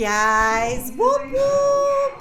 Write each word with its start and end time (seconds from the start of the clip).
guys. 0.00 0.92
Whoop 0.92 1.30
whoop. 1.30 2.12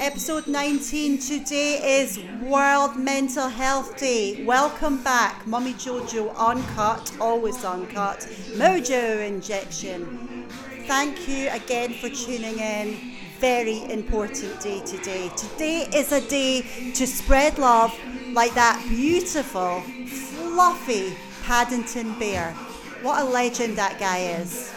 Episode 0.00 0.46
19 0.46 1.18
today 1.18 2.00
is 2.00 2.20
World 2.40 2.94
Mental 2.96 3.48
Health 3.48 3.96
Day. 3.96 4.44
Welcome 4.44 5.02
back, 5.02 5.44
Mummy 5.44 5.72
Jojo 5.72 6.32
Uncut, 6.36 7.10
always 7.20 7.64
uncut, 7.64 8.20
Mojo 8.54 9.26
Injection. 9.26 10.46
Thank 10.86 11.28
you 11.28 11.48
again 11.50 11.94
for 11.94 12.08
tuning 12.08 12.60
in. 12.60 13.16
Very 13.40 13.82
important 13.90 14.60
day 14.60 14.78
today. 14.86 15.28
Today 15.36 15.88
is 15.92 16.12
a 16.12 16.20
day 16.28 16.62
to 16.94 17.04
spread 17.04 17.58
love 17.58 17.92
like 18.32 18.54
that 18.54 18.80
beautiful, 18.88 19.80
fluffy 20.06 21.16
Paddington 21.42 22.16
bear. 22.16 22.52
What 23.02 23.22
a 23.22 23.24
legend 23.24 23.76
that 23.76 23.98
guy 23.98 24.18
is. 24.18 24.72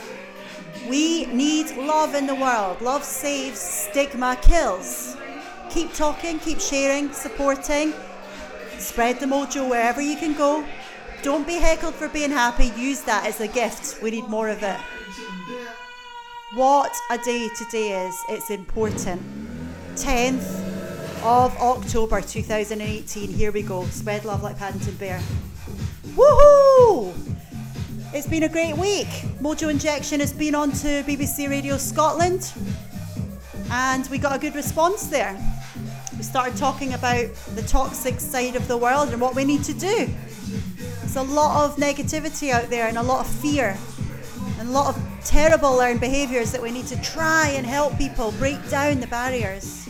We 0.89 1.25
need 1.25 1.75
love 1.75 2.15
in 2.15 2.27
the 2.27 2.35
world. 2.35 2.81
Love 2.81 3.03
saves, 3.03 3.59
stigma 3.59 4.37
kills. 4.41 5.17
Keep 5.69 5.93
talking, 5.93 6.39
keep 6.39 6.59
sharing, 6.59 7.11
supporting. 7.11 7.93
Spread 8.77 9.19
the 9.19 9.25
mojo 9.25 9.69
wherever 9.69 10.01
you 10.01 10.15
can 10.15 10.33
go. 10.33 10.65
Don't 11.23 11.45
be 11.45 11.55
heckled 11.55 11.95
for 11.95 12.07
being 12.07 12.31
happy. 12.31 12.71
Use 12.77 13.01
that 13.01 13.25
as 13.25 13.41
a 13.41 13.47
gift. 13.47 14.01
We 14.01 14.11
need 14.11 14.27
more 14.27 14.49
of 14.49 14.63
it. 14.63 14.79
What 16.53 16.93
a 17.11 17.17
day 17.17 17.49
today 17.57 18.07
is. 18.07 18.15
It's 18.29 18.49
important. 18.49 19.21
10th 19.95 20.67
of 21.23 21.57
October 21.57 22.21
2018. 22.21 23.29
Here 23.33 23.51
we 23.51 23.63
go. 23.63 23.83
Spread 23.87 24.23
love 24.23 24.43
like 24.43 24.57
Paddington 24.57 24.95
Bear. 24.95 25.19
Woohoo! 26.15 27.36
It's 28.13 28.25
been 28.25 28.43
a 28.43 28.49
great 28.49 28.77
week. 28.77 29.07
Mojo 29.41 29.69
Injection 29.69 30.21
has 30.21 30.31
been 30.31 30.55
on 30.55 30.71
to 30.71 31.03
BBC 31.03 31.49
Radio 31.49 31.77
Scotland 31.77 32.53
and 33.69 34.07
we 34.09 34.17
got 34.17 34.33
a 34.33 34.39
good 34.39 34.55
response 34.55 35.07
there. 35.07 35.37
We 36.15 36.23
started 36.23 36.55
talking 36.55 36.93
about 36.93 37.33
the 37.55 37.63
toxic 37.63 38.21
side 38.21 38.55
of 38.55 38.65
the 38.69 38.77
world 38.77 39.09
and 39.09 39.19
what 39.19 39.35
we 39.35 39.43
need 39.43 39.63
to 39.65 39.73
do. 39.73 40.09
There's 40.99 41.17
a 41.17 41.23
lot 41.23 41.65
of 41.65 41.75
negativity 41.75 42.51
out 42.51 42.69
there 42.69 42.87
and 42.87 42.97
a 42.97 43.03
lot 43.03 43.25
of 43.25 43.31
fear 43.31 43.77
and 44.57 44.69
a 44.69 44.71
lot 44.71 44.95
of 44.95 45.01
terrible 45.25 45.75
learned 45.75 45.99
behaviours 45.99 46.53
that 46.53 46.61
we 46.61 46.71
need 46.71 46.87
to 46.87 47.01
try 47.01 47.49
and 47.49 47.65
help 47.65 47.97
people 47.97 48.31
break 48.33 48.69
down 48.69 49.01
the 49.01 49.07
barriers. 49.07 49.87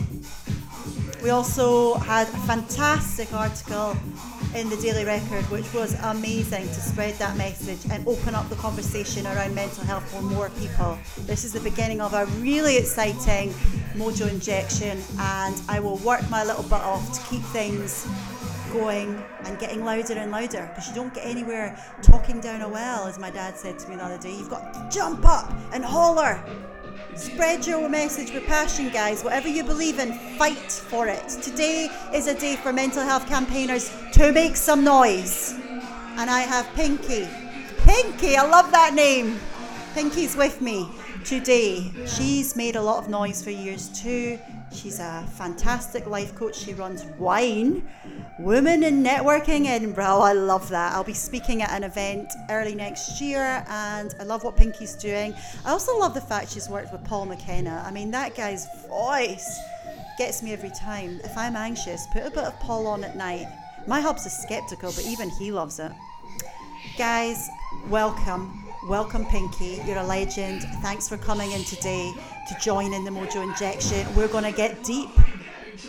We 1.22 1.30
also 1.30 1.94
had 1.94 2.28
a 2.28 2.38
fantastic 2.46 3.32
article 3.32 3.96
in 4.54 4.70
the 4.70 4.76
Daily 4.76 5.04
Record, 5.04 5.44
which 5.50 5.72
was 5.74 5.94
amazing 6.02 6.66
to 6.66 6.80
spread 6.80 7.14
that 7.14 7.36
message 7.36 7.78
and 7.90 8.06
open 8.06 8.34
up 8.34 8.48
the 8.48 8.56
conversation 8.56 9.26
around 9.26 9.54
mental 9.54 9.84
health 9.84 10.10
for 10.10 10.22
more 10.22 10.50
people. 10.50 10.98
This 11.18 11.44
is 11.44 11.52
the 11.52 11.60
beginning 11.60 12.00
of 12.00 12.14
a 12.14 12.26
really 12.40 12.76
exciting 12.76 13.50
mojo 13.94 14.28
injection, 14.30 15.02
and 15.18 15.60
I 15.68 15.80
will 15.80 15.96
work 15.98 16.28
my 16.30 16.44
little 16.44 16.64
butt 16.64 16.82
off 16.82 17.12
to 17.12 17.30
keep 17.30 17.42
things 17.46 18.06
going 18.72 19.22
and 19.44 19.58
getting 19.58 19.84
louder 19.84 20.14
and 20.14 20.30
louder 20.30 20.66
because 20.68 20.88
you 20.88 20.94
don't 20.94 21.12
get 21.14 21.26
anywhere 21.26 21.78
talking 22.02 22.40
down 22.40 22.62
a 22.62 22.68
well, 22.68 23.06
as 23.06 23.18
my 23.18 23.30
dad 23.30 23.56
said 23.56 23.78
to 23.78 23.88
me 23.88 23.96
the 23.96 24.04
other 24.04 24.18
day. 24.18 24.36
You've 24.36 24.50
got 24.50 24.74
to 24.74 24.88
jump 24.90 25.26
up 25.26 25.52
and 25.72 25.84
holler. 25.84 26.42
Spread 27.18 27.66
your 27.66 27.88
message 27.88 28.32
with 28.32 28.46
passion, 28.46 28.90
guys. 28.90 29.24
Whatever 29.24 29.48
you 29.48 29.64
believe 29.64 29.98
in, 29.98 30.12
fight 30.38 30.70
for 30.70 31.08
it. 31.08 31.28
Today 31.28 31.88
is 32.14 32.28
a 32.28 32.38
day 32.38 32.54
for 32.54 32.72
mental 32.72 33.02
health 33.02 33.26
campaigners 33.26 33.90
to 34.12 34.30
make 34.30 34.54
some 34.54 34.84
noise. 34.84 35.58
And 36.16 36.30
I 36.30 36.42
have 36.42 36.64
Pinky. 36.76 37.26
Pinky, 37.78 38.36
I 38.36 38.48
love 38.48 38.70
that 38.70 38.94
name. 38.94 39.40
Pinky's 39.94 40.36
with 40.36 40.60
me 40.60 40.88
today. 41.24 41.90
She's 42.06 42.54
made 42.54 42.76
a 42.76 42.82
lot 42.82 43.02
of 43.02 43.10
noise 43.10 43.42
for 43.42 43.50
years 43.50 43.88
too. 44.00 44.38
She's 44.80 45.00
a 45.00 45.26
fantastic 45.32 46.06
life 46.06 46.36
coach. 46.36 46.54
She 46.54 46.72
runs 46.72 47.04
Wine, 47.18 47.88
Women 48.38 48.84
in 48.84 49.02
Networking 49.02 49.66
Edinburgh. 49.66 50.06
Oh, 50.06 50.20
I 50.20 50.34
love 50.34 50.68
that. 50.68 50.92
I'll 50.92 51.02
be 51.02 51.14
speaking 51.14 51.62
at 51.62 51.70
an 51.72 51.82
event 51.82 52.32
early 52.48 52.76
next 52.76 53.20
year, 53.20 53.64
and 53.68 54.14
I 54.20 54.22
love 54.22 54.44
what 54.44 54.56
Pinky's 54.56 54.94
doing. 54.94 55.34
I 55.64 55.72
also 55.72 55.98
love 55.98 56.14
the 56.14 56.20
fact 56.20 56.52
she's 56.52 56.68
worked 56.68 56.92
with 56.92 57.02
Paul 57.02 57.26
McKenna. 57.26 57.82
I 57.84 57.90
mean, 57.90 58.12
that 58.12 58.36
guy's 58.36 58.68
voice 58.86 59.58
gets 60.16 60.44
me 60.44 60.52
every 60.52 60.70
time. 60.70 61.20
If 61.24 61.36
I'm 61.36 61.56
anxious, 61.56 62.06
put 62.12 62.22
a 62.22 62.30
bit 62.30 62.44
of 62.44 62.58
Paul 62.60 62.86
on 62.86 63.02
at 63.02 63.16
night. 63.16 63.48
My 63.88 64.00
hub's 64.00 64.26
is 64.26 64.32
skeptical, 64.32 64.92
but 64.92 65.04
even 65.06 65.28
he 65.28 65.50
loves 65.50 65.80
it. 65.80 65.90
Guys, 66.96 67.48
welcome. 67.88 68.64
Welcome, 68.88 69.26
Pinky. 69.26 69.82
You're 69.84 69.98
a 69.98 70.06
legend. 70.06 70.62
Thanks 70.82 71.08
for 71.08 71.16
coming 71.16 71.50
in 71.50 71.64
today 71.64 72.12
to 72.48 72.58
join 72.60 72.94
in 72.94 73.04
the 73.04 73.10
Mojo 73.10 73.42
Injection. 73.42 74.06
We're 74.14 74.28
going 74.28 74.44
to 74.44 74.52
get 74.52 74.82
deep. 74.82 75.10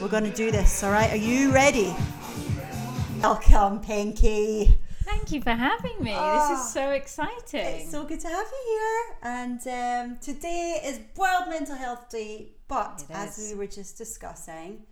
We're 0.02 0.10
going 0.10 0.26
to 0.26 0.34
do 0.34 0.52
this, 0.52 0.84
all 0.84 0.92
right? 0.92 1.10
Are 1.10 1.16
you 1.16 1.54
ready? 1.54 1.96
Welcome, 3.22 3.80
Pinky. 3.80 4.78
Thank 5.04 5.32
you 5.32 5.42
for 5.42 5.52
having 5.52 6.04
me. 6.04 6.14
Oh, 6.14 6.50
this 6.50 6.60
is 6.60 6.74
so 6.74 6.92
exciting. 6.92 7.62
It's 7.62 7.92
so 7.92 8.04
good 8.04 8.20
to 8.20 8.28
have 8.28 8.46
you 8.46 8.64
here. 8.68 9.18
And 9.24 10.12
um, 10.12 10.18
today 10.20 10.82
is 10.84 11.00
World 11.16 11.46
Mental 11.50 11.76
Health 11.76 12.10
Day, 12.10 12.52
but 12.68 13.06
as 13.10 13.38
we 13.38 13.58
were 13.58 13.68
just 13.68 13.98
discussing, 13.98 14.84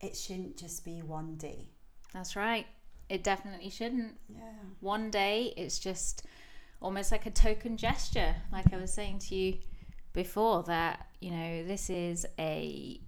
it 0.00 0.16
shouldn't 0.16 0.56
just 0.56 0.84
be 0.84 1.02
one 1.02 1.34
day. 1.36 1.70
That's 2.14 2.36
right. 2.36 2.66
It 3.08 3.24
definitely 3.24 3.70
shouldn't. 3.70 4.14
Yeah. 4.28 4.42
One 4.78 5.10
day, 5.10 5.54
it's 5.56 5.80
just 5.80 6.24
almost 6.80 7.10
like 7.10 7.26
a 7.26 7.30
token 7.30 7.76
gesture. 7.76 8.36
Like 8.52 8.72
I 8.72 8.76
was 8.76 8.94
saying 8.94 9.18
to 9.28 9.34
you 9.34 9.58
before, 10.12 10.62
that 10.64 11.06
you 11.20 11.30
know 11.30 11.64
this 11.64 11.90
is 11.90 12.26
a 12.38 13.00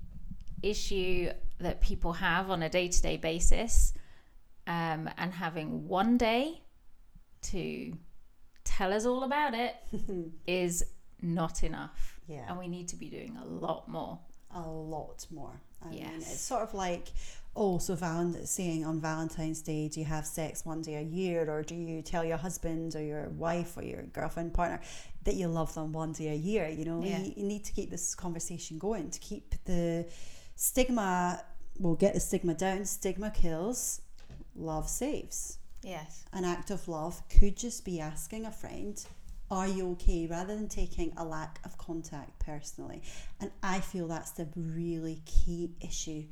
issue 0.62 1.30
that 1.58 1.80
people 1.80 2.12
have 2.14 2.50
on 2.50 2.62
a 2.62 2.68
day-to-day 2.68 3.16
basis, 3.16 3.92
um, 4.66 5.08
and 5.18 5.32
having 5.32 5.88
one 5.88 6.16
day 6.18 6.60
to 7.42 7.92
tell 8.64 8.92
us 8.92 9.04
all 9.04 9.24
about 9.24 9.54
it 9.54 9.74
is 10.46 10.84
not 11.20 11.62
enough. 11.64 12.20
Yeah. 12.28 12.44
And 12.48 12.58
we 12.58 12.68
need 12.68 12.88
to 12.88 12.96
be 12.96 13.08
doing 13.08 13.36
a 13.42 13.44
lot 13.46 13.88
more. 13.88 14.18
a 14.54 14.60
lot 14.68 15.26
more. 15.30 15.60
I 15.84 15.88
mean, 15.88 15.98
Yes. 16.00 16.30
it's 16.32 16.40
sort 16.42 16.62
of 16.62 16.74
like, 16.74 17.08
oh, 17.56 17.78
so 17.78 17.94
Valent- 17.94 18.46
saying 18.48 18.84
on 18.84 19.00
Valentine's 19.00 19.62
Day, 19.62 19.88
do 19.88 19.98
you 19.98 20.06
have 20.06 20.26
sex 20.26 20.64
one 20.64 20.82
day 20.82 20.96
a 20.96 21.00
year, 21.02 21.50
or 21.50 21.62
do 21.62 21.74
you 21.74 22.02
tell 22.02 22.22
your 22.24 22.36
husband 22.36 22.94
or 22.94 23.02
your 23.02 23.28
wife 23.30 23.76
or 23.78 23.82
your 23.82 24.02
girlfriend 24.02 24.52
partner 24.54 24.80
that 25.24 25.34
you 25.34 25.48
love 25.48 25.74
them 25.74 25.92
one 25.92 26.12
day 26.12 26.28
a 26.28 26.34
year? 26.34 26.68
You 26.68 26.84
know, 26.84 27.02
Yeah. 27.02 27.20
you, 27.20 27.34
you 27.36 27.44
need 27.44 27.64
to 27.64 27.72
keep 27.72 27.90
this 27.90 28.14
conversation 28.14 28.78
going 28.78 29.10
to 29.10 29.18
keep 29.20 29.54
the 29.64 30.06
stigma. 30.56 31.42
We'll 31.78 31.94
get 31.96 32.14
the 32.14 32.20
stigma 32.20 32.54
down. 32.54 32.84
Stigma 32.84 33.30
kills. 33.30 34.00
Love 34.54 34.88
saves 34.88 35.58
Yes. 35.82 36.24
an 36.32 36.44
act 36.44 36.70
of 36.70 36.86
love 36.88 37.22
could 37.28 37.56
just 37.56 37.84
be 37.84 37.98
asking 38.00 38.44
a 38.46 38.52
friend, 38.52 39.02
Are 39.50 39.66
you 39.68 39.92
okay? 39.92 40.26
rather 40.26 40.54
than 40.54 40.68
taking 40.68 41.12
a 41.16 41.24
lack 41.24 41.58
of 41.64 41.76
contact 41.78 42.38
personally. 42.38 43.02
And 43.40 43.50
I 43.62 43.80
feel 43.80 44.06
that's 44.08 44.30
the 44.30 44.48
really 44.56 45.22
key 45.26 45.74
issue. 45.80 46.24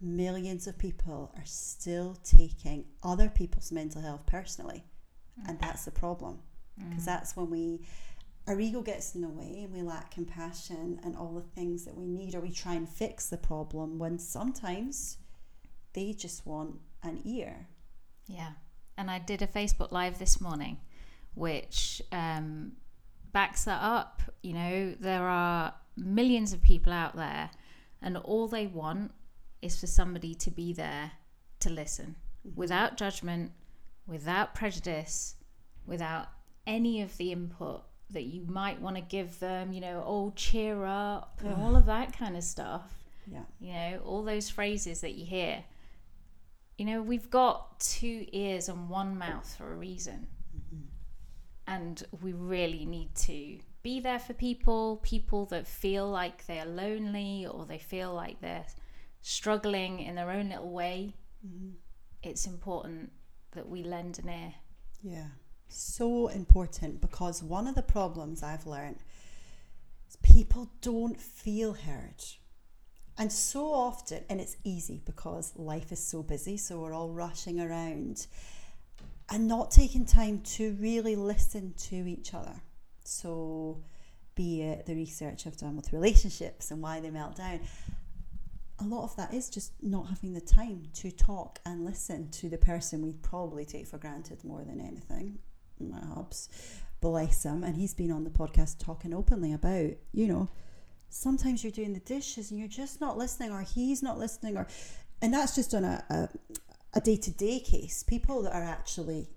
Millions 0.00 0.66
of 0.66 0.76
people 0.78 1.32
are 1.36 1.44
still 1.46 2.16
taking 2.22 2.84
other 3.02 3.28
people's 3.28 3.72
mental 3.72 4.02
health 4.02 4.26
personally. 4.26 4.84
And 5.46 5.58
mm. 5.58 5.60
that's 5.60 5.84
the 5.86 5.90
problem. 5.90 6.40
Because 6.78 7.04
that's 7.04 7.36
when 7.36 7.50
we 7.50 7.80
our 8.46 8.60
ego 8.60 8.80
gets 8.80 9.14
in 9.14 9.22
the 9.22 9.28
way 9.28 9.62
and 9.64 9.72
we 9.72 9.82
lack 9.82 10.12
compassion 10.12 11.00
and 11.02 11.16
all 11.16 11.34
the 11.34 11.60
things 11.60 11.84
that 11.84 11.96
we 11.96 12.06
need, 12.06 12.34
or 12.34 12.40
we 12.40 12.52
try 12.52 12.74
and 12.74 12.88
fix 12.88 13.28
the 13.28 13.36
problem 13.36 13.98
when 13.98 14.18
sometimes 14.18 15.18
they 15.94 16.12
just 16.12 16.46
want 16.46 16.76
an 17.02 17.20
ear. 17.24 17.66
Yeah. 18.28 18.52
And 18.96 19.10
I 19.10 19.18
did 19.18 19.42
a 19.42 19.46
Facebook 19.46 19.90
Live 19.90 20.18
this 20.18 20.40
morning, 20.40 20.78
which 21.34 22.00
um, 22.12 22.72
backs 23.32 23.64
that 23.64 23.82
up. 23.82 24.22
You 24.42 24.52
know, 24.52 24.94
there 25.00 25.24
are 25.24 25.74
millions 25.96 26.52
of 26.52 26.62
people 26.62 26.92
out 26.92 27.16
there, 27.16 27.50
and 28.00 28.16
all 28.16 28.46
they 28.46 28.66
want 28.66 29.12
is 29.60 29.78
for 29.78 29.86
somebody 29.86 30.34
to 30.36 30.50
be 30.50 30.72
there 30.72 31.12
to 31.60 31.70
listen 31.70 32.14
without 32.54 32.96
judgment, 32.96 33.50
without 34.06 34.54
prejudice, 34.54 35.34
without 35.84 36.28
any 36.66 37.02
of 37.02 37.16
the 37.16 37.32
input 37.32 37.82
that 38.10 38.22
you 38.24 38.44
might 38.46 38.80
want 38.80 38.96
to 38.96 39.02
give 39.02 39.38
them, 39.40 39.72
you 39.72 39.80
know, 39.80 40.02
oh, 40.06 40.32
cheer 40.36 40.84
up, 40.84 41.40
and 41.44 41.54
all 41.62 41.74
of 41.76 41.86
that 41.86 42.16
kind 42.16 42.36
of 42.36 42.44
stuff 42.44 42.92
Yeah. 43.26 43.42
you 43.58 43.72
know, 43.72 44.00
all 44.04 44.22
those 44.22 44.48
phrases 44.48 45.00
that 45.00 45.14
you 45.14 45.26
hear. 45.26 45.64
You 46.78 46.84
know, 46.84 47.02
we've 47.02 47.30
got 47.30 47.80
two 47.80 48.26
ears 48.32 48.68
and 48.68 48.88
one 48.88 49.18
mouth 49.18 49.52
for 49.56 49.72
a 49.72 49.76
reason. 49.76 50.28
Mm-hmm. 50.56 50.84
And 51.66 52.02
we 52.22 52.32
really 52.32 52.84
need 52.84 53.14
to 53.16 53.58
be 53.82 53.98
there 54.00 54.18
for 54.18 54.34
people, 54.34 55.00
people 55.02 55.46
that 55.46 55.66
feel 55.66 56.08
like 56.08 56.46
they're 56.46 56.66
lonely 56.66 57.46
or 57.46 57.64
they 57.66 57.78
feel 57.78 58.14
like 58.14 58.40
they're 58.40 58.66
struggling 59.22 60.00
in 60.00 60.14
their 60.14 60.30
own 60.30 60.50
little 60.50 60.70
way. 60.70 61.14
Mm-hmm. 61.44 61.70
It's 62.22 62.46
important 62.46 63.10
that 63.52 63.68
we 63.68 63.82
lend 63.82 64.18
an 64.18 64.28
ear. 64.28 64.54
Yeah. 65.02 65.28
So 65.68 66.28
important 66.28 67.00
because 67.00 67.42
one 67.42 67.66
of 67.66 67.74
the 67.74 67.82
problems 67.82 68.42
I've 68.42 68.66
learned 68.66 68.98
is 70.08 70.16
people 70.16 70.70
don't 70.80 71.20
feel 71.20 71.74
heard. 71.74 72.24
And 73.18 73.32
so 73.32 73.72
often, 73.72 74.24
and 74.28 74.40
it's 74.40 74.56
easy 74.62 75.00
because 75.04 75.52
life 75.56 75.90
is 75.90 76.04
so 76.04 76.22
busy, 76.22 76.56
so 76.56 76.80
we're 76.80 76.92
all 76.92 77.10
rushing 77.10 77.60
around 77.60 78.26
and 79.30 79.48
not 79.48 79.70
taking 79.70 80.04
time 80.04 80.40
to 80.40 80.76
really 80.80 81.16
listen 81.16 81.74
to 81.78 81.96
each 81.96 82.34
other. 82.34 82.60
So, 83.04 83.82
be 84.34 84.62
it 84.62 84.84
the 84.86 84.94
research 84.94 85.46
I've 85.46 85.56
done 85.56 85.76
with 85.76 85.92
relationships 85.92 86.70
and 86.70 86.82
why 86.82 87.00
they 87.00 87.10
melt 87.10 87.36
down, 87.36 87.60
a 88.78 88.84
lot 88.84 89.04
of 89.04 89.16
that 89.16 89.32
is 89.32 89.48
just 89.48 89.72
not 89.82 90.08
having 90.08 90.34
the 90.34 90.40
time 90.40 90.88
to 90.94 91.10
talk 91.10 91.58
and 91.64 91.84
listen 91.84 92.30
to 92.32 92.50
the 92.50 92.58
person 92.58 93.00
we 93.00 93.14
probably 93.14 93.64
take 93.64 93.86
for 93.86 93.96
granted 93.96 94.44
more 94.44 94.62
than 94.62 94.80
anything. 94.80 95.38
My 95.80 96.00
hubs, 96.14 96.48
bless 97.00 97.44
him, 97.44 97.62
and 97.64 97.76
he's 97.76 97.94
been 97.94 98.10
on 98.10 98.24
the 98.24 98.30
podcast 98.30 98.78
talking 98.78 99.12
openly 99.12 99.52
about, 99.52 99.90
you 100.12 100.26
know, 100.26 100.48
sometimes 101.08 101.62
you're 101.62 101.70
doing 101.70 101.92
the 101.92 102.00
dishes 102.00 102.50
and 102.50 102.58
you're 102.58 102.68
just 102.68 103.00
not 103.00 103.18
listening, 103.18 103.50
or 103.50 103.62
he's 103.62 104.02
not 104.02 104.18
listening, 104.18 104.56
or, 104.56 104.66
and 105.22 105.32
that's 105.32 105.54
just 105.54 105.74
on 105.74 105.84
a 105.84 106.28
a 106.96 107.00
day 107.00 107.16
to 107.16 107.30
day 107.30 107.60
case. 107.60 108.02
People 108.02 108.42
that 108.42 108.54
are 108.54 108.64
actually 108.64 109.28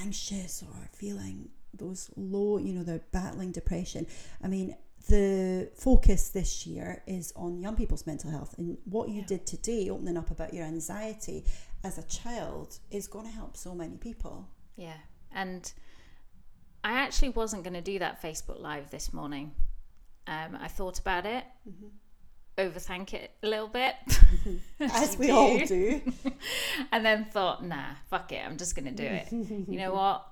anxious 0.00 0.62
or 0.62 0.88
feeling 0.92 1.50
those 1.74 2.10
low, 2.16 2.58
you 2.58 2.72
know, 2.72 2.82
they're 2.82 3.02
battling 3.12 3.52
depression. 3.52 4.06
I 4.42 4.48
mean, 4.48 4.74
the 5.08 5.70
focus 5.76 6.30
this 6.30 6.66
year 6.66 7.02
is 7.06 7.32
on 7.36 7.60
young 7.60 7.76
people's 7.76 8.06
mental 8.06 8.30
health 8.30 8.54
and 8.58 8.78
what 8.84 9.08
you 9.08 9.20
yeah. 9.20 9.26
did 9.26 9.46
today 9.46 9.88
opening 9.90 10.16
up 10.16 10.30
about 10.30 10.52
your 10.52 10.64
anxiety 10.64 11.44
as 11.84 11.98
a 11.98 12.02
child 12.02 12.78
is 12.90 13.06
going 13.06 13.24
to 13.24 13.30
help 13.30 13.56
so 13.56 13.74
many 13.74 13.96
people 13.96 14.48
yeah 14.78 14.96
and 15.32 15.74
i 16.82 16.92
actually 16.92 17.28
wasn't 17.28 17.62
going 17.62 17.74
to 17.74 17.82
do 17.82 17.98
that 17.98 18.22
facebook 18.22 18.60
live 18.60 18.90
this 18.90 19.12
morning 19.12 19.52
um, 20.26 20.56
i 20.60 20.68
thought 20.68 20.98
about 20.98 21.26
it 21.26 21.44
mm-hmm. 21.68 21.88
overthink 22.56 23.12
it 23.12 23.32
a 23.42 23.46
little 23.46 23.68
bit 23.68 23.94
as 24.80 25.18
we 25.18 25.26
do. 25.28 25.32
all 25.32 25.58
do 25.66 26.00
and 26.92 27.04
then 27.04 27.26
thought 27.26 27.62
nah 27.62 27.90
fuck 28.08 28.32
it 28.32 28.40
i'm 28.46 28.56
just 28.56 28.74
going 28.74 28.86
to 28.86 28.90
do 28.90 29.04
it 29.04 29.30
you 29.68 29.78
know 29.78 29.92
what 29.92 30.26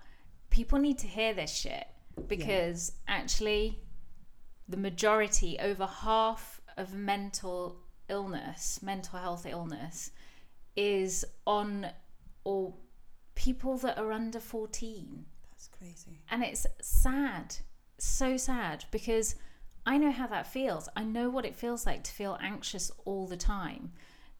people 0.49 0.79
need 0.79 0.97
to 0.99 1.07
hear 1.07 1.35
this 1.35 1.53
shit 1.53 1.87
because 2.29 2.93
yeah. 3.07 3.17
actually 3.17 3.79
the 4.69 4.77
majority, 4.77 5.59
over 5.61 5.87
half 5.87 6.61
of 6.77 6.93
mental 6.93 7.77
illness, 8.09 8.81
mental 8.83 9.19
health 9.19 9.47
illness, 9.47 10.11
is 10.75 11.25
on 11.47 11.87
or 12.45 12.75
people 13.47 13.77
that 13.79 13.97
are 13.97 14.11
under 14.11 14.41
14. 14.41 15.25
That's 15.53 15.69
crazy. 15.69 16.19
And 16.33 16.43
it's 16.43 16.67
sad, 16.81 17.55
so 17.97 18.37
sad, 18.37 18.85
because 18.91 19.37
I 19.87 19.99
know 19.99 20.11
how 20.11 20.27
that 20.27 20.49
feels. 20.49 20.89
I 20.97 21.05
know 21.05 21.31
what 21.31 21.45
it 21.45 21.55
feels 21.55 21.87
like 21.87 22.03
to 22.05 22.11
feel 22.11 22.37
anxious 22.43 22.91
all 23.05 23.29
the 23.29 23.37
time. 23.37 23.93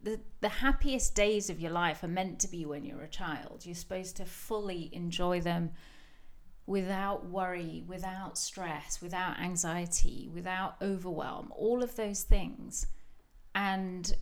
The, 0.03 0.19
the 0.41 0.49
happiest 0.49 1.15
days 1.15 1.49
of 1.49 1.61
your 1.61 1.71
life 1.71 2.03
are 2.03 2.09
meant 2.09 2.41
to 2.41 2.49
be 2.49 2.67
when 2.67 2.85
you're 2.85 3.03
a 3.03 3.09
child. 3.09 3.65
You're 3.65 3.77
supposed 3.77 4.17
to 4.17 4.25
fully 4.25 4.91
enjoy 4.93 5.41
them 5.41 5.71
without 6.67 7.27
worry, 7.27 7.85
without 7.87 8.37
stress, 8.37 9.01
without 9.01 9.39
anxiety, 9.39 10.29
without 10.35 10.75
overwhelm, 10.83 11.53
all 11.55 11.81
of 11.81 11.95
those 11.95 12.25
things. 12.25 12.89
And, 13.55 14.13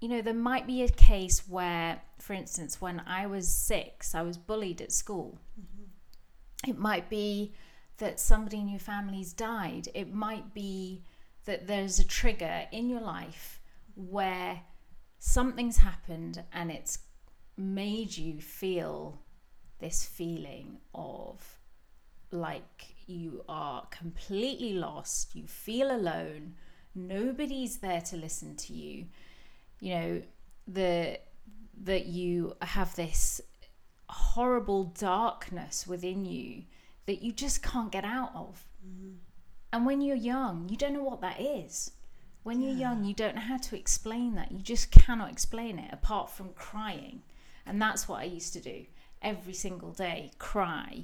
you 0.00 0.08
know, 0.08 0.22
there 0.22 0.34
might 0.34 0.66
be 0.66 0.82
a 0.82 0.88
case 0.88 1.48
where, 1.48 2.00
for 2.18 2.32
instance, 2.34 2.80
when 2.80 3.00
I 3.06 3.26
was 3.26 3.48
six, 3.48 4.14
I 4.14 4.22
was 4.22 4.36
bullied 4.36 4.80
at 4.80 4.92
school. 4.92 5.38
Mm-hmm. 5.58 6.70
It 6.70 6.78
might 6.78 7.08
be 7.08 7.54
that 7.98 8.20
somebody 8.20 8.58
in 8.58 8.68
your 8.68 8.80
family's 8.80 9.32
died. 9.32 9.88
It 9.94 10.12
might 10.12 10.52
be 10.52 11.02
that 11.46 11.66
there's 11.66 11.98
a 11.98 12.06
trigger 12.06 12.64
in 12.72 12.90
your 12.90 13.00
life 13.00 13.60
where 13.94 14.60
something's 15.18 15.78
happened 15.78 16.42
and 16.52 16.70
it's 16.70 16.98
made 17.56 18.16
you 18.16 18.40
feel 18.40 19.18
this 19.78 20.04
feeling 20.04 20.78
of 20.94 21.58
like 22.30 22.94
you 23.06 23.44
are 23.48 23.86
completely 23.90 24.72
lost, 24.74 25.34
you 25.34 25.46
feel 25.46 25.90
alone, 25.90 26.54
nobody's 26.94 27.78
there 27.78 28.00
to 28.00 28.16
listen 28.16 28.56
to 28.56 28.72
you. 28.72 29.06
You 29.80 29.94
know, 29.94 30.22
the 30.66 31.20
that 31.82 32.06
you 32.06 32.56
have 32.62 32.94
this 32.96 33.40
horrible 34.08 34.84
darkness 34.84 35.86
within 35.86 36.24
you 36.24 36.64
that 37.06 37.22
you 37.22 37.32
just 37.32 37.62
can't 37.62 37.92
get 37.92 38.04
out 38.04 38.32
of. 38.34 38.64
Mm-hmm. 38.86 39.14
And 39.72 39.86
when 39.86 40.00
you're 40.00 40.16
young, 40.16 40.68
you 40.68 40.76
don't 40.76 40.94
know 40.94 41.02
what 41.02 41.20
that 41.20 41.40
is. 41.40 41.92
When 42.42 42.62
you're 42.62 42.76
young, 42.76 43.04
you 43.04 43.14
don't 43.14 43.34
know 43.34 43.42
how 43.42 43.56
to 43.56 43.76
explain 43.76 44.36
that. 44.36 44.52
You 44.52 44.60
just 44.60 44.90
cannot 44.90 45.30
explain 45.30 45.78
it 45.78 45.92
apart 45.92 46.30
from 46.30 46.50
crying. 46.54 47.22
And 47.66 47.82
that's 47.82 48.08
what 48.08 48.20
I 48.20 48.24
used 48.24 48.52
to 48.52 48.60
do 48.60 48.86
every 49.20 49.52
single 49.52 49.90
day 49.90 50.30
cry 50.38 51.02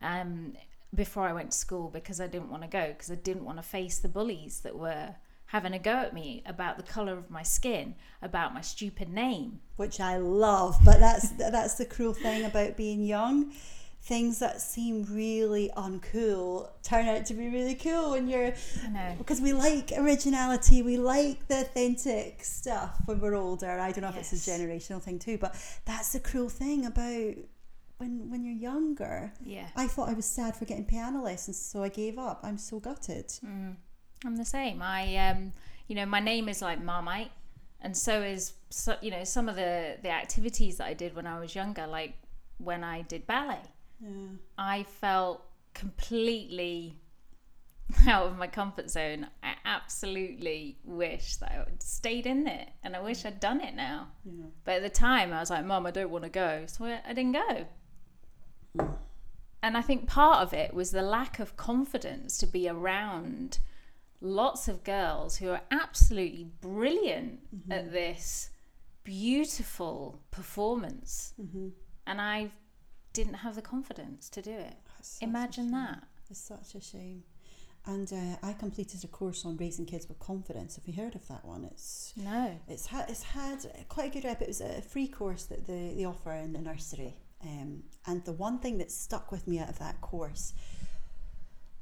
um, 0.00 0.52
before 0.94 1.24
I 1.24 1.32
went 1.32 1.50
to 1.50 1.58
school 1.58 1.88
because 1.88 2.20
I 2.20 2.28
didn't 2.28 2.50
want 2.50 2.62
to 2.62 2.68
go 2.68 2.88
because 2.88 3.10
I 3.10 3.16
didn't 3.16 3.44
want 3.44 3.58
to 3.58 3.62
face 3.62 3.98
the 3.98 4.08
bullies 4.08 4.60
that 4.60 4.78
were 4.78 5.16
having 5.46 5.72
a 5.72 5.78
go 5.78 5.92
at 5.92 6.14
me 6.14 6.42
about 6.44 6.76
the 6.76 6.82
color 6.82 7.12
of 7.12 7.30
my 7.30 7.42
skin, 7.42 7.94
about 8.20 8.52
my 8.52 8.60
stupid 8.60 9.08
name, 9.08 9.60
which 9.76 10.00
I 10.00 10.18
love. 10.18 10.76
But 10.84 11.00
that's 11.00 11.30
that's 11.38 11.74
the 11.74 11.84
cruel 11.84 12.14
thing 12.14 12.44
about 12.44 12.76
being 12.76 13.04
young. 13.04 13.52
Things 14.02 14.38
that 14.38 14.60
seem 14.60 15.04
really 15.10 15.72
uncool 15.76 16.68
turn 16.84 17.08
out 17.08 17.26
to 17.26 17.34
be 17.34 17.48
really 17.48 17.74
cool 17.74 18.12
when 18.12 18.28
you're. 18.28 18.52
I 18.84 18.88
know. 18.88 19.14
Because 19.18 19.40
we 19.40 19.52
like 19.52 19.92
originality, 19.96 20.82
we 20.82 20.96
like 20.96 21.48
the 21.48 21.62
authentic 21.62 22.44
stuff 22.44 23.00
when 23.06 23.20
we're 23.20 23.34
older. 23.34 23.80
I 23.80 23.90
don't 23.90 24.02
know 24.02 24.12
yes. 24.14 24.32
if 24.32 24.38
it's 24.38 24.48
a 24.48 24.50
generational 24.50 25.02
thing 25.02 25.18
too, 25.18 25.38
but 25.38 25.56
that's 25.84 26.12
the 26.12 26.20
cruel 26.20 26.48
thing 26.48 26.86
about 26.86 27.34
when 27.98 28.30
when 28.30 28.44
you're 28.44 28.54
younger. 28.54 29.32
Yeah. 29.44 29.66
I 29.74 29.88
thought 29.88 30.08
I 30.08 30.14
was 30.14 30.26
sad 30.26 30.54
for 30.54 30.66
getting 30.66 30.84
piano 30.84 31.22
lessons, 31.22 31.58
so 31.58 31.82
I 31.82 31.88
gave 31.88 32.16
up. 32.16 32.40
I'm 32.44 32.58
so 32.58 32.78
gutted. 32.78 33.26
Mm. 33.44 33.74
I'm 34.24 34.36
the 34.36 34.44
same. 34.44 34.80
I 34.82 35.16
um, 35.16 35.52
you 35.88 35.94
know, 35.94 36.06
my 36.06 36.20
name 36.20 36.48
is 36.48 36.62
like 36.62 36.82
Marmite, 36.82 37.32
and 37.80 37.96
so 37.96 38.22
is 38.22 38.54
so, 38.70 38.96
you 39.00 39.10
know 39.10 39.24
some 39.24 39.48
of 39.48 39.56
the 39.56 39.96
the 40.02 40.10
activities 40.10 40.78
that 40.78 40.86
I 40.86 40.94
did 40.94 41.14
when 41.14 41.26
I 41.26 41.38
was 41.38 41.54
younger, 41.54 41.86
like 41.86 42.14
when 42.58 42.82
I 42.84 43.02
did 43.02 43.26
ballet. 43.26 43.60
Yeah. 44.00 44.10
I 44.58 44.82
felt 44.84 45.42
completely 45.74 47.00
out 48.08 48.26
of 48.26 48.38
my 48.38 48.46
comfort 48.46 48.90
zone. 48.90 49.28
I 49.42 49.54
absolutely 49.64 50.78
wish 50.84 51.36
that 51.36 51.52
I 51.52 51.54
had 51.70 51.82
stayed 51.82 52.26
in 52.26 52.46
it 52.46 52.68
and 52.82 52.96
I 52.96 53.00
wish 53.00 53.24
I'd 53.24 53.40
done 53.40 53.60
it 53.60 53.74
now. 53.74 54.08
Yeah. 54.24 54.46
But 54.64 54.76
at 54.76 54.82
the 54.82 54.90
time, 54.90 55.32
I 55.32 55.40
was 55.40 55.50
like, 55.50 55.64
Mom, 55.64 55.86
I 55.86 55.90
don't 55.90 56.10
want 56.10 56.24
to 56.24 56.30
go. 56.30 56.64
So 56.66 56.84
I 56.84 57.12
didn't 57.12 57.32
go. 57.32 57.66
And 59.62 59.76
I 59.76 59.82
think 59.82 60.06
part 60.06 60.42
of 60.42 60.52
it 60.52 60.74
was 60.74 60.90
the 60.90 61.02
lack 61.02 61.38
of 61.38 61.56
confidence 61.56 62.38
to 62.38 62.46
be 62.46 62.68
around 62.68 63.58
lots 64.20 64.68
of 64.68 64.84
girls 64.84 65.36
who 65.36 65.50
are 65.50 65.62
absolutely 65.70 66.48
brilliant 66.60 67.40
mm-hmm. 67.54 67.72
at 67.72 67.92
this 67.92 68.50
beautiful 69.04 70.20
performance. 70.30 71.34
Mm-hmm. 71.40 71.68
And 72.06 72.20
I 72.20 72.50
didn't 73.12 73.34
have 73.34 73.54
the 73.54 73.62
confidence 73.62 74.28
to 74.30 74.42
do 74.42 74.52
it. 74.52 74.76
Imagine 75.20 75.70
that. 75.72 76.02
It's 76.30 76.40
such 76.40 76.74
a 76.74 76.80
shame. 76.80 77.22
And 77.86 78.12
uh, 78.12 78.36
I 78.46 78.52
completed 78.52 79.04
a 79.04 79.06
course 79.06 79.44
on 79.44 79.56
raising 79.56 79.86
kids 79.86 80.08
with 80.08 80.18
confidence. 80.18 80.74
Have 80.74 80.86
you 80.88 81.00
heard 81.00 81.14
of 81.14 81.26
that 81.28 81.44
one? 81.44 81.64
It's 81.64 82.12
no. 82.16 82.58
It's 82.66 82.86
had 82.86 83.08
it's 83.08 83.22
had 83.22 83.64
quite 83.88 84.10
a 84.10 84.14
good 84.14 84.24
rep. 84.24 84.42
It 84.42 84.48
was 84.48 84.60
a 84.60 84.82
free 84.82 85.06
course 85.06 85.44
that 85.44 85.68
they, 85.68 85.94
they 85.96 86.04
offer 86.04 86.32
in 86.32 86.52
the 86.52 86.60
nursery, 86.60 87.14
um, 87.44 87.84
and 88.06 88.24
the 88.24 88.32
one 88.32 88.58
thing 88.58 88.78
that 88.78 88.90
stuck 88.90 89.30
with 89.30 89.46
me 89.46 89.60
out 89.60 89.68
of 89.68 89.78
that 89.78 90.00
course 90.00 90.52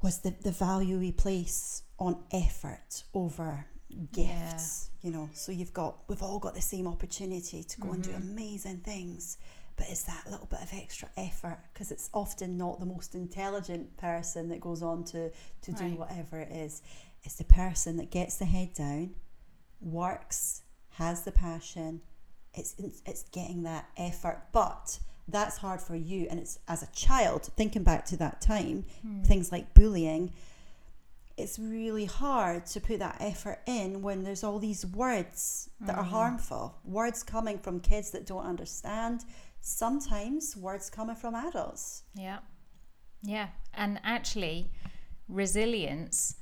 was 0.04 0.18
the, 0.18 0.34
the 0.42 0.50
value 0.50 0.98
we 0.98 1.10
place 1.10 1.82
on 1.98 2.22
effort 2.30 3.04
over 3.14 3.64
gifts. 4.12 4.90
Yeah. 5.00 5.08
You 5.08 5.16
know, 5.16 5.30
so 5.32 5.50
you've 5.50 5.72
got, 5.72 5.96
we've 6.08 6.22
all 6.22 6.38
got 6.38 6.54
the 6.54 6.60
same 6.60 6.86
opportunity 6.86 7.62
to 7.62 7.80
go 7.80 7.86
mm-hmm. 7.86 7.94
and 7.94 8.04
do 8.04 8.10
mm-hmm. 8.10 8.30
amazing 8.30 8.78
things. 8.80 9.38
But 9.76 9.86
it's 9.88 10.02
that 10.02 10.24
little 10.30 10.46
bit 10.46 10.60
of 10.60 10.70
extra 10.74 11.08
effort 11.16 11.58
because 11.72 11.90
it's 11.90 12.10
often 12.12 12.58
not 12.58 12.80
the 12.80 12.86
most 12.86 13.14
intelligent 13.14 13.96
person 13.96 14.50
that 14.50 14.60
goes 14.60 14.82
on 14.82 15.04
to, 15.04 15.30
to 15.30 15.72
right. 15.72 15.78
do 15.78 15.96
whatever 15.96 16.38
it 16.38 16.52
is. 16.52 16.82
It's 17.22 17.36
the 17.36 17.44
person 17.44 17.96
that 17.96 18.10
gets 18.10 18.36
the 18.36 18.44
head 18.44 18.74
down, 18.74 19.14
works, 19.80 20.62
has 20.90 21.22
the 21.22 21.32
passion. 21.32 22.02
It's, 22.52 22.74
it's 23.06 23.22
getting 23.32 23.62
that 23.62 23.88
effort. 23.96 24.42
But 24.52 24.98
that's 25.28 25.56
hard 25.58 25.80
for 25.80 25.96
you 25.96 26.26
and 26.30 26.38
it's 26.38 26.58
as 26.68 26.82
a 26.82 26.88
child 26.92 27.44
thinking 27.56 27.82
back 27.82 28.04
to 28.04 28.16
that 28.16 28.40
time 28.40 28.84
mm. 29.06 29.26
things 29.26 29.50
like 29.50 29.72
bullying 29.74 30.32
it's 31.36 31.58
really 31.58 32.04
hard 32.04 32.64
to 32.64 32.80
put 32.80 33.00
that 33.00 33.16
effort 33.18 33.58
in 33.66 34.02
when 34.02 34.22
there's 34.22 34.44
all 34.44 34.58
these 34.58 34.86
words 34.86 35.70
that 35.80 35.96
mm. 35.96 35.98
are 35.98 36.04
harmful 36.04 36.76
words 36.84 37.22
coming 37.22 37.58
from 37.58 37.80
kids 37.80 38.10
that 38.10 38.26
don't 38.26 38.44
understand 38.44 39.24
sometimes 39.60 40.56
words 40.56 40.90
coming 40.90 41.16
from 41.16 41.34
adults 41.34 42.02
yeah 42.14 42.38
yeah 43.22 43.48
and 43.72 43.98
actually 44.04 44.70
resilience 45.28 46.36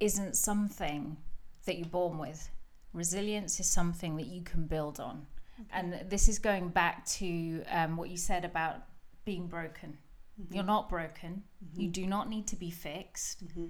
isn't 0.00 0.36
something 0.36 1.16
that 1.64 1.78
you're 1.78 1.86
born 1.86 2.18
with. 2.18 2.50
Resilience 2.92 3.60
is 3.60 3.68
something 3.68 4.16
that 4.16 4.26
you 4.26 4.42
can 4.42 4.66
build 4.66 5.00
on. 5.00 5.26
And 5.70 6.04
this 6.08 6.28
is 6.28 6.38
going 6.38 6.68
back 6.68 7.04
to 7.06 7.62
um, 7.70 7.96
what 7.96 8.10
you 8.10 8.16
said 8.16 8.44
about 8.44 8.76
being 9.24 9.46
broken. 9.46 9.98
Mm-hmm. 10.40 10.54
You're 10.54 10.64
not 10.64 10.88
broken. 10.88 11.42
Mm-hmm. 11.64 11.80
You 11.80 11.88
do 11.88 12.06
not 12.06 12.28
need 12.28 12.46
to 12.48 12.56
be 12.56 12.70
fixed. 12.70 13.46
Mm-hmm. 13.46 13.66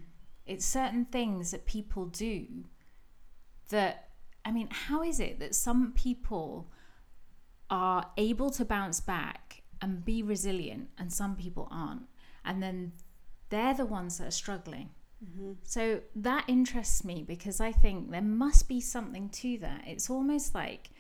It's 0.47 0.65
certain 0.65 1.05
things 1.07 1.51
that 1.51 1.67
people 1.67 2.07
do 2.07 2.47
that, 3.69 4.09
I 4.45 4.51
mean, 4.51 4.69
how 4.71 5.03
is 5.03 5.21
it 5.21 5.39
that 5.39 5.55
some 5.55 5.93
people 5.93 6.71
are 7.71 8.11
able 8.17 8.51
to 8.51 8.65
bounce 8.65 9.01
back 9.01 9.63
and 9.81 10.05
be 10.05 10.23
resilient 10.23 10.89
and 10.99 11.13
some 11.13 11.37
people 11.37 11.69
aren't? 11.71 12.03
And 12.45 12.63
then 12.63 12.93
they're 13.51 13.75
the 13.75 13.87
ones 13.87 14.19
that 14.19 14.29
are 14.29 14.33
struggling. 14.33 14.91
So 15.63 16.01
that 16.17 16.45
interests 16.49 17.05
me 17.05 17.23
because 17.23 17.61
I 17.61 17.71
think 17.71 18.11
there 18.11 18.21
must 18.21 18.69
be 18.69 18.81
something 18.81 19.29
to 19.29 19.59
that. 19.59 19.85
It's 19.87 20.11
almost 20.11 20.55
like 20.55 20.91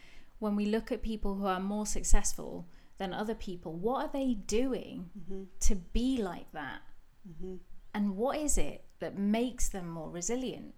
when 0.42 0.56
we 0.56 0.66
look 0.66 0.90
at 0.90 1.02
people 1.02 1.36
who 1.36 1.46
are 1.46 1.60
more 1.60 1.86
successful 1.86 2.66
than 2.98 3.14
other 3.14 3.34
people, 3.34 3.72
what 3.72 4.04
are 4.04 4.10
they 4.12 4.34
doing 4.34 5.08
mm-hmm. 5.16 5.44
to 5.60 5.76
be 5.76 6.20
like 6.20 6.50
that? 6.52 6.80
Mm-hmm. 7.28 7.54
And 7.94 8.16
what 8.16 8.36
is 8.38 8.58
it 8.58 8.84
that 8.98 9.16
makes 9.16 9.68
them 9.68 9.88
more 9.88 10.10
resilient? 10.10 10.74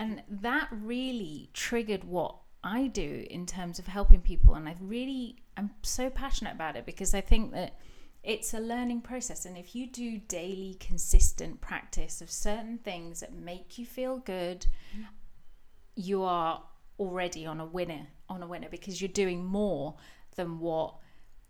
And 0.00 0.24
that 0.28 0.68
really 0.72 1.50
triggered 1.52 2.02
what 2.02 2.34
I 2.64 2.88
do 2.88 3.24
in 3.30 3.46
terms 3.46 3.78
of 3.78 3.86
helping 3.86 4.20
people. 4.20 4.54
And 4.54 4.68
I 4.68 4.74
really, 4.80 5.36
I'm 5.56 5.70
so 5.82 6.10
passionate 6.10 6.54
about 6.54 6.74
it 6.74 6.84
because 6.84 7.14
I 7.14 7.20
think 7.20 7.52
that 7.52 7.78
it's 8.24 8.54
a 8.54 8.58
learning 8.58 9.02
process. 9.02 9.46
And 9.46 9.56
if 9.56 9.76
you 9.76 9.86
do 9.86 10.18
daily, 10.18 10.76
consistent 10.80 11.60
practice 11.60 12.20
of 12.20 12.28
certain 12.28 12.78
things 12.78 13.20
that 13.20 13.34
make 13.34 13.78
you 13.78 13.86
feel 13.86 14.16
good, 14.16 14.66
mm-hmm. 14.92 15.04
you 15.94 16.24
are 16.24 16.60
already 16.98 17.46
on 17.46 17.60
a 17.60 17.64
winner, 17.66 18.06
on 18.28 18.42
a 18.42 18.46
winner 18.46 18.68
because 18.70 19.00
you're 19.00 19.08
doing 19.08 19.44
more 19.44 19.94
than 20.36 20.58
what 20.60 20.94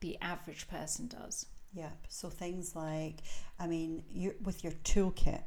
the 0.01 0.19
average 0.21 0.69
person 0.69 1.07
does. 1.09 1.47
Yep. 1.75 2.07
So 2.09 2.29
things 2.29 2.77
like, 2.77 3.17
I 3.59 3.67
mean, 3.67 4.05
you 4.09 4.35
with 4.43 4.63
your 4.63 4.73
toolkit, 4.85 5.43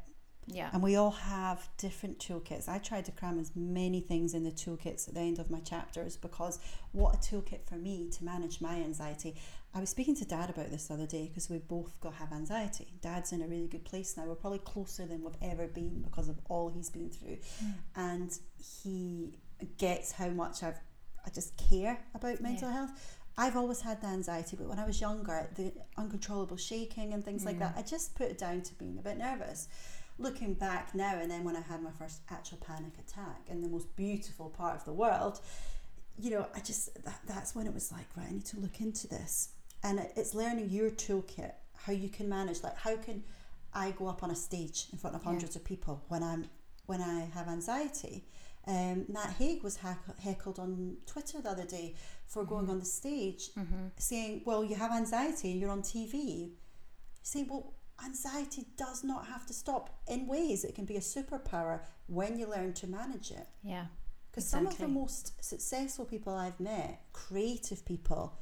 Yeah. 0.46 0.70
and 0.72 0.82
we 0.82 0.96
all 0.96 1.10
have 1.12 1.68
different 1.78 2.18
toolkits. 2.18 2.68
I 2.68 2.78
tried 2.78 3.06
to 3.06 3.12
cram 3.12 3.38
as 3.38 3.52
many 3.54 4.00
things 4.00 4.34
in 4.34 4.44
the 4.44 4.50
toolkits 4.50 5.08
at 5.08 5.14
the 5.14 5.20
end 5.20 5.38
of 5.38 5.50
my 5.50 5.60
chapters 5.60 6.16
because 6.16 6.58
what 6.92 7.14
a 7.14 7.18
toolkit 7.18 7.66
for 7.66 7.76
me 7.76 8.10
to 8.10 8.24
manage 8.24 8.60
my 8.60 8.74
anxiety. 8.76 9.36
I 9.74 9.80
was 9.80 9.90
speaking 9.90 10.16
to 10.16 10.24
Dad 10.24 10.50
about 10.50 10.70
this 10.70 10.86
the 10.86 10.94
other 10.94 11.06
day 11.06 11.28
because 11.28 11.48
we 11.48 11.58
both 11.58 12.00
got 12.00 12.14
have 12.14 12.32
anxiety. 12.32 12.88
Dad's 13.00 13.32
in 13.32 13.42
a 13.42 13.46
really 13.46 13.68
good 13.68 13.84
place 13.84 14.16
now. 14.16 14.24
We're 14.24 14.34
probably 14.34 14.60
closer 14.60 15.06
than 15.06 15.22
we've 15.22 15.34
ever 15.42 15.66
been 15.66 16.02
because 16.02 16.28
of 16.28 16.38
all 16.48 16.68
he's 16.68 16.90
been 16.90 17.10
through, 17.10 17.38
hmm. 17.60 17.70
and 17.94 18.38
he 18.56 19.38
gets 19.76 20.12
how 20.12 20.28
much 20.28 20.62
I've 20.62 20.78
I 21.26 21.30
just 21.30 21.56
care 21.56 21.98
about 22.14 22.40
mental 22.40 22.70
health. 22.70 22.90
I've 23.36 23.56
always 23.56 23.82
had 23.82 24.00
the 24.00 24.06
anxiety, 24.06 24.56
but 24.56 24.66
when 24.68 24.78
I 24.78 24.86
was 24.86 25.00
younger, 25.00 25.48
the 25.54 25.72
uncontrollable 25.96 26.56
shaking 26.56 27.12
and 27.12 27.24
things 27.24 27.44
like 27.44 27.58
that, 27.60 27.74
I 27.76 27.82
just 27.82 28.14
put 28.16 28.28
it 28.30 28.38
down 28.38 28.62
to 28.62 28.74
being 28.74 28.98
a 28.98 29.02
bit 29.02 29.18
nervous. 29.18 29.68
Looking 30.18 30.54
back 30.54 30.94
now, 30.94 31.16
and 31.20 31.30
then 31.30 31.44
when 31.44 31.54
I 31.54 31.60
had 31.60 31.82
my 31.82 31.90
first 31.92 32.22
actual 32.30 32.58
panic 32.58 32.94
attack 32.98 33.42
in 33.48 33.62
the 33.62 33.68
most 33.68 33.94
beautiful 33.94 34.48
part 34.48 34.74
of 34.74 34.84
the 34.84 34.92
world, 34.92 35.40
you 36.18 36.30
know, 36.30 36.48
I 36.54 36.60
just 36.60 36.94
that, 37.04 37.20
that's 37.26 37.54
when 37.54 37.66
it 37.66 37.74
was 37.74 37.92
like, 37.92 38.06
right, 38.16 38.26
I 38.28 38.32
need 38.32 38.46
to 38.46 38.58
look 38.58 38.80
into 38.80 39.06
this, 39.06 39.50
and 39.84 40.00
it's 40.16 40.34
learning 40.34 40.70
your 40.70 40.90
toolkit, 40.90 41.52
how 41.76 41.92
you 41.92 42.08
can 42.08 42.28
manage, 42.28 42.62
like 42.64 42.76
how 42.76 42.96
can 42.96 43.22
I 43.72 43.92
go 43.92 44.08
up 44.08 44.22
on 44.24 44.30
a 44.30 44.36
stage 44.36 44.86
in 44.92 44.98
front 44.98 45.14
of 45.14 45.22
Yeah. 45.22 45.28
hundreds 45.30 45.54
of 45.54 45.62
people 45.64 46.02
when 46.08 46.22
I'm 46.24 46.48
when 46.86 47.02
I 47.02 47.28
have 47.34 47.46
anxiety. 47.48 48.24
Um, 48.68 49.06
Matt 49.08 49.30
Haig 49.38 49.62
was 49.62 49.76
hack- 49.76 50.18
heckled 50.20 50.58
on 50.58 50.98
Twitter 51.06 51.40
the 51.40 51.48
other 51.50 51.64
day 51.64 51.94
for 52.26 52.44
going 52.44 52.68
on 52.68 52.78
the 52.78 52.84
stage 52.84 53.48
saying, 53.96 54.42
Well, 54.44 54.62
you 54.62 54.76
have 54.76 54.92
anxiety 54.92 55.52
and 55.52 55.60
you're 55.60 55.70
on 55.70 55.80
TV. 55.82 56.14
You 56.50 56.50
say, 57.22 57.46
Well, 57.48 57.72
anxiety 58.04 58.66
does 58.76 59.02
not 59.02 59.26
have 59.26 59.46
to 59.46 59.54
stop. 59.54 59.98
In 60.06 60.26
ways, 60.26 60.64
it 60.64 60.74
can 60.74 60.84
be 60.84 60.96
a 60.96 61.00
superpower 61.00 61.80
when 62.08 62.38
you 62.38 62.46
learn 62.46 62.74
to 62.74 62.86
manage 62.86 63.30
it. 63.30 63.46
Yeah. 63.64 63.86
Because 64.30 64.46
some 64.46 64.66
of 64.66 64.76
the 64.76 64.86
most 64.86 65.42
successful 65.42 66.04
people 66.04 66.34
I've 66.34 66.60
met, 66.60 67.00
creative 67.14 67.84
people, 67.86 68.38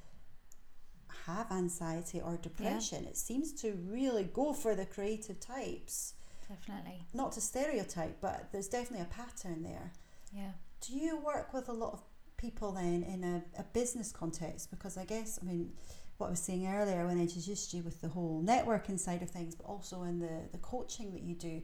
have 1.27 1.51
anxiety 1.53 2.21
or 2.21 2.37
depression. 2.37 3.05
It 3.05 3.17
seems 3.17 3.53
to 3.63 3.73
really 3.89 4.25
go 4.25 4.53
for 4.53 4.75
the 4.75 4.87
creative 4.87 5.39
types. 5.41 6.15
Definitely. 6.49 7.01
Not 7.15 7.33
to 7.33 7.41
stereotype, 7.41 8.21
but 8.21 8.49
there's 8.53 8.69
definitely 8.69 9.07
a 9.07 9.15
pattern 9.23 9.63
there. 9.63 9.93
Yeah. 10.37 10.53
Do 10.87 10.93
you 10.95 11.19
work 11.19 11.53
with 11.55 11.69
a 11.69 11.73
lot 11.73 11.93
of 11.95 12.03
people 12.37 12.73
then 12.73 13.03
in 13.03 13.25
a, 13.25 13.43
a 13.61 13.65
business 13.65 14.13
context? 14.13 14.71
Because 14.71 14.99
I 14.99 15.05
guess, 15.05 15.39
I 15.41 15.45
mean, 15.47 15.73
what 16.19 16.29
I 16.29 16.31
was 16.31 16.41
saying 16.41 16.67
earlier 16.67 17.07
when 17.07 17.19
I 17.19 17.23
introduced 17.23 17.73
you 17.75 17.83
with 17.83 18.01
the 18.01 18.09
whole 18.09 18.43
networking 18.45 18.99
side 18.99 19.23
of 19.23 19.31
things, 19.31 19.55
but 19.55 19.65
also 19.67 20.03
in 20.03 20.19
the, 20.19 20.49
the 20.53 20.59
coaching 20.59 21.13
that 21.13 21.23
you 21.23 21.35
do, 21.35 21.63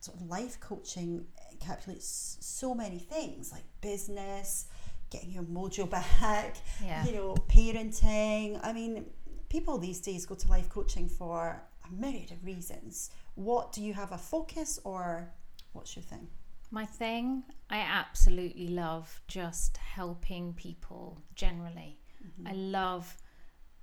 sort 0.00 0.16
of 0.20 0.26
life 0.26 0.58
coaching 0.60 1.24
encapsulates 1.54 2.36
so 2.42 2.74
many 2.74 2.98
things 2.98 3.52
like 3.52 3.62
business, 3.80 4.66
getting 5.10 5.30
your 5.30 5.44
mojo 5.44 5.88
back, 5.98 6.56
Yeah. 6.84 7.04
you 7.06 7.12
know, 7.12 7.34
parenting. 7.48 8.58
I 8.64 8.72
mean, 8.72 9.06
people 9.48 9.78
these 9.78 10.00
days 10.00 10.26
go 10.26 10.34
to 10.34 10.48
life 10.48 10.68
coaching 10.68 11.08
for 11.08 11.62
a 11.88 11.92
myriad 11.92 12.32
of 12.32 12.44
reasons. 12.44 13.10
What 13.34 13.72
do 13.72 13.82
you 13.82 13.94
have 13.94 14.10
a 14.12 14.18
focus 14.18 14.80
or 14.84 15.30
what's 15.72 15.94
your 15.96 16.02
thing? 16.02 16.26
My 16.72 16.86
thing, 16.86 17.44
I 17.68 17.80
absolutely 17.80 18.68
love 18.68 19.20
just 19.28 19.76
helping 19.76 20.54
people 20.54 21.20
generally. 21.34 21.98
Mm-hmm. 22.24 22.48
I 22.48 22.52
love 22.52 23.14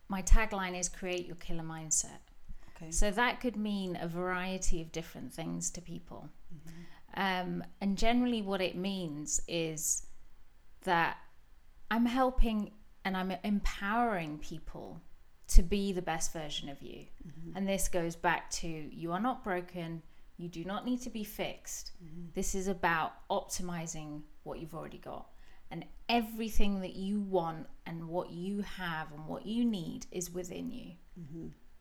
my 0.09 0.23
tagline 0.23 0.77
is 0.77 0.89
create 0.89 1.27
your 1.27 1.35
killer 1.35 1.63
mindset. 1.63 2.17
Okay. 2.75 2.89
So 2.89 3.11
that 3.11 3.41
could 3.41 3.55
mean 3.55 3.95
a 4.01 4.07
variety 4.07 4.81
of 4.81 4.91
different 4.91 5.31
things 5.31 5.69
to 5.71 5.81
people. 5.81 6.29
Mm-hmm. 6.53 7.49
Um, 7.49 7.63
and 7.79 7.95
generally, 7.95 8.41
what 8.41 8.59
it 8.59 8.75
means 8.75 9.39
is 9.47 10.07
that 10.83 11.17
I'm 11.91 12.07
helping 12.07 12.71
and 13.05 13.15
I'm 13.15 13.33
empowering 13.43 14.39
people 14.39 14.99
to 15.49 15.61
be 15.61 15.91
the 15.91 16.01
best 16.01 16.33
version 16.33 16.69
of 16.69 16.81
you. 16.81 17.05
Mm-hmm. 17.27 17.55
And 17.55 17.67
this 17.67 17.87
goes 17.87 18.15
back 18.15 18.49
to 18.51 18.67
you 18.67 19.11
are 19.11 19.19
not 19.19 19.43
broken, 19.43 20.01
you 20.39 20.47
do 20.47 20.63
not 20.63 20.85
need 20.85 21.01
to 21.01 21.09
be 21.09 21.23
fixed. 21.25 21.91
This 22.33 22.55
is 22.55 22.69
about 22.69 23.11
optimizing 23.29 24.21
what 24.43 24.59
you've 24.59 24.73
already 24.73 24.97
got. 24.97 25.27
And 25.69 25.85
everything 26.07 26.79
that 26.79 26.95
you 26.95 27.19
want 27.19 27.67
and 27.85 28.07
what 28.07 28.31
you 28.31 28.61
have 28.61 29.11
and 29.11 29.27
what 29.27 29.45
you 29.45 29.65
need 29.65 30.07
is 30.11 30.31
within 30.31 30.71
you. 30.71 30.93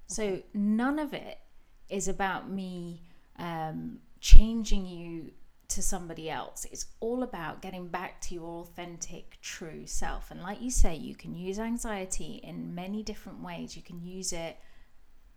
So 0.09 0.43
none 0.53 0.99
of 0.99 1.15
it 1.15 1.39
is 1.89 2.09
about 2.09 2.51
me 2.51 3.05
um, 3.39 4.01
changing 4.21 4.85
you 4.87 5.31
to 5.69 5.83
somebody 5.83 6.29
else. 6.29 6.67
It's 6.73 6.87
all 6.99 7.23
about 7.23 7.63
getting 7.63 7.87
back 7.89 8.21
to 8.23 8.35
your 8.35 8.63
authentic, 8.63 9.39
true 9.41 9.87
self. 9.87 10.33
And 10.33 10.43
like 10.43 10.61
you 10.61 10.71
say, 10.71 10.97
you 10.97 11.15
can 11.15 11.35
use 11.35 11.61
anxiety 11.61 12.41
in 12.43 12.75
many 12.75 13.05
different 13.05 13.41
ways. 13.43 13.77
You 13.77 13.83
can 13.83 14.03
use 14.03 14.33
it 14.33 14.57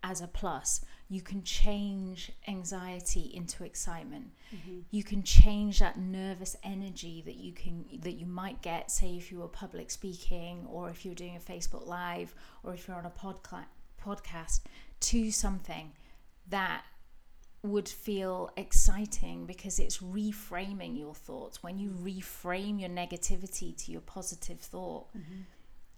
as 0.02 0.20
a 0.20 0.26
plus. 0.26 0.84
You 1.08 1.20
can 1.20 1.42
change 1.42 2.32
anxiety 2.48 3.30
into 3.34 3.64
excitement. 3.64 4.30
Mm-hmm. 4.54 4.78
You 4.90 5.04
can 5.04 5.22
change 5.22 5.80
that 5.80 5.98
nervous 5.98 6.56
energy 6.64 7.22
that 7.26 7.36
you 7.36 7.52
can 7.52 7.84
that 8.00 8.12
you 8.12 8.26
might 8.26 8.62
get, 8.62 8.90
say 8.90 9.16
if 9.16 9.30
you 9.30 9.40
were 9.40 9.48
public 9.48 9.90
speaking, 9.90 10.66
or 10.70 10.88
if 10.88 11.04
you're 11.04 11.14
doing 11.14 11.36
a 11.36 11.52
Facebook 11.52 11.86
Live, 11.86 12.34
or 12.62 12.72
if 12.74 12.88
you're 12.88 12.96
on 12.96 13.06
a 13.06 13.10
podca- 13.10 13.66
podcast, 14.02 14.60
to 15.00 15.30
something 15.30 15.92
that 16.48 16.84
would 17.62 17.88
feel 17.88 18.50
exciting 18.56 19.46
because 19.46 19.78
it's 19.78 19.98
reframing 19.98 20.98
your 20.98 21.14
thoughts. 21.14 21.62
When 21.62 21.78
you 21.78 21.90
reframe 21.90 22.80
your 22.80 22.90
negativity 22.90 23.76
to 23.84 23.92
your 23.92 24.00
positive 24.00 24.60
thought, 24.60 25.06
mm-hmm. 25.16 25.42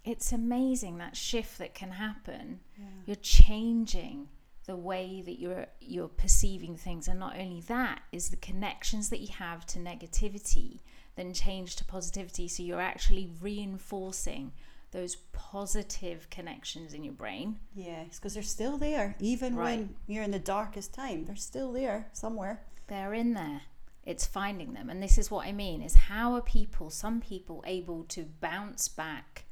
It's 0.05 0.31
amazing 0.31 0.97
that 0.99 1.17
shift 1.17 1.57
that 1.57 1.73
can 1.73 1.91
happen. 1.91 2.59
You're 3.05 3.15
changing 3.17 4.29
the 4.65 4.75
way 4.75 5.21
that 5.25 5.39
you're 5.39 5.67
you're 5.79 6.07
perceiving 6.07 6.75
things, 6.75 7.07
and 7.07 7.19
not 7.19 7.37
only 7.37 7.61
that 7.61 8.01
is 8.11 8.29
the 8.29 8.37
connections 8.37 9.09
that 9.09 9.19
you 9.19 9.27
have 9.33 9.65
to 9.67 9.79
negativity 9.79 10.79
then 11.15 11.33
change 11.33 11.77
to 11.77 11.85
positivity. 11.85 12.45
So 12.47 12.61
you're 12.61 12.81
actually 12.81 13.29
reinforcing 13.41 14.51
those 14.91 15.15
positive 15.31 16.29
connections 16.29 16.93
in 16.93 17.03
your 17.05 17.13
brain. 17.13 17.57
Yes, 17.73 18.17
because 18.17 18.33
they're 18.33 18.43
still 18.43 18.77
there. 18.77 19.15
Even 19.19 19.55
Right. 19.55 19.79
when 19.79 19.95
you're 20.07 20.23
in 20.23 20.31
the 20.31 20.39
darkest 20.39 20.93
time, 20.93 21.23
they're 21.25 21.35
still 21.37 21.71
there 21.71 22.09
somewhere. 22.13 22.65
they're 22.87 23.13
in 23.15 23.33
there 23.33 23.61
it's 24.03 24.27
finding 24.27 24.73
them 24.73 24.91
and 24.91 25.01
this 25.01 25.17
is 25.17 25.31
what 25.31 25.47
i 25.47 25.51
mean 25.51 25.81
is 25.81 25.95
how 25.95 26.35
are 26.35 26.41
people 26.41 26.91
some 26.91 27.19
people 27.19 27.63
able 27.65 28.03
to 28.03 28.23
bounce 28.39 28.87
back 28.87 29.44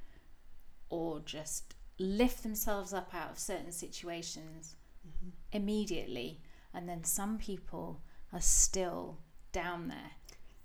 or 0.93 1.19
just 1.25 1.73
lift 1.97 2.43
themselves 2.43 2.93
up 2.93 3.15
out 3.15 3.31
of 3.31 3.39
certain 3.39 3.71
situations 3.71 4.75
mm-hmm. 5.07 5.29
immediately 5.51 6.39
And 6.73 6.87
then 6.87 7.03
some 7.03 7.37
people 7.37 8.01
are 8.31 8.41
still 8.41 9.17
down 9.51 9.87
there 9.87 10.11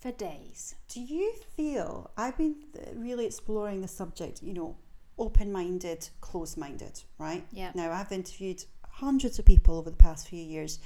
for 0.00 0.12
days. 0.12 0.74
Do 0.88 1.00
you 1.00 1.32
feel 1.56 2.10
I've 2.16 2.36
been 2.36 2.56
really 2.94 3.26
exploring 3.26 3.80
the 3.80 3.88
subject, 3.88 4.42
you 4.42 4.54
know, 4.54 4.76
open 5.18 5.50
minded, 5.50 6.08
closed 6.20 6.56
minded, 6.56 7.02
right? 7.18 7.44
Yeah. 7.52 7.72
Now, 7.74 7.92
I've 7.92 8.12
interviewed 8.12 8.64
hundreds 8.88 9.38
of 9.38 9.44
people 9.44 9.76
over 9.76 9.90
the 9.90 9.96
past 9.96 10.28
few 10.28 10.42
years 10.42 10.78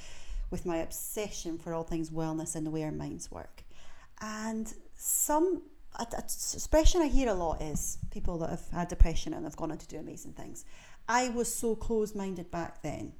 with 0.50 0.66
my 0.66 0.78
obsession 0.78 1.58
for 1.58 1.72
all 1.74 1.84
things 1.84 2.10
wellness 2.10 2.56
and 2.56 2.66
the 2.66 2.70
way 2.70 2.82
our 2.84 2.92
minds 2.92 3.30
work. 3.30 3.64
And 4.20 4.72
some 4.94 5.62
a, 5.96 6.06
a 6.16 6.18
expression 6.22 7.02
I 7.02 7.06
hear 7.08 7.28
a 7.28 7.34
lot 7.34 7.60
is 7.62 7.98
people 8.10 8.38
that 8.38 8.50
have 8.50 8.68
had 8.72 8.88
depression 8.88 9.34
and 9.34 9.44
have 9.44 9.56
gone 9.56 9.70
on 9.70 9.78
to 9.78 9.86
do 9.86 9.98
amazing 9.98 10.32
things. 10.32 10.64
I 11.08 11.28
was 11.30 11.52
so 11.54 11.74
closed 11.74 12.14
minded 12.16 12.50
back 12.50 12.82
then. 12.82 13.12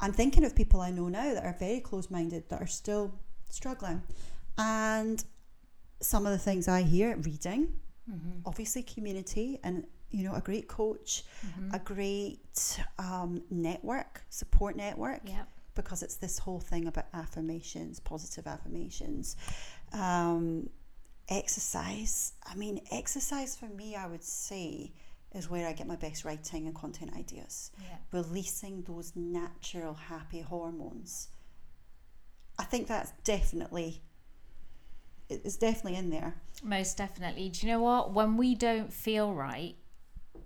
I'm 0.00 0.12
thinking 0.12 0.44
of 0.44 0.54
people 0.54 0.80
I 0.80 0.90
know 0.90 1.08
now 1.08 1.32
that 1.34 1.44
are 1.44 1.56
very 1.58 1.80
closed 1.80 2.10
minded 2.10 2.48
that 2.50 2.60
are 2.60 2.66
still 2.66 3.14
struggling. 3.48 4.02
And 4.58 5.24
some 6.00 6.26
of 6.26 6.32
the 6.32 6.38
things 6.38 6.68
I 6.68 6.82
hear 6.82 7.16
reading, 7.16 7.68
Mm-hmm. 8.08 8.42
obviously, 8.46 8.84
community, 8.84 9.58
and 9.64 9.84
you 10.12 10.22
know, 10.22 10.34
a 10.34 10.40
great 10.40 10.68
coach, 10.68 11.24
Mm-hmm. 11.44 11.74
a 11.74 11.78
great 11.80 12.78
um, 13.00 13.42
network, 13.50 14.22
support 14.30 14.76
network 14.76 15.22
Yeah. 15.24 15.42
because 15.74 16.04
it's 16.04 16.14
this 16.14 16.38
whole 16.38 16.60
thing 16.60 16.86
about 16.86 17.06
affirmations, 17.12 17.98
positive 17.98 18.46
affirmations, 18.46 19.36
um, 19.92 20.68
exercise. 21.28 22.32
I 22.44 22.54
mean, 22.54 22.80
exercise 22.90 23.56
for 23.56 23.66
me, 23.66 23.96
I 23.96 24.06
would 24.06 24.24
say, 24.24 24.92
is 25.34 25.50
where 25.50 25.66
I 25.66 25.72
get 25.72 25.86
my 25.86 25.96
best 25.96 26.24
writing 26.24 26.66
and 26.66 26.74
content 26.74 27.12
ideas. 27.16 27.70
Yeah. 27.82 27.96
Releasing 28.12 28.82
those 28.82 29.12
natural 29.14 29.94
happy 29.94 30.40
hormones. 30.40 31.28
I 32.58 32.64
think 32.64 32.86
that's 32.86 33.12
definitely 33.24 34.02
it's 35.28 35.56
definitely 35.56 35.98
in 35.98 36.10
there. 36.10 36.34
Most 36.62 36.96
definitely. 36.96 37.48
Do 37.48 37.66
you 37.66 37.72
know 37.72 37.80
what? 37.80 38.12
When 38.12 38.36
we 38.36 38.54
don't 38.54 38.92
feel 38.92 39.32
right 39.34 39.74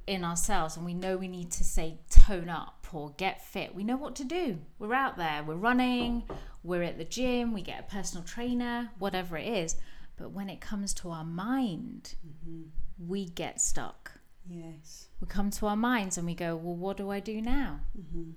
in 0.06 0.24
ourselves 0.24 0.76
and 0.76 0.84
we 0.84 0.94
know 0.94 1.16
we 1.16 1.28
need 1.28 1.50
to 1.52 1.64
say 1.64 1.98
tone 2.08 2.48
up 2.48 2.79
or 2.94 3.14
get 3.16 3.44
fit, 3.44 3.74
we 3.74 3.84
know 3.84 3.96
what 3.96 4.14
to 4.16 4.24
do. 4.24 4.58
We're 4.78 4.94
out 4.94 5.16
there, 5.16 5.42
we're 5.42 5.54
running, 5.54 6.24
we're 6.62 6.82
at 6.82 6.98
the 6.98 7.04
gym, 7.04 7.52
we 7.52 7.62
get 7.62 7.80
a 7.80 7.94
personal 7.94 8.24
trainer, 8.24 8.90
whatever 8.98 9.36
it 9.36 9.46
is. 9.46 9.76
But 10.16 10.32
when 10.32 10.50
it 10.50 10.60
comes 10.60 10.92
to 10.94 11.10
our 11.10 11.24
mind, 11.24 12.14
mm-hmm. 12.26 12.62
we 13.08 13.26
get 13.26 13.60
stuck. 13.60 14.12
Yes. 14.48 15.08
We 15.20 15.26
come 15.28 15.50
to 15.50 15.66
our 15.66 15.76
minds 15.76 16.18
and 16.18 16.26
we 16.26 16.34
go, 16.34 16.56
well, 16.56 16.76
what 16.76 16.96
do 16.96 17.10
I 17.10 17.20
do 17.20 17.40
now? 17.40 17.80
Mm-hmm. 17.98 18.32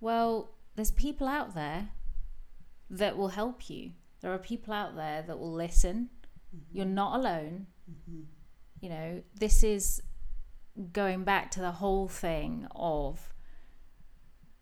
Well, 0.00 0.50
there's 0.74 0.90
people 0.90 1.26
out 1.28 1.54
there 1.54 1.88
that 2.90 3.16
will 3.16 3.28
help 3.28 3.70
you. 3.70 3.92
There 4.20 4.32
are 4.32 4.38
people 4.38 4.74
out 4.74 4.96
there 4.96 5.22
that 5.26 5.38
will 5.38 5.52
listen. 5.52 6.10
Mm-hmm. 6.54 6.76
You're 6.76 6.86
not 6.86 7.18
alone. 7.18 7.66
You 8.80 8.90
know, 8.90 9.22
this 9.38 9.62
is 9.62 10.02
going 10.92 11.24
back 11.24 11.50
to 11.52 11.60
the 11.60 11.72
whole 11.72 12.08
thing 12.08 12.66
of 12.74 13.32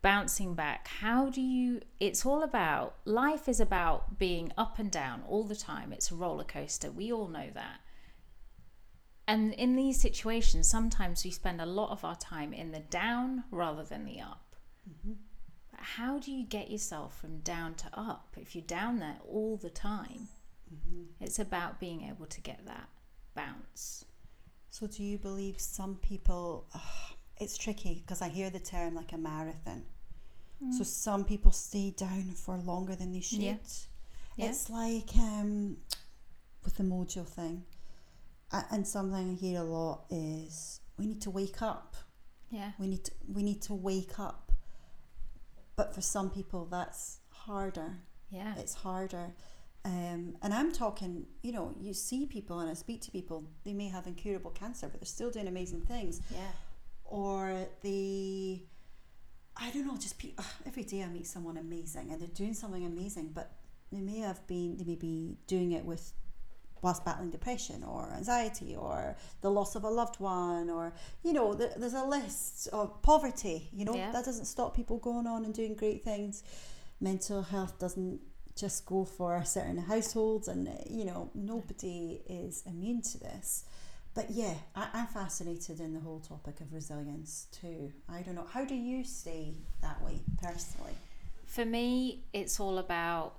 bouncing 0.04 0.54
back. 0.54 0.86
How 0.86 1.30
do 1.30 1.40
you, 1.40 1.80
it's 1.98 2.26
all 2.26 2.42
about, 2.42 2.96
life 3.06 3.48
is 3.48 3.58
about 3.58 4.18
being 4.18 4.52
up 4.58 4.78
and 4.78 4.90
down 4.90 5.22
all 5.26 5.44
the 5.44 5.56
time. 5.56 5.94
It's 5.94 6.10
a 6.10 6.14
roller 6.14 6.44
coaster. 6.44 6.90
We 6.90 7.10
all 7.10 7.26
know 7.26 7.48
that. 7.54 7.80
And 9.26 9.54
in 9.54 9.76
these 9.76 9.98
situations, 9.98 10.68
sometimes 10.68 11.24
we 11.24 11.30
spend 11.30 11.58
a 11.58 11.66
lot 11.66 11.90
of 11.90 12.04
our 12.04 12.16
time 12.16 12.52
in 12.52 12.70
the 12.70 12.80
down 12.80 13.44
rather 13.50 13.82
than 13.82 14.04
the 14.04 14.20
up. 14.20 14.54
But 15.70 15.80
how 15.80 16.18
do 16.18 16.30
you 16.30 16.44
get 16.44 16.70
yourself 16.70 17.18
from 17.18 17.38
down 17.38 17.74
to 17.76 17.88
up 17.94 18.36
if 18.36 18.54
you're 18.54 18.62
down 18.62 18.98
there 18.98 19.16
all 19.26 19.56
the 19.56 19.70
time? 19.70 20.28
Mm-hmm. 20.70 21.24
It's 21.24 21.38
about 21.38 21.80
being 21.80 22.02
able 22.02 22.26
to 22.26 22.40
get 22.42 22.66
that 22.66 22.90
bounce. 23.34 24.04
So, 24.68 24.86
do 24.86 25.02
you 25.02 25.16
believe 25.16 25.58
some 25.58 25.94
people? 25.96 26.66
ugh, 26.74 27.16
it's 27.38 27.56
tricky 27.56 28.02
because 28.06 28.22
I 28.22 28.28
hear 28.28 28.50
the 28.50 28.60
term 28.60 28.94
like 28.94 29.12
a 29.12 29.18
marathon. 29.18 29.84
So 30.76 30.82
some 30.82 31.24
people 31.24 31.52
stay 31.52 31.90
down 31.90 32.32
for 32.36 32.56
longer 32.56 32.96
than 32.96 33.12
they 33.12 33.20
should. 33.20 33.40
Yeah. 33.40 33.56
Yeah. 34.36 34.46
It's 34.46 34.70
like 34.70 35.14
um, 35.16 35.76
with 36.64 36.76
the 36.76 36.82
mojo 36.82 37.26
thing, 37.26 37.64
and 38.70 38.86
something 38.86 39.32
I 39.32 39.34
hear 39.34 39.60
a 39.60 39.64
lot 39.64 40.04
is 40.10 40.80
we 40.98 41.06
need 41.06 41.20
to 41.22 41.30
wake 41.30 41.60
up. 41.60 41.96
Yeah. 42.50 42.72
We 42.78 42.86
need 42.86 43.04
to, 43.04 43.12
we 43.28 43.42
need 43.42 43.62
to 43.62 43.74
wake 43.74 44.18
up. 44.18 44.52
But 45.76 45.94
for 45.94 46.00
some 46.00 46.30
people, 46.30 46.66
that's 46.70 47.18
harder. 47.28 47.96
Yeah. 48.30 48.54
It's 48.56 48.74
harder. 48.74 49.34
Um, 49.84 50.36
and 50.40 50.54
I'm 50.54 50.72
talking, 50.72 51.26
you 51.42 51.52
know, 51.52 51.74
you 51.78 51.92
see 51.92 52.26
people 52.26 52.60
and 52.60 52.70
I 52.70 52.74
speak 52.74 53.02
to 53.02 53.10
people, 53.10 53.44
they 53.64 53.74
may 53.74 53.88
have 53.88 54.06
incurable 54.06 54.50
cancer, 54.50 54.88
but 54.88 55.00
they're 55.00 55.06
still 55.06 55.30
doing 55.30 55.48
amazing 55.48 55.82
things. 55.82 56.22
Yeah. 56.30 56.38
Or 57.04 57.66
they, 57.82 58.62
I 59.56 59.70
don't 59.70 59.86
know, 59.86 59.96
just 59.96 60.18
pe- 60.18 60.32
ugh, 60.36 60.44
every 60.66 60.82
day 60.82 61.02
I 61.02 61.08
meet 61.08 61.26
someone 61.26 61.56
amazing 61.56 62.10
and 62.10 62.20
they're 62.20 62.28
doing 62.28 62.54
something 62.54 62.84
amazing, 62.84 63.30
but 63.34 63.52
they 63.92 64.00
may 64.00 64.18
have 64.18 64.44
been, 64.46 64.76
they 64.76 64.84
may 64.84 64.96
be 64.96 65.36
doing 65.46 65.72
it 65.72 65.84
with 65.84 66.12
whilst 66.82 67.02
battling 67.04 67.30
depression 67.30 67.82
or 67.82 68.12
anxiety 68.14 68.76
or 68.76 69.16
the 69.40 69.50
loss 69.50 69.74
of 69.74 69.84
a 69.84 69.88
loved 69.88 70.20
one 70.20 70.68
or 70.68 70.92
you 71.22 71.32
know 71.32 71.54
th- 71.54 71.70
there's 71.78 71.94
a 71.94 72.04
list 72.04 72.68
of 72.74 73.00
poverty 73.00 73.70
you 73.72 73.86
know? 73.86 73.94
Yeah. 73.94 74.12
that 74.12 74.22
doesn't 74.26 74.44
stop 74.44 74.76
people 74.76 74.98
going 74.98 75.26
on 75.26 75.46
and 75.46 75.54
doing 75.54 75.74
great 75.74 76.04
things. 76.04 76.44
Mental 77.00 77.40
health 77.42 77.78
doesn't 77.78 78.20
just 78.54 78.84
go 78.84 79.04
for 79.04 79.42
certain 79.44 79.78
households 79.78 80.46
and 80.46 80.68
you 80.88 81.06
know 81.06 81.30
nobody 81.34 82.20
is 82.28 82.62
immune 82.66 83.00
to 83.00 83.18
this 83.18 83.64
but 84.14 84.30
yeah 84.30 84.54
I, 84.74 84.88
i'm 84.94 85.06
fascinated 85.06 85.80
in 85.80 85.92
the 85.92 86.00
whole 86.00 86.20
topic 86.20 86.60
of 86.60 86.72
resilience 86.72 87.46
too 87.52 87.92
i 88.08 88.20
don't 88.22 88.34
know 88.36 88.46
how 88.50 88.64
do 88.64 88.74
you 88.74 89.04
stay 89.04 89.54
that 89.82 90.00
way 90.02 90.20
personally 90.42 90.94
For 91.46 91.64
me, 91.64 92.24
it's 92.32 92.58
all 92.58 92.78
about 92.78 93.36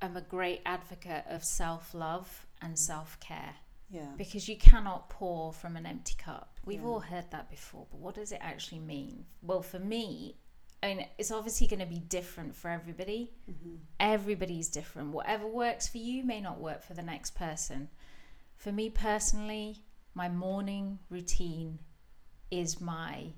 I'm 0.00 0.16
a 0.16 0.20
great 0.22 0.62
advocate 0.66 1.24
of 1.28 1.44
self 1.44 1.94
love 1.94 2.46
and 2.60 2.74
mm. 2.74 2.78
self 2.78 3.18
care 3.20 3.54
yeah 3.90 4.10
because 4.16 4.48
you 4.48 4.56
cannot 4.56 5.08
pour 5.10 5.52
from 5.52 5.76
an 5.76 5.86
empty 5.86 6.14
cup. 6.18 6.58
We've 6.64 6.80
Yeah. 6.80 6.88
all 6.88 7.00
heard 7.00 7.30
that 7.30 7.50
before, 7.50 7.86
but 7.90 8.00
what 8.00 8.14
does 8.16 8.32
it 8.32 8.40
actually 8.40 8.80
mean? 8.80 9.26
Well, 9.42 9.62
for 9.62 9.78
me, 9.78 10.38
I 10.82 10.86
mean, 10.94 11.06
it's 11.18 11.30
obviously 11.30 11.66
going 11.68 11.80
to 11.80 11.86
be 11.86 12.00
different 12.00 12.56
for 12.56 12.68
everybody. 12.70 13.30
Mm-hmm. 13.48 13.74
Everybody's 14.00 14.68
different. 14.68 15.12
Whatever 15.12 15.46
works 15.46 15.86
for 15.88 15.98
you 15.98 16.24
may 16.24 16.40
not 16.40 16.58
work 16.60 16.82
for 16.82 16.94
the 16.94 17.02
next 17.02 17.30
person. 17.36 17.88
For 18.56 18.72
me 18.72 18.90
personally, 18.90 19.84
my 20.14 20.28
morning 20.28 20.98
routine 21.10 21.78
is 22.50 22.80
my 22.80 23.32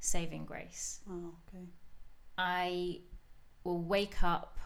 saving 0.00 0.44
grace. 0.44 1.00
oh 1.10 1.34
okay 1.48 1.64
I 2.36 3.00
will 3.62 3.82
wake 3.82 4.22
up 4.22 4.58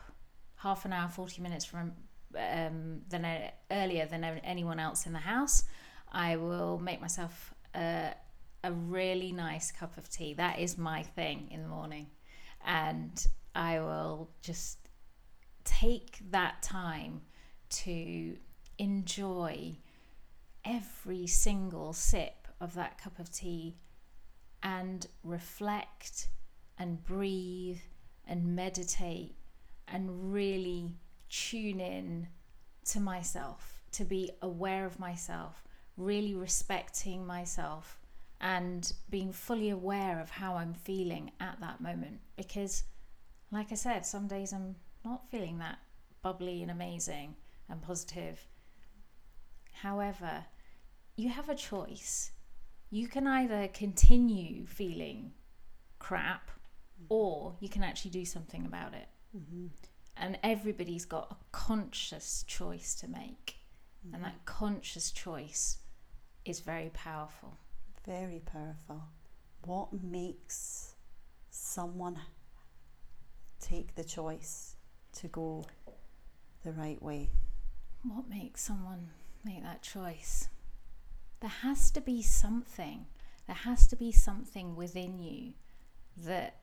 half 0.56 0.84
an 0.84 0.92
hour, 0.92 1.08
40 1.08 1.42
minutes 1.42 1.64
from 1.64 1.92
um, 2.36 3.00
than 3.08 3.26
earlier 3.70 4.06
than 4.06 4.24
anyone 4.24 4.78
else 4.78 5.06
in 5.06 5.12
the 5.12 5.18
house. 5.18 5.64
I 6.10 6.36
will 6.36 6.78
make 6.78 7.00
myself 7.00 7.54
a, 7.74 8.14
a 8.64 8.72
really 8.72 9.32
nice 9.32 9.70
cup 9.70 9.96
of 9.96 10.08
tea. 10.08 10.34
That 10.34 10.58
is 10.58 10.76
my 10.76 11.02
thing 11.02 11.48
in 11.50 11.62
the 11.62 11.68
morning. 11.68 12.08
And 12.64 13.26
I 13.54 13.80
will 13.80 14.30
just 14.42 14.78
take 15.64 16.18
that 16.30 16.62
time 16.62 17.22
to 17.70 18.36
enjoy 18.78 19.76
every 20.68 21.26
single 21.26 21.92
sip 21.92 22.46
of 22.60 22.74
that 22.74 22.98
cup 23.02 23.18
of 23.18 23.32
tea 23.32 23.74
and 24.62 25.06
reflect 25.24 26.28
and 26.78 27.02
breathe 27.04 27.80
and 28.26 28.54
meditate 28.54 29.34
and 29.86 30.32
really 30.32 30.94
tune 31.30 31.80
in 31.80 32.28
to 32.84 33.00
myself, 33.00 33.82
to 33.92 34.04
be 34.04 34.30
aware 34.42 34.84
of 34.84 34.98
myself, 34.98 35.64
really 35.96 36.34
respecting 36.34 37.26
myself 37.26 37.98
and 38.40 38.92
being 39.10 39.32
fully 39.32 39.70
aware 39.70 40.20
of 40.20 40.30
how 40.30 40.54
I'm 40.54 40.74
feeling 40.74 41.32
at 41.40 41.58
that 41.60 41.80
moment. 41.80 42.20
Because, 42.36 42.84
like 43.50 43.72
I 43.72 43.74
said, 43.74 44.04
some 44.04 44.26
days 44.26 44.52
I'm 44.52 44.76
not 45.04 45.30
feeling 45.30 45.58
that 45.58 45.78
bubbly 46.22 46.62
and 46.62 46.70
amazing 46.70 47.34
and 47.68 47.80
positive. 47.80 48.46
However, 49.72 50.44
you 51.18 51.28
have 51.28 51.48
a 51.48 51.54
choice. 51.54 52.30
You 52.90 53.08
can 53.08 53.26
either 53.26 53.68
continue 53.68 54.64
feeling 54.64 55.32
crap 55.98 56.50
mm. 57.02 57.06
or 57.08 57.56
you 57.60 57.68
can 57.68 57.82
actually 57.82 58.12
do 58.12 58.24
something 58.24 58.64
about 58.64 58.94
it. 58.94 59.08
Mm-hmm. 59.36 59.66
And 60.16 60.38
everybody's 60.42 61.04
got 61.04 61.28
a 61.30 61.36
conscious 61.52 62.44
choice 62.46 62.94
to 63.00 63.08
make. 63.08 63.56
And 64.12 64.24
that 64.24 64.44
conscious 64.46 65.10
choice 65.10 65.78
is 66.44 66.60
very 66.60 66.90
powerful. 66.94 67.58
Very 68.06 68.40
powerful. 68.40 69.02
What 69.64 69.88
makes 69.92 70.94
someone 71.50 72.18
take 73.60 73.94
the 73.96 74.04
choice 74.04 74.76
to 75.12 75.28
go 75.28 75.64
the 76.64 76.72
right 76.72 77.00
way. 77.02 77.30
What 78.02 78.28
makes 78.28 78.62
someone 78.62 79.08
make 79.44 79.62
that 79.62 79.82
choice? 79.82 80.48
There 81.40 81.50
has 81.50 81.90
to 81.92 82.00
be 82.00 82.22
something. 82.22 83.06
There 83.46 83.56
has 83.56 83.86
to 83.88 83.96
be 83.96 84.12
something 84.12 84.76
within 84.76 85.18
you 85.18 85.54
that 86.16 86.56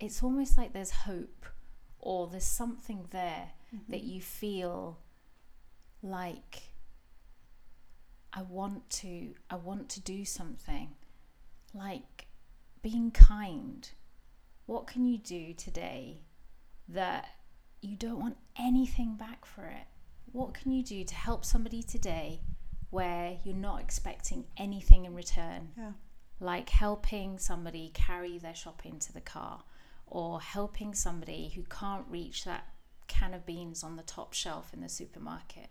it's 0.00 0.22
almost 0.22 0.56
like 0.56 0.72
there's 0.72 0.90
hope 0.90 1.46
or 1.98 2.28
there's 2.28 2.44
something 2.44 3.06
there 3.10 3.50
mm-hmm. 3.74 3.90
that 3.90 4.04
you 4.04 4.20
feel 4.20 4.98
like 6.02 6.62
I 8.32 8.42
want 8.42 8.88
to 8.90 9.34
I 9.50 9.56
want 9.56 9.88
to 9.90 10.00
do 10.00 10.24
something 10.24 10.90
like 11.74 12.26
being 12.82 13.10
kind. 13.10 13.88
What 14.66 14.86
can 14.86 15.06
you 15.06 15.18
do 15.18 15.54
today 15.54 16.22
that 16.88 17.26
you 17.80 17.96
don't 17.96 18.20
want 18.20 18.36
anything 18.58 19.16
back 19.16 19.44
for 19.44 19.64
it? 19.64 19.86
What 20.30 20.54
can 20.54 20.70
you 20.70 20.82
do 20.82 21.04
to 21.04 21.14
help 21.14 21.44
somebody 21.44 21.82
today 21.82 22.40
where 22.90 23.36
you're 23.44 23.54
not 23.54 23.80
expecting 23.80 24.44
anything 24.56 25.04
in 25.04 25.14
return? 25.14 25.70
Yeah. 25.76 25.92
Like 26.40 26.68
helping 26.68 27.38
somebody 27.38 27.90
carry 27.94 28.38
their 28.38 28.54
shopping 28.54 28.98
to 29.00 29.12
the 29.12 29.20
car 29.20 29.64
or 30.06 30.40
helping 30.40 30.94
somebody 30.94 31.52
who 31.54 31.62
can't 31.64 32.04
reach 32.08 32.44
that 32.44 32.68
can 33.08 33.34
of 33.34 33.44
beans 33.44 33.82
on 33.82 33.96
the 33.96 34.02
top 34.02 34.32
shelf 34.32 34.72
in 34.72 34.80
the 34.80 34.88
supermarket. 34.88 35.68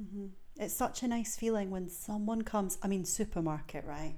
Mm-hmm. 0.00 0.26
It's 0.56 0.74
such 0.74 1.02
a 1.02 1.08
nice 1.08 1.36
feeling 1.36 1.70
when 1.70 1.88
someone 1.88 2.42
comes, 2.42 2.78
I 2.82 2.88
mean, 2.88 3.04
supermarket, 3.04 3.84
right? 3.84 4.14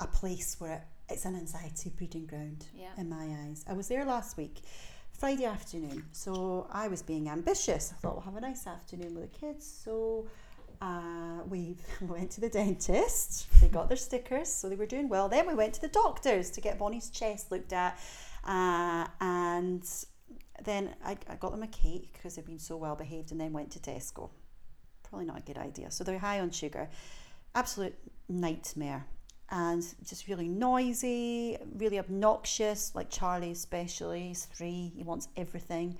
A 0.00 0.06
place 0.06 0.56
where 0.58 0.84
it's 1.10 1.24
an 1.24 1.36
anxiety 1.36 1.90
breeding 1.90 2.26
ground 2.26 2.66
yeah. 2.74 2.90
in 2.96 3.08
my 3.08 3.26
eyes. 3.44 3.64
I 3.68 3.74
was 3.74 3.88
there 3.88 4.04
last 4.04 4.36
week, 4.36 4.60
Friday 5.12 5.44
afternoon, 5.44 6.04
so 6.12 6.66
I 6.70 6.88
was 6.88 7.02
being 7.02 7.28
ambitious. 7.28 7.92
I 7.92 8.00
thought 8.00 8.14
we'll 8.14 8.22
have 8.22 8.36
a 8.36 8.40
nice 8.40 8.66
afternoon 8.66 9.14
with 9.14 9.30
the 9.30 9.38
kids. 9.38 9.66
So 9.66 10.26
uh, 10.80 11.42
we 11.48 11.76
went 12.00 12.30
to 12.32 12.40
the 12.40 12.48
dentist. 12.48 13.46
They 13.60 13.68
got 13.68 13.88
their 13.88 13.96
stickers, 13.96 14.48
so 14.48 14.68
they 14.68 14.76
were 14.76 14.86
doing 14.86 15.08
well. 15.08 15.28
Then 15.28 15.46
we 15.46 15.54
went 15.54 15.74
to 15.74 15.80
the 15.80 15.88
doctors 15.88 16.50
to 16.50 16.60
get 16.60 16.78
Bonnie's 16.78 17.10
chest 17.10 17.50
looked 17.50 17.72
at, 17.72 17.98
uh, 18.44 19.06
and 19.20 19.84
then 20.64 20.94
I, 21.04 21.16
I 21.28 21.34
got 21.36 21.52
them 21.52 21.62
a 21.62 21.68
cake 21.68 22.10
because 22.12 22.36
they've 22.36 22.46
been 22.46 22.58
so 22.58 22.76
well 22.76 22.96
behaved, 22.96 23.32
and 23.32 23.40
then 23.40 23.52
went 23.52 23.70
to 23.72 23.78
Tesco. 23.78 24.30
Probably 25.02 25.26
not 25.26 25.38
a 25.38 25.42
good 25.42 25.58
idea. 25.58 25.90
So 25.90 26.04
they're 26.04 26.18
high 26.18 26.40
on 26.40 26.50
sugar. 26.50 26.88
Absolute 27.54 27.94
nightmare. 28.28 29.06
And 29.52 29.84
just 30.06 30.28
really 30.28 30.48
noisy, 30.48 31.58
really 31.74 31.98
obnoxious, 31.98 32.94
like 32.94 33.10
Charlie, 33.10 33.50
especially. 33.50 34.28
He's 34.28 34.44
three, 34.44 34.92
he 34.94 35.02
wants 35.02 35.26
everything. 35.36 35.98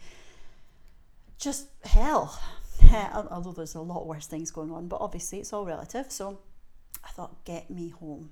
Just 1.37 1.67
hell. 1.85 2.39
Although 2.93 3.53
there's 3.53 3.75
a 3.75 3.81
lot 3.81 4.07
worse 4.07 4.27
things 4.27 4.51
going 4.51 4.71
on, 4.71 4.89
but 4.89 5.01
obviously 5.01 5.41
it's 5.41 5.53
all 5.53 5.65
relative. 5.65 6.11
So 6.11 6.39
I 7.05 7.09
thought, 7.09 7.45
get 7.45 7.71
me 7.71 7.91
home. 7.91 8.31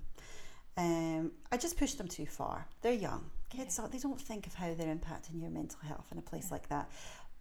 Um, 0.76 1.32
I 1.50 1.56
just 1.56 1.76
pushed 1.76 1.98
them 1.98 2.08
too 2.08 2.26
far. 2.26 2.66
They're 2.82 2.92
young. 2.92 3.30
Kids, 3.50 3.80
yeah. 3.82 3.88
they 3.90 3.98
don't 3.98 4.20
think 4.20 4.46
of 4.46 4.54
how 4.54 4.74
they're 4.74 4.94
impacting 4.94 5.40
your 5.40 5.50
mental 5.50 5.80
health 5.80 6.06
in 6.12 6.18
a 6.18 6.22
place 6.22 6.46
yeah. 6.48 6.54
like 6.54 6.68
that. 6.68 6.90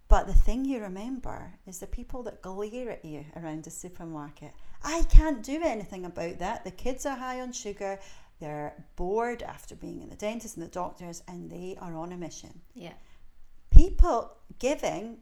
But 0.08 0.26
the 0.26 0.32
thing 0.32 0.64
you 0.64 0.80
remember 0.80 1.52
is 1.66 1.78
the 1.78 1.86
people 1.86 2.22
that 2.24 2.40
glare 2.40 2.90
at 2.90 3.04
you 3.04 3.26
around 3.36 3.64
the 3.64 3.70
supermarket. 3.70 4.52
I 4.82 5.04
can't 5.10 5.42
do 5.42 5.60
anything 5.62 6.06
about 6.06 6.38
that. 6.38 6.64
The 6.64 6.70
kids 6.70 7.04
are 7.04 7.16
high 7.16 7.40
on 7.40 7.52
sugar. 7.52 8.00
They're 8.40 8.72
bored 8.96 9.42
after 9.42 9.76
being 9.76 10.00
in 10.00 10.08
the 10.08 10.16
dentist 10.16 10.56
and 10.56 10.64
the 10.64 10.70
doctors, 10.70 11.22
and 11.28 11.50
they 11.50 11.76
are 11.80 11.94
on 11.94 12.12
a 12.12 12.16
mission. 12.16 12.60
Yeah. 12.74 12.94
People 13.70 14.32
giving 14.58 15.18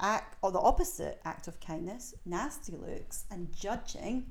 act 0.00 0.36
or 0.42 0.52
the 0.52 0.60
opposite 0.60 1.20
act 1.24 1.48
of 1.48 1.60
kindness, 1.60 2.14
nasty 2.24 2.72
looks, 2.72 3.24
and 3.30 3.52
judging 3.54 4.26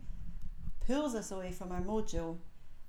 pulls 0.85 1.15
us 1.15 1.31
away 1.31 1.51
from 1.51 1.71
our 1.71 1.81
mojo. 1.81 2.37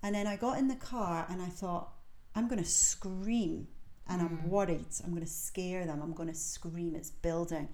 And 0.03 0.15
then 0.15 0.27
I 0.27 0.37
got 0.37 0.59
in 0.59 0.69
the 0.69 0.77
car 0.77 1.27
and 1.29 1.41
I 1.41 1.47
thought, 1.47 1.93
I'm 2.35 2.49
going 2.49 2.63
to 2.63 2.69
scream 2.69 3.69
and 4.09 4.21
mm. 4.21 4.25
I'm 4.25 4.51
worried. 4.51 4.87
I'm 5.05 5.11
going 5.11 5.25
to 5.25 5.31
scare 5.31 5.87
them. 5.87 6.01
I'm 6.03 6.13
going 6.13 6.29
to 6.29 6.35
scream. 6.35 6.95
It's 6.97 7.11
building. 7.11 7.69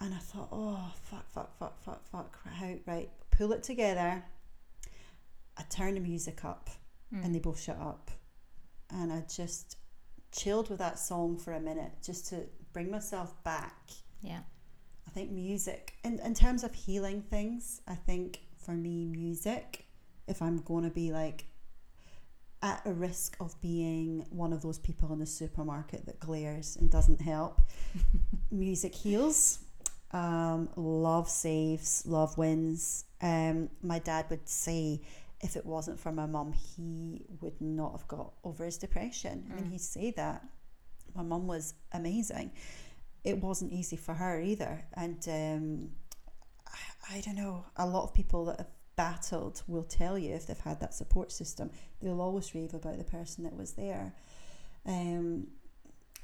And 0.00 0.14
I 0.14 0.18
thought, 0.18 0.48
oh, 0.52 0.92
fuck, 1.02 1.28
fuck, 1.30 1.58
fuck, 1.58 1.82
fuck, 1.82 2.06
fuck. 2.06 2.38
How, 2.46 2.74
right, 2.86 3.10
pull 3.30 3.52
it 3.52 3.62
together. 3.64 4.22
I 5.56 5.62
turned 5.70 5.96
the 5.96 6.00
music 6.00 6.44
up 6.44 6.70
mm. 7.12 7.24
and 7.24 7.34
they 7.34 7.40
both 7.40 7.60
shut 7.60 7.78
up. 7.80 8.10
And 8.90 9.12
I 9.12 9.24
just 9.34 9.76
chilled 10.30 10.70
with 10.70 10.78
that 10.78 10.98
song 10.98 11.36
for 11.36 11.52
a 11.52 11.60
minute 11.60 11.92
just 12.04 12.28
to 12.28 12.44
bring 12.72 12.90
myself 12.90 13.42
back. 13.44 13.90
Yeah. 14.22 14.40
I 15.06 15.10
think 15.10 15.30
music, 15.30 15.94
in, 16.04 16.18
in 16.20 16.34
terms 16.34 16.64
of 16.64 16.74
healing 16.74 17.22
things, 17.22 17.80
I 17.88 17.94
think 17.94 18.40
for 18.56 18.72
me, 18.72 19.04
music, 19.04 19.86
if 20.26 20.42
I'm 20.42 20.58
going 20.58 20.84
to 20.84 20.90
be 20.90 21.12
like 21.12 21.46
at 22.62 22.82
a 22.84 22.92
risk 22.92 23.36
of 23.40 23.60
being 23.60 24.26
one 24.30 24.52
of 24.52 24.62
those 24.62 24.78
people 24.78 25.12
in 25.12 25.18
the 25.18 25.26
supermarket 25.26 26.06
that 26.06 26.18
glares 26.18 26.76
and 26.76 26.90
doesn't 26.90 27.20
help. 27.20 27.60
Music 28.50 28.94
heals. 28.94 29.60
Um, 30.10 30.68
love 30.76 31.28
saves, 31.28 32.02
love 32.06 32.36
wins. 32.38 33.04
Um, 33.20 33.70
my 33.82 33.98
dad 33.98 34.26
would 34.30 34.48
say 34.48 35.02
if 35.40 35.56
it 35.56 35.64
wasn't 35.64 36.00
for 36.00 36.10
my 36.10 36.26
mum, 36.26 36.52
he 36.52 37.26
would 37.40 37.60
not 37.60 37.92
have 37.92 38.08
got 38.08 38.32
over 38.42 38.64
his 38.64 38.78
depression. 38.78 39.46
Mm. 39.48 39.52
I 39.52 39.60
mean, 39.60 39.70
he'd 39.70 39.80
say 39.80 40.10
that. 40.12 40.44
My 41.18 41.24
mum 41.24 41.48
was 41.48 41.74
amazing. 41.92 42.52
It 43.24 43.42
wasn't 43.42 43.72
easy 43.72 43.96
for 43.96 44.14
her 44.14 44.40
either. 44.40 44.84
And 44.94 45.18
um, 45.28 45.90
I, 46.66 47.16
I 47.16 47.20
don't 47.20 47.34
know, 47.34 47.66
a 47.76 47.86
lot 47.86 48.04
of 48.04 48.14
people 48.14 48.44
that 48.46 48.58
have 48.58 48.68
battled 48.94 49.62
will 49.66 49.82
tell 49.82 50.16
you 50.16 50.32
if 50.32 50.46
they've 50.46 50.58
had 50.60 50.80
that 50.80 50.94
support 50.94 51.32
system. 51.32 51.70
They'll 52.00 52.20
always 52.20 52.54
rave 52.54 52.72
about 52.72 52.98
the 52.98 53.04
person 53.04 53.42
that 53.44 53.56
was 53.56 53.72
there. 53.72 54.14
Um, 54.86 55.48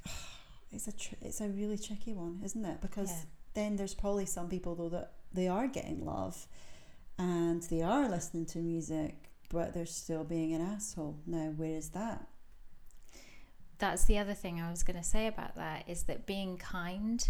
it's 0.71 0.87
a 0.87 0.93
tr- 0.93 1.17
it's 1.21 1.41
a 1.41 1.49
really 1.49 1.77
tricky 1.77 2.13
one, 2.13 2.41
isn't 2.45 2.65
it? 2.65 2.81
Because 2.81 3.11
yeah. 3.11 3.25
then 3.55 3.77
there's 3.77 3.95
probably 3.95 4.27
some 4.27 4.49
people 4.49 4.77
though 4.77 4.89
that 4.91 5.13
they 5.33 5.49
are 5.49 5.67
getting 5.67 6.05
love, 6.05 6.47
and 7.19 7.63
they 7.65 7.83
are 7.83 8.09
listening 8.09 8.47
to 8.47 8.59
music, 8.59 9.31
but 9.49 9.75
they're 9.75 9.87
still 9.87 10.23
being 10.23 10.53
an 10.53 10.61
asshole. 10.61 11.19
Now, 11.27 11.53
where 11.57 11.77
is 11.77 11.91
that? 11.91 12.29
That's 13.85 14.05
the 14.07 14.19
other 14.19 14.35
thing 14.35 14.61
I 14.61 14.71
was 14.71 14.83
going 14.83 14.97
to 14.97 15.05
say 15.05 15.27
about 15.27 15.57
that 15.57 15.85
is 15.89 16.05
that 16.05 16.27
being 16.27 16.57
kind, 16.57 17.27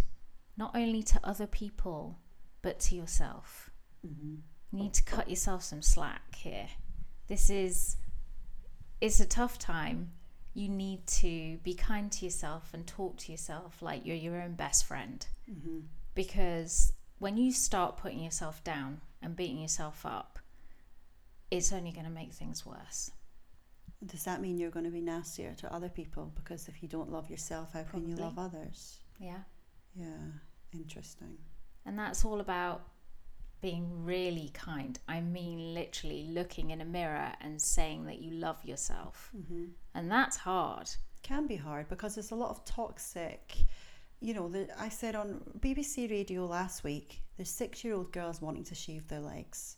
not 0.57 0.75
only 0.75 1.03
to 1.03 1.21
other 1.25 1.47
people, 1.47 2.19
but 2.63 2.79
to 2.81 2.95
yourself. 2.95 3.71
Mm-hmm 4.07 4.35
you 4.75 4.83
need 4.83 4.95
to 4.95 5.05
cut 5.05 5.31
yourself 5.31 5.63
some 5.63 5.83
slack 5.83 6.35
here. 6.35 6.67
This 7.29 7.49
is 7.49 7.97
it's 9.01 9.21
a 9.21 9.27
tough 9.27 9.59
time. 9.59 10.11
You 10.53 10.69
need 10.69 11.07
to 11.07 11.59
be 11.59 11.75
kind 11.75 12.11
to 12.13 12.25
yourself 12.25 12.71
and 12.75 12.87
talk 12.87 13.17
to 13.19 13.33
yourself 13.33 13.83
like 13.83 14.05
you're 14.05 14.17
your 14.17 14.41
own 14.41 14.55
best 14.55 14.85
friend. 14.85 15.25
Mm-hmm. 15.51 15.81
Because 16.15 16.93
when 17.19 17.37
you 17.37 17.53
start 17.53 17.97
putting 17.97 18.21
yourself 18.21 18.65
down 18.65 19.01
and 19.23 19.37
beating 19.37 19.61
yourself 19.61 20.05
up, 20.05 20.39
it's 21.51 21.73
only 21.73 21.93
going 21.93 22.07
to 22.07 22.11
make 22.11 22.33
things 22.33 22.65
worse. 22.67 23.11
Does 24.05 24.25
that 24.25 24.41
mean 24.41 24.59
you're 24.59 24.71
going 24.71 24.85
to 24.85 24.91
be 24.91 25.01
nastier 25.01 25.55
to 25.59 25.73
other 25.73 25.89
people? 25.89 26.33
Because 26.35 26.69
if 26.69 26.83
you 26.83 26.89
don't 26.89 27.11
love 27.11 27.31
yourself, 27.31 27.73
how 27.73 27.83
Probably. 27.83 28.09
can 28.09 28.17
you 28.17 28.23
love 28.23 28.39
others? 28.39 28.99
Yeah. 29.19 29.41
Yeah, 29.95 30.33
interesting. 30.73 31.39
And 31.87 31.99
that's 31.99 32.25
all 32.25 32.41
about 32.41 32.83
being 33.65 34.05
really 34.05 34.51
kind. 34.53 34.99
I 35.09 35.21
mean, 35.21 35.73
literally 35.73 36.27
looking 36.31 36.71
in 36.71 36.81
a 36.81 36.85
mirror 36.85 37.33
and 37.41 37.61
saying 37.61 38.05
that 38.07 38.21
you 38.21 38.33
love 38.33 38.63
yourself. 38.65 39.31
Mm-hmm. 39.37 39.65
And 39.95 40.11
that's 40.11 40.37
hard. 40.37 40.91
Can 41.23 41.47
be 41.47 41.57
hard 41.57 41.89
because 41.89 42.15
there's 42.15 42.33
a 42.33 42.35
lot 42.35 42.51
of 42.51 42.65
toxic. 42.67 43.55
You 44.21 44.35
know, 44.35 44.49
the, 44.49 44.69
I 44.79 44.91
said 44.91 45.15
on 45.15 45.41
BBC 45.61 46.11
Radio 46.11 46.45
last 46.45 46.85
week, 46.85 47.23
there's 47.37 47.49
six 47.49 47.83
year 47.83 47.95
old 47.95 48.13
girls 48.13 48.43
wanting 48.43 48.65
to 48.65 48.75
shave 48.75 49.09
their 49.09 49.21
legs. 49.21 49.77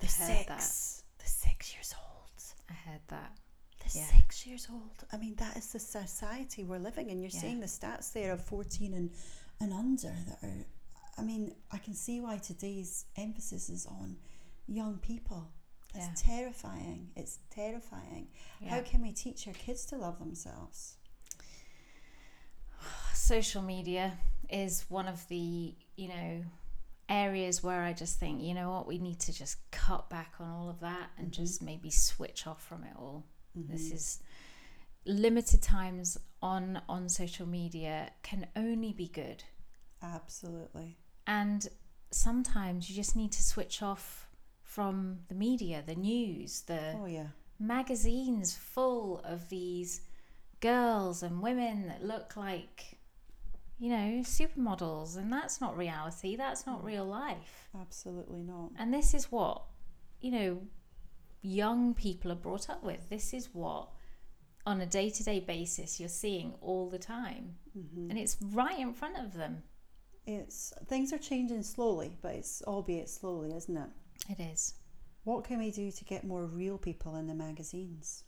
The 0.00 0.06
six. 0.06 0.46
That. 0.46 1.24
The 1.24 1.28
six 1.28 1.74
years 1.74 1.94
old. 1.98 2.07
I 2.70 2.90
heard 2.90 3.00
that. 3.08 3.32
The 3.78 3.98
yeah. 3.98 4.06
six 4.06 4.46
years 4.46 4.68
old. 4.70 5.04
I 5.12 5.16
mean, 5.16 5.34
that 5.36 5.56
is 5.56 5.72
the 5.72 5.78
society 5.78 6.64
we're 6.64 6.78
living 6.78 7.10
in. 7.10 7.20
You're 7.20 7.30
yeah. 7.30 7.40
seeing 7.40 7.60
the 7.60 7.66
stats 7.66 8.12
there 8.12 8.32
of 8.32 8.44
14 8.44 8.92
and, 8.92 9.10
and 9.60 9.72
under 9.72 10.12
that 10.26 10.38
are 10.42 10.64
I 11.18 11.22
mean, 11.22 11.52
I 11.72 11.78
can 11.78 11.94
see 11.94 12.20
why 12.20 12.36
today's 12.38 13.04
emphasis 13.16 13.68
is 13.68 13.86
on 13.86 14.16
young 14.68 14.98
people. 14.98 15.48
That's 15.92 16.22
yeah. 16.22 16.36
terrifying. 16.36 17.08
It's 17.16 17.40
terrifying. 17.50 18.28
How 18.68 18.80
can 18.82 19.02
we 19.02 19.10
teach 19.10 19.48
our 19.48 19.54
kids 19.54 19.84
to 19.86 19.96
love 19.96 20.20
themselves? 20.20 20.96
Social 23.14 23.62
media 23.62 24.16
is 24.48 24.84
one 24.88 25.08
of 25.08 25.26
the, 25.28 25.74
you 25.96 26.08
know, 26.08 26.44
areas 27.08 27.62
where 27.62 27.82
I 27.82 27.92
just 27.92 28.18
think, 28.18 28.42
you 28.42 28.54
know 28.54 28.70
what, 28.70 28.86
we 28.86 28.98
need 28.98 29.18
to 29.20 29.32
just 29.32 29.58
cut 29.70 30.10
back 30.10 30.34
on 30.40 30.48
all 30.48 30.68
of 30.68 30.80
that 30.80 31.10
and 31.16 31.28
mm-hmm. 31.28 31.42
just 31.42 31.62
maybe 31.62 31.90
switch 31.90 32.46
off 32.46 32.62
from 32.62 32.84
it 32.84 32.92
all. 32.96 33.24
Mm-hmm. 33.58 33.72
This 33.72 33.92
is 33.92 34.18
limited 35.06 35.62
times 35.62 36.18
on 36.42 36.80
on 36.88 37.08
social 37.08 37.46
media 37.46 38.10
can 38.22 38.46
only 38.54 38.92
be 38.92 39.08
good. 39.08 39.42
Absolutely. 40.02 40.98
And 41.26 41.66
sometimes 42.10 42.88
you 42.88 42.96
just 42.96 43.16
need 43.16 43.32
to 43.32 43.42
switch 43.42 43.82
off 43.82 44.28
from 44.62 45.20
the 45.28 45.34
media, 45.34 45.82
the 45.84 45.94
news, 45.94 46.62
the 46.62 46.94
Oh 46.94 47.06
yeah. 47.06 47.28
magazines 47.58 48.54
full 48.54 49.20
of 49.24 49.48
these 49.48 50.02
girls 50.60 51.22
and 51.22 51.40
women 51.40 51.88
that 51.88 52.04
look 52.04 52.36
like 52.36 52.97
you 53.78 53.90
know 53.90 54.20
supermodels 54.22 55.16
and 55.16 55.32
that's 55.32 55.60
not 55.60 55.76
reality 55.76 56.36
that's 56.36 56.66
not 56.66 56.84
real 56.84 57.04
life 57.04 57.68
Absolutely 57.80 58.42
not. 58.42 58.70
and 58.78 58.92
this 58.92 59.14
is 59.14 59.30
what 59.30 59.62
you 60.20 60.30
know 60.32 60.60
young 61.42 61.94
people 61.94 62.32
are 62.32 62.42
brought 62.46 62.68
up 62.68 62.82
with 62.82 63.08
this 63.08 63.32
is 63.32 63.48
what 63.52 63.88
on 64.66 64.80
a 64.80 64.86
day-to-day 64.86 65.40
basis 65.40 66.00
you're 66.00 66.08
seeing 66.08 66.52
all 66.60 66.88
the 66.90 66.98
time 66.98 67.54
Mm-hmm. 67.78 68.10
and 68.10 68.18
it's 68.18 68.36
right 68.52 68.78
in 68.80 68.92
front 68.92 69.16
of 69.18 69.34
them 69.34 69.62
It's 70.26 70.72
things 70.88 71.12
are 71.12 71.18
changing 71.18 71.62
slowly, 71.62 72.16
but 72.20 72.34
it's 72.34 72.60
albeit 72.66 73.08
slowly, 73.08 73.54
isn't 73.54 73.76
it? 73.76 73.90
it 74.28 74.40
is 74.52 74.74
What 75.22 75.44
can 75.44 75.58
we 75.60 75.70
do 75.70 75.92
to 75.92 76.04
get 76.04 76.24
more 76.24 76.44
real 76.44 76.76
people 76.78 77.14
in 77.16 77.28
the 77.28 77.34
magazines? 77.34 78.24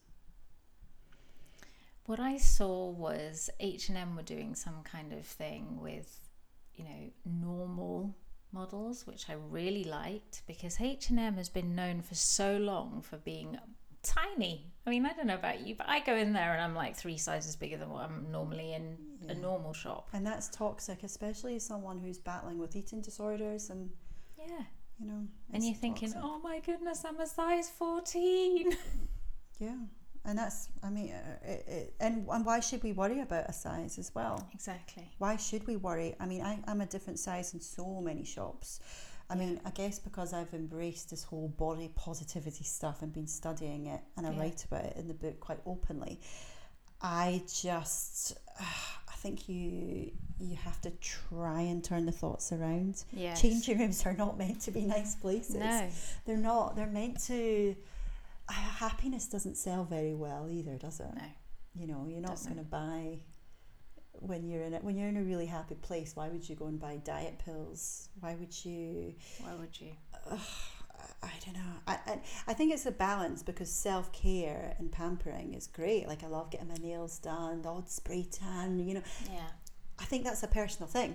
What 2.06 2.18
I 2.20 2.38
saw 2.38 2.90
was 2.90 3.50
H&M 3.60 4.16
were 4.16 4.22
doing 4.22 4.54
some 4.54 4.82
kind 4.82 5.12
of 5.12 5.24
thing 5.24 5.80
with, 5.80 6.28
you 6.74 6.84
know, 6.84 7.10
normal 7.24 8.16
models, 8.52 9.06
which 9.06 9.30
I 9.30 9.34
really 9.48 9.84
liked 9.84 10.42
because 10.46 10.80
H&M 10.80 11.34
has 11.36 11.48
been 11.48 11.74
known 11.74 12.02
for 12.02 12.14
so 12.16 12.56
long 12.56 13.00
for 13.02 13.16
being 13.18 13.56
tiny. 14.02 14.72
I 14.86 14.90
mean, 14.90 15.06
I 15.06 15.12
don't 15.12 15.26
know 15.26 15.34
about 15.36 15.60
you, 15.64 15.76
but 15.76 15.88
I 15.88 16.00
go 16.00 16.16
in 16.16 16.32
there 16.32 16.52
and 16.54 16.60
I'm 16.62 16.74
like 16.74 16.96
three 16.96 17.18
sizes 17.18 17.54
bigger 17.54 17.76
than 17.76 17.90
what 17.90 18.04
I'm 18.10 18.26
normally 18.32 18.72
in 18.72 18.96
a 19.28 19.34
normal 19.34 19.72
shop. 19.72 20.08
And 20.12 20.26
that's 20.26 20.48
toxic, 20.48 21.04
especially 21.04 21.54
as 21.56 21.64
someone 21.64 21.98
who's 21.98 22.18
battling 22.18 22.58
with 22.58 22.74
eating 22.74 23.02
disorders 23.02 23.70
and 23.70 23.90
Yeah. 24.36 24.64
you 24.98 25.06
know. 25.06 25.28
And 25.52 25.62
you're 25.62 25.74
thinking, 25.74 26.08
toxic. 26.12 26.24
"Oh 26.24 26.38
my 26.40 26.58
goodness, 26.60 27.04
I'm 27.04 27.20
a 27.20 27.26
size 27.26 27.68
14." 27.70 28.72
Yeah, 29.60 29.76
and 30.24 30.38
that's 30.38 30.68
I 30.83 30.90
mean, 30.90 31.12
uh, 31.12 31.37
it, 31.48 31.64
it, 31.68 31.94
and 32.00 32.26
and 32.30 32.44
why 32.44 32.61
should 32.61 32.83
we 32.83 32.92
worry 32.92 33.20
about 33.20 33.48
a 33.48 33.52
size 33.52 33.98
as 33.98 34.14
well? 34.14 34.48
exactly. 34.52 35.11
Why 35.18 35.37
should 35.37 35.66
we 35.66 35.76
worry? 35.76 36.14
I 36.20 36.26
mean, 36.26 36.42
I, 36.42 36.59
I'm 36.66 36.80
a 36.80 36.87
different 36.87 37.18
size 37.18 37.54
in 37.54 37.61
so 37.61 38.00
many 38.00 38.24
shops. 38.24 38.80
I 39.30 39.37
mean, 39.37 39.61
I 39.64 39.70
guess 39.70 39.98
because 40.00 40.33
I've 40.33 40.52
embraced 40.54 41.11
this 41.11 41.22
whole 41.22 41.48
body 41.48 41.88
positivity 41.94 42.64
stuff 42.64 43.00
and 43.02 43.12
been 43.12 43.28
studying 43.28 43.87
it, 43.87 44.00
and 44.16 44.26
I 44.26 44.33
Yeah. 44.33 44.40
write 44.40 44.64
about 44.64 44.85
it 44.87 44.96
in 44.96 45.06
the 45.09 45.14
book 45.14 45.38
quite 45.40 45.61
openly. 45.64 46.18
I 47.00 47.42
just, 47.62 48.37
I 48.61 49.14
think 49.18 49.48
you 49.48 50.11
you 50.42 50.56
have 50.56 50.80
to 50.80 50.90
try 51.02 51.61
and 51.61 51.85
turn 51.85 52.06
the 52.06 52.12
thoughts 52.12 52.50
around. 52.52 53.04
Yeah. 53.12 53.35
Changing 53.35 53.78
rooms 53.78 54.04
are 54.06 54.14
not 54.14 54.37
meant 54.38 54.62
to 54.62 54.70
be 54.70 54.83
nice 54.83 55.14
places. 55.14 55.56
No. 55.56 55.88
They're 56.26 56.37
not. 56.37 56.76
They're 56.76 56.87
meant 56.87 57.20
to. 57.26 57.76
Uh, 58.50 58.52
happiness 58.52 59.26
doesn't 59.26 59.56
sell 59.56 59.84
very 59.84 60.14
well 60.14 60.48
either, 60.50 60.76
does 60.76 61.00
it? 61.00 61.06
No. 61.14 61.22
You 61.74 61.86
know, 61.86 62.06
you're 62.08 62.20
not 62.20 62.42
going 62.44 62.56
to 62.56 62.64
buy 62.64 63.20
when 64.12 64.44
you're 64.48 64.62
in 64.62 64.74
it. 64.74 64.82
When 64.82 64.96
you're 64.96 65.08
in 65.08 65.16
a 65.16 65.22
really 65.22 65.46
happy 65.46 65.76
place, 65.76 66.16
why 66.16 66.28
would 66.28 66.48
you 66.48 66.56
go 66.56 66.66
and 66.66 66.78
buy 66.80 66.96
diet 67.04 67.38
pills? 67.44 68.08
Why 68.18 68.34
would 68.34 68.64
you? 68.64 69.14
Why 69.40 69.54
would 69.54 69.80
you? 69.80 69.92
I, 70.30 70.36
I 71.22 71.30
don't 71.44 71.54
know. 71.54 71.72
I, 71.86 71.98
I 72.06 72.20
I 72.48 72.54
think 72.54 72.72
it's 72.74 72.86
a 72.86 72.90
balance 72.90 73.42
because 73.42 73.70
self 73.70 74.12
care 74.12 74.74
and 74.78 74.90
pampering 74.90 75.54
is 75.54 75.66
great. 75.68 76.08
Like 76.08 76.24
I 76.24 76.26
love 76.26 76.50
getting 76.50 76.68
my 76.68 76.74
nails 76.74 77.18
done, 77.18 77.62
the 77.62 77.68
odd 77.68 77.88
spray 77.88 78.26
tan. 78.30 78.80
You 78.80 78.94
know, 78.94 79.02
Yeah. 79.30 79.48
I 79.98 80.04
think 80.06 80.24
that's 80.24 80.42
a 80.42 80.48
personal 80.48 80.88
thing. 80.88 81.14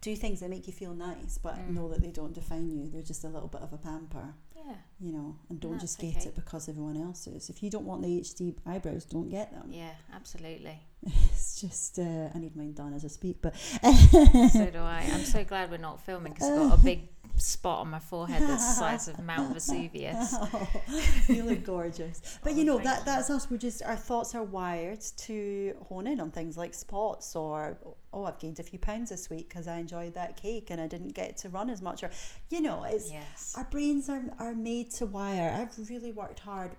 Do 0.00 0.16
things 0.16 0.40
that 0.40 0.50
make 0.50 0.66
you 0.66 0.72
feel 0.72 0.94
nice, 0.94 1.38
but 1.38 1.54
Mm. 1.56 1.74
know 1.74 1.88
that 1.90 2.00
they 2.00 2.10
don't 2.10 2.32
define 2.32 2.70
you. 2.70 2.88
They're 2.88 3.02
just 3.02 3.24
a 3.24 3.28
little 3.28 3.48
bit 3.48 3.60
of 3.62 3.72
a 3.72 3.78
pamper 3.78 4.34
Yeah. 4.66 4.74
you 5.00 5.12
know, 5.12 5.36
and 5.48 5.58
don't 5.60 5.72
That's 5.72 5.84
just 5.84 5.98
get 5.98 6.16
okay. 6.16 6.28
it 6.28 6.34
because 6.34 6.68
everyone 6.68 6.96
else 6.96 7.26
is. 7.26 7.50
If 7.50 7.62
you 7.62 7.70
don't 7.70 7.84
want 7.84 8.02
the 8.02 8.20
HD 8.20 8.54
eyebrows, 8.66 9.04
don't 9.04 9.28
get 9.28 9.52
them. 9.52 9.70
Yeah, 9.70 9.92
absolutely. 10.14 10.78
It's 11.32 11.60
just, 11.60 11.98
uh, 11.98 12.28
I 12.34 12.38
need 12.38 12.54
mine 12.56 12.72
done 12.74 12.94
as 12.94 13.04
I 13.04 13.08
speak, 13.08 13.38
but 13.42 13.56
so 13.56 14.70
do 14.70 14.78
I. 14.78 15.08
I'm 15.12 15.24
so 15.24 15.42
glad 15.52 15.70
we're 15.70 15.76
not 15.78 16.04
filming 16.04 16.32
because 16.32 16.48
I've 16.48 16.70
got 16.70 16.78
a 16.78 16.82
big 16.82 17.08
spot 17.36 17.80
on 17.80 17.90
my 17.90 17.98
forehead 17.98 18.42
that's 18.42 18.66
the 18.66 18.72
size 18.74 19.08
of 19.08 19.18
Mount 19.18 19.52
Vesuvius. 19.54 20.34
you 21.28 21.42
look 21.42 21.64
gorgeous. 21.64 22.20
But 22.42 22.52
Oh, 22.52 22.56
you 22.56 22.64
know, 22.64 22.78
that 22.78 23.00
you. 23.00 23.04
that's 23.04 23.30
us. 23.30 23.50
We're 23.50 23.56
just, 23.56 23.82
our 23.82 23.96
thoughts 23.96 24.34
are 24.34 24.42
wired 24.42 25.00
to 25.18 25.74
hone 25.88 26.06
in 26.06 26.20
on 26.20 26.30
things 26.30 26.56
like 26.56 26.74
spots 26.74 27.34
or, 27.34 27.78
oh, 28.12 28.24
I've 28.24 28.38
gained 28.38 28.60
a 28.60 28.62
few 28.62 28.78
pounds 28.78 29.10
this 29.10 29.28
week 29.30 29.48
because 29.48 29.66
I 29.68 29.78
enjoyed 29.78 30.14
that 30.14 30.36
cake 30.36 30.68
and 30.70 30.80
I 30.80 30.86
didn't 30.86 31.14
get 31.14 31.36
to 31.38 31.48
run 31.48 31.70
as 31.70 31.80
much. 31.82 32.02
Or, 32.02 32.10
you 32.50 32.60
know, 32.60 32.84
it's, 32.84 33.10
Yes. 33.10 33.54
Our 33.56 33.64
brains 33.64 34.08
are, 34.08 34.22
are 34.38 34.54
made 34.54 34.90
to 34.92 35.06
wire. 35.06 35.50
I've 35.58 35.88
really 35.88 36.12
worked 36.12 36.40
hard. 36.40 36.72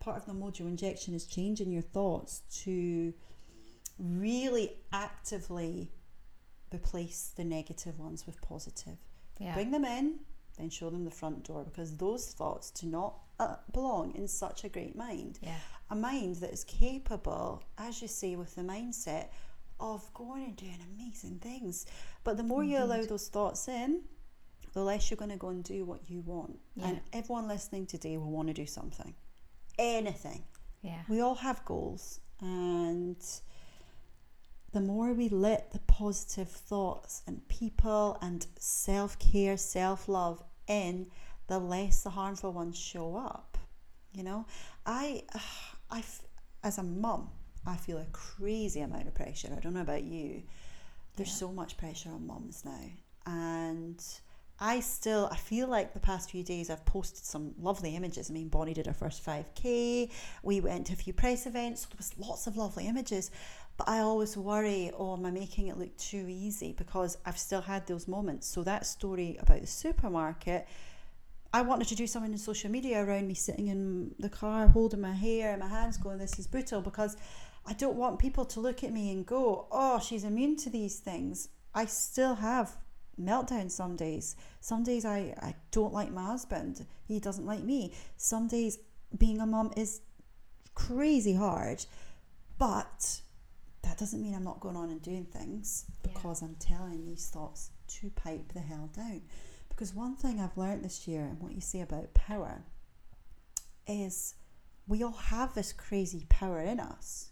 Part 0.00 0.16
of 0.16 0.26
the 0.26 0.32
mojo 0.32 0.60
injection 0.60 1.14
is 1.14 1.24
changing 1.26 1.70
your 1.70 1.82
thoughts 1.82 2.42
to 2.64 3.12
really 3.98 4.72
actively 4.92 5.90
replace 6.72 7.32
the 7.36 7.44
negative 7.44 7.98
ones 7.98 8.26
with 8.26 8.40
positive. 8.42 8.96
Yeah. 9.38 9.54
Bring 9.54 9.70
them 9.70 9.84
in, 9.84 10.20
then 10.58 10.70
show 10.70 10.90
them 10.90 11.04
the 11.04 11.10
front 11.10 11.44
door 11.44 11.64
because 11.64 11.96
those 11.96 12.26
thoughts 12.32 12.70
do 12.70 12.86
not 12.86 13.14
uh, 13.38 13.56
belong 13.72 14.14
in 14.14 14.26
such 14.28 14.64
a 14.64 14.68
great 14.68 14.96
mind. 14.96 15.38
Yeah. 15.42 15.56
A 15.90 15.94
mind 15.94 16.36
that 16.36 16.52
is 16.52 16.64
capable, 16.64 17.62
as 17.78 18.02
you 18.02 18.08
say, 18.08 18.36
with 18.36 18.54
the 18.54 18.62
mindset 18.62 19.28
of 19.80 20.12
going 20.12 20.44
and 20.44 20.56
doing 20.56 20.78
amazing 20.94 21.38
things. 21.38 21.86
But 22.24 22.36
the 22.36 22.42
more 22.42 22.64
you 22.64 22.78
allow 22.78 23.04
those 23.04 23.28
thoughts 23.28 23.68
in, 23.68 24.02
the 24.74 24.82
less 24.82 25.10
you're 25.10 25.16
going 25.16 25.30
to 25.30 25.36
go 25.36 25.48
and 25.48 25.64
do 25.64 25.84
what 25.84 26.00
you 26.08 26.20
want. 26.20 26.58
And 26.82 27.00
everyone 27.12 27.48
listening 27.48 27.86
today 27.86 28.16
will 28.16 28.30
want 28.30 28.48
to 28.48 28.54
do 28.54 28.66
something. 28.66 29.14
Anything. 29.78 30.44
Yeah. 30.82 31.02
We 31.08 31.20
all 31.20 31.36
have 31.36 31.64
goals, 31.64 32.20
and 32.40 33.16
the 34.72 34.80
more 34.80 35.12
we 35.12 35.28
let 35.28 35.72
the 35.72 35.78
positive 35.80 36.50
thoughts 36.50 37.22
and 37.26 37.46
people 37.48 38.18
and 38.20 38.46
self 38.58 39.18
care, 39.18 39.56
self 39.56 40.08
love 40.08 40.42
in, 40.66 41.06
the 41.46 41.58
less 41.58 42.02
the 42.02 42.10
harmful 42.10 42.52
ones 42.52 42.78
show 42.78 43.16
up. 43.16 43.56
You 44.12 44.22
know, 44.24 44.46
I, 44.86 45.22
I, 45.90 46.02
as 46.62 46.78
a 46.78 46.82
mum, 46.82 47.30
I 47.66 47.76
feel 47.76 47.98
a 47.98 48.06
crazy 48.12 48.80
amount 48.80 49.06
of 49.08 49.14
pressure. 49.14 49.48
I 49.56 49.60
don't 49.60 49.74
know 49.74 49.80
about 49.80 50.04
you. 50.04 50.42
There's 51.16 51.30
Yeah. 51.30 51.34
so 51.36 51.52
much 51.52 51.76
pressure 51.76 52.10
on 52.10 52.26
mums 52.26 52.64
now, 52.64 52.80
and 53.26 54.02
I 54.60 54.80
still 54.80 55.28
I 55.32 55.36
feel 55.36 55.68
like 55.68 55.92
the 55.94 56.00
past 56.00 56.30
few 56.30 56.42
days 56.42 56.68
I've 56.70 56.84
posted 56.84 57.24
some 57.24 57.54
lovely 57.60 57.96
images. 57.96 58.30
I 58.30 58.32
mean, 58.34 58.48
Bonnie 58.48 58.74
did 58.74 58.86
her 58.86 58.92
first 58.92 59.24
5k. 59.24 60.10
We 60.42 60.60
went 60.60 60.86
to 60.86 60.92
a 60.92 60.96
few 60.96 61.12
press 61.12 61.46
events. 61.46 61.82
So 61.82 61.88
there 61.90 61.96
was 61.98 62.18
lots 62.18 62.46
of 62.46 62.56
lovely 62.56 62.86
images, 62.86 63.30
but 63.78 63.88
I 63.88 64.00
always 64.00 64.36
worry, 64.36 64.90
oh, 64.98 65.14
am 65.14 65.24
I 65.24 65.30
making 65.30 65.68
it 65.68 65.78
look 65.78 65.96
too 65.96 66.26
easy? 66.28 66.74
Because 66.76 67.16
I've 67.24 67.38
still 67.38 67.60
had 67.60 67.86
those 67.86 68.08
moments. 68.08 68.48
So 68.48 68.64
that 68.64 68.86
story 68.86 69.38
about 69.40 69.60
the 69.60 69.68
supermarket. 69.68 70.66
I 71.54 71.62
wanted 71.62 71.86
to 71.88 71.94
do 71.94 72.08
something 72.08 72.32
in 72.32 72.38
social 72.38 72.70
media 72.70 73.02
around 73.02 73.28
me 73.28 73.34
sitting 73.34 73.68
in 73.68 74.16
the 74.18 74.28
car 74.28 74.66
holding 74.66 75.00
my 75.00 75.12
hair 75.12 75.52
and 75.52 75.60
my 75.60 75.68
hands 75.68 75.96
going, 75.96 76.18
This 76.18 76.40
is 76.40 76.48
brutal 76.48 76.80
because 76.82 77.16
I 77.66 77.72
don't 77.72 77.94
want 77.94 78.18
people 78.18 78.44
to 78.46 78.60
look 78.60 78.82
at 78.82 78.92
me 78.92 79.12
and 79.12 79.24
go, 79.24 79.68
Oh, 79.70 80.00
she's 80.00 80.24
immune 80.24 80.56
to 80.56 80.70
these 80.70 80.98
things. 80.98 81.48
I 81.72 81.84
still 81.84 82.34
have 82.34 82.76
meltdowns 83.18 83.70
some 83.70 83.94
days. 83.94 84.34
Some 84.60 84.82
days 84.82 85.04
I, 85.04 85.34
I 85.40 85.54
don't 85.70 85.92
like 85.92 86.10
my 86.10 86.24
husband. 86.24 86.84
He 87.06 87.20
doesn't 87.20 87.46
like 87.46 87.62
me. 87.62 87.92
Some 88.16 88.48
days 88.48 88.78
being 89.16 89.40
a 89.40 89.46
mom 89.46 89.70
is 89.76 90.00
crazy 90.74 91.34
hard. 91.34 91.86
But 92.58 93.20
that 93.88 93.96
doesn't 93.96 94.20
mean 94.22 94.34
I'm 94.34 94.44
not 94.44 94.60
going 94.60 94.76
on 94.76 94.90
and 94.90 95.00
doing 95.00 95.24
things 95.24 95.86
Yeah. 95.88 96.12
because 96.12 96.42
I'm 96.42 96.56
telling 96.56 97.06
these 97.06 97.28
thoughts 97.28 97.70
to 97.88 98.10
pipe 98.10 98.52
the 98.52 98.60
hell 98.60 98.90
down. 98.94 99.22
Because 99.70 99.94
one 99.94 100.14
thing 100.14 100.40
I've 100.40 100.58
learned 100.58 100.84
this 100.84 101.08
year 101.08 101.24
and 101.24 101.40
what 101.40 101.52
you 101.52 101.62
say 101.62 101.80
about 101.80 102.12
power 102.12 102.64
is 103.86 104.34
we 104.86 105.02
all 105.02 105.12
have 105.12 105.54
this 105.54 105.72
crazy 105.72 106.26
power 106.28 106.60
in 106.60 106.80
us. 106.80 107.30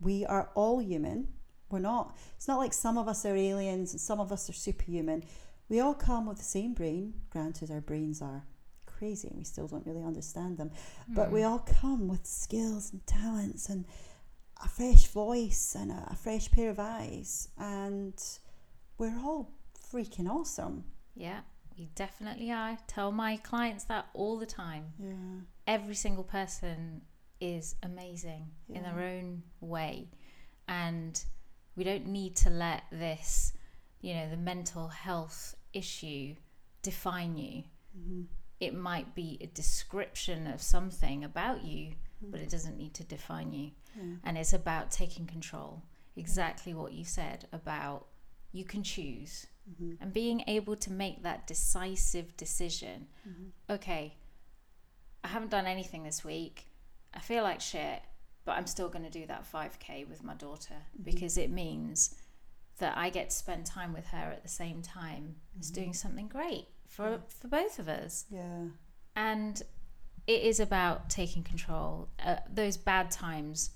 We 0.00 0.24
are 0.24 0.50
all 0.54 0.80
human. 0.80 1.28
We're 1.70 1.78
not, 1.78 2.16
it's 2.36 2.48
not 2.48 2.58
like 2.58 2.72
some 2.72 2.98
of 2.98 3.06
us 3.06 3.24
are 3.24 3.36
aliens 3.36 3.92
and 3.92 4.00
some 4.00 4.18
of 4.18 4.32
us 4.32 4.50
are 4.50 4.52
superhuman. 4.52 5.22
We 5.68 5.78
all 5.78 5.94
come 5.94 6.26
with 6.26 6.38
the 6.38 6.44
same 6.44 6.74
brain. 6.74 7.14
Granted, 7.30 7.70
our 7.70 7.80
brains 7.80 8.20
are 8.20 8.44
crazy 8.86 9.28
and 9.28 9.38
we 9.38 9.44
still 9.44 9.68
don't 9.68 9.86
really 9.86 10.02
understand 10.02 10.58
them. 10.58 10.72
But 11.08 11.30
we 11.30 11.42
hmm. 11.42 11.46
all 11.46 11.58
come 11.60 12.08
with 12.08 12.26
skills 12.26 12.92
and 12.92 13.06
talents 13.06 13.68
and 13.68 13.84
a 14.62 14.68
fresh 14.68 15.06
voice 15.08 15.74
and 15.78 15.90
a, 15.90 16.08
a 16.10 16.16
fresh 16.16 16.50
pair 16.50 16.70
of 16.70 16.78
eyes. 16.78 17.48
And 17.58 18.14
we're 18.98 19.18
all 19.18 19.52
freaking 19.92 20.28
awesome. 20.28 20.84
Yeah. 21.14 21.40
You 21.76 21.88
definitely 21.94 22.52
are. 22.52 22.78
Tell 22.86 23.10
my 23.10 23.36
clients 23.38 23.84
that 23.84 24.06
all 24.14 24.38
the 24.38 24.46
time. 24.46 24.92
Yeah. 24.98 25.40
Every 25.66 25.94
single 25.94 26.24
person 26.24 27.02
is 27.40 27.74
amazing 27.82 28.46
in 28.68 28.82
their 28.82 29.00
own 29.00 29.42
way. 29.60 30.08
And 30.68 31.22
we 31.76 31.82
don't 31.84 32.06
need 32.06 32.36
to 32.36 32.50
let 32.50 32.84
this, 32.92 33.52
you 34.00 34.14
know, 34.14 34.30
the 34.30 34.36
mental 34.36 34.88
health 34.88 35.56
issue 35.72 36.36
define 36.82 37.36
you. 37.36 37.64
Mhm. 37.98 38.26
It 38.60 38.74
might 38.74 39.14
be 39.14 39.38
a 39.40 39.46
description 39.46 40.46
of 40.46 40.62
something 40.62 41.24
about 41.24 41.64
you, 41.64 41.94
but 42.22 42.40
Mm. 42.40 42.44
it 42.44 42.50
doesn't 42.50 42.76
need 42.76 42.94
to 42.94 43.04
define 43.04 43.52
you. 43.52 43.72
Yeah. 43.96 44.16
And 44.24 44.38
it's 44.38 44.52
about 44.52 44.90
taking 44.90 45.26
control. 45.26 45.82
Exactly 46.16 46.72
what 46.74 46.92
you 46.92 47.04
said 47.04 47.48
about 47.52 48.08
you 48.52 48.64
can 48.64 48.84
choose 48.84 49.46
Mhm. 49.68 49.98
and 50.00 50.12
being 50.12 50.44
able 50.46 50.76
to 50.76 50.92
make 50.92 51.22
that 51.22 51.46
decisive 51.46 52.36
decision. 52.36 53.08
Mhm. 53.26 53.50
Okay, 53.68 54.16
I 55.24 55.28
haven't 55.28 55.50
done 55.50 55.66
anything 55.66 56.04
this 56.04 56.22
week. 56.22 56.68
I 57.12 57.18
feel 57.20 57.42
like 57.42 57.60
shit, 57.60 58.02
but 58.44 58.52
I'm 58.52 58.66
still 58.66 58.88
going 58.88 59.04
to 59.04 59.10
do 59.10 59.26
that 59.26 59.44
5K 59.46 60.04
with 60.04 60.22
my 60.22 60.34
daughter 60.34 60.86
Mhm. 60.96 61.04
because 61.04 61.36
it 61.36 61.50
means 61.50 62.14
that 62.78 62.96
I 62.96 63.10
get 63.10 63.30
to 63.30 63.36
spend 63.36 63.66
time 63.66 63.92
with 63.92 64.06
her 64.08 64.30
at 64.32 64.42
the 64.42 64.48
same 64.48 64.82
time 64.82 65.40
as 65.58 65.70
Mhm. 65.70 65.74
doing 65.74 65.94
something 65.94 66.28
great 66.28 66.68
for 66.94 67.20
for 67.28 67.48
both 67.48 67.78
of 67.78 67.88
us. 67.88 68.24
Yeah. 68.30 68.66
And 69.16 69.60
it 70.26 70.42
is 70.42 70.60
about 70.60 71.10
taking 71.10 71.42
control. 71.42 72.08
Uh, 72.24 72.36
those 72.52 72.76
bad 72.76 73.10
times 73.10 73.70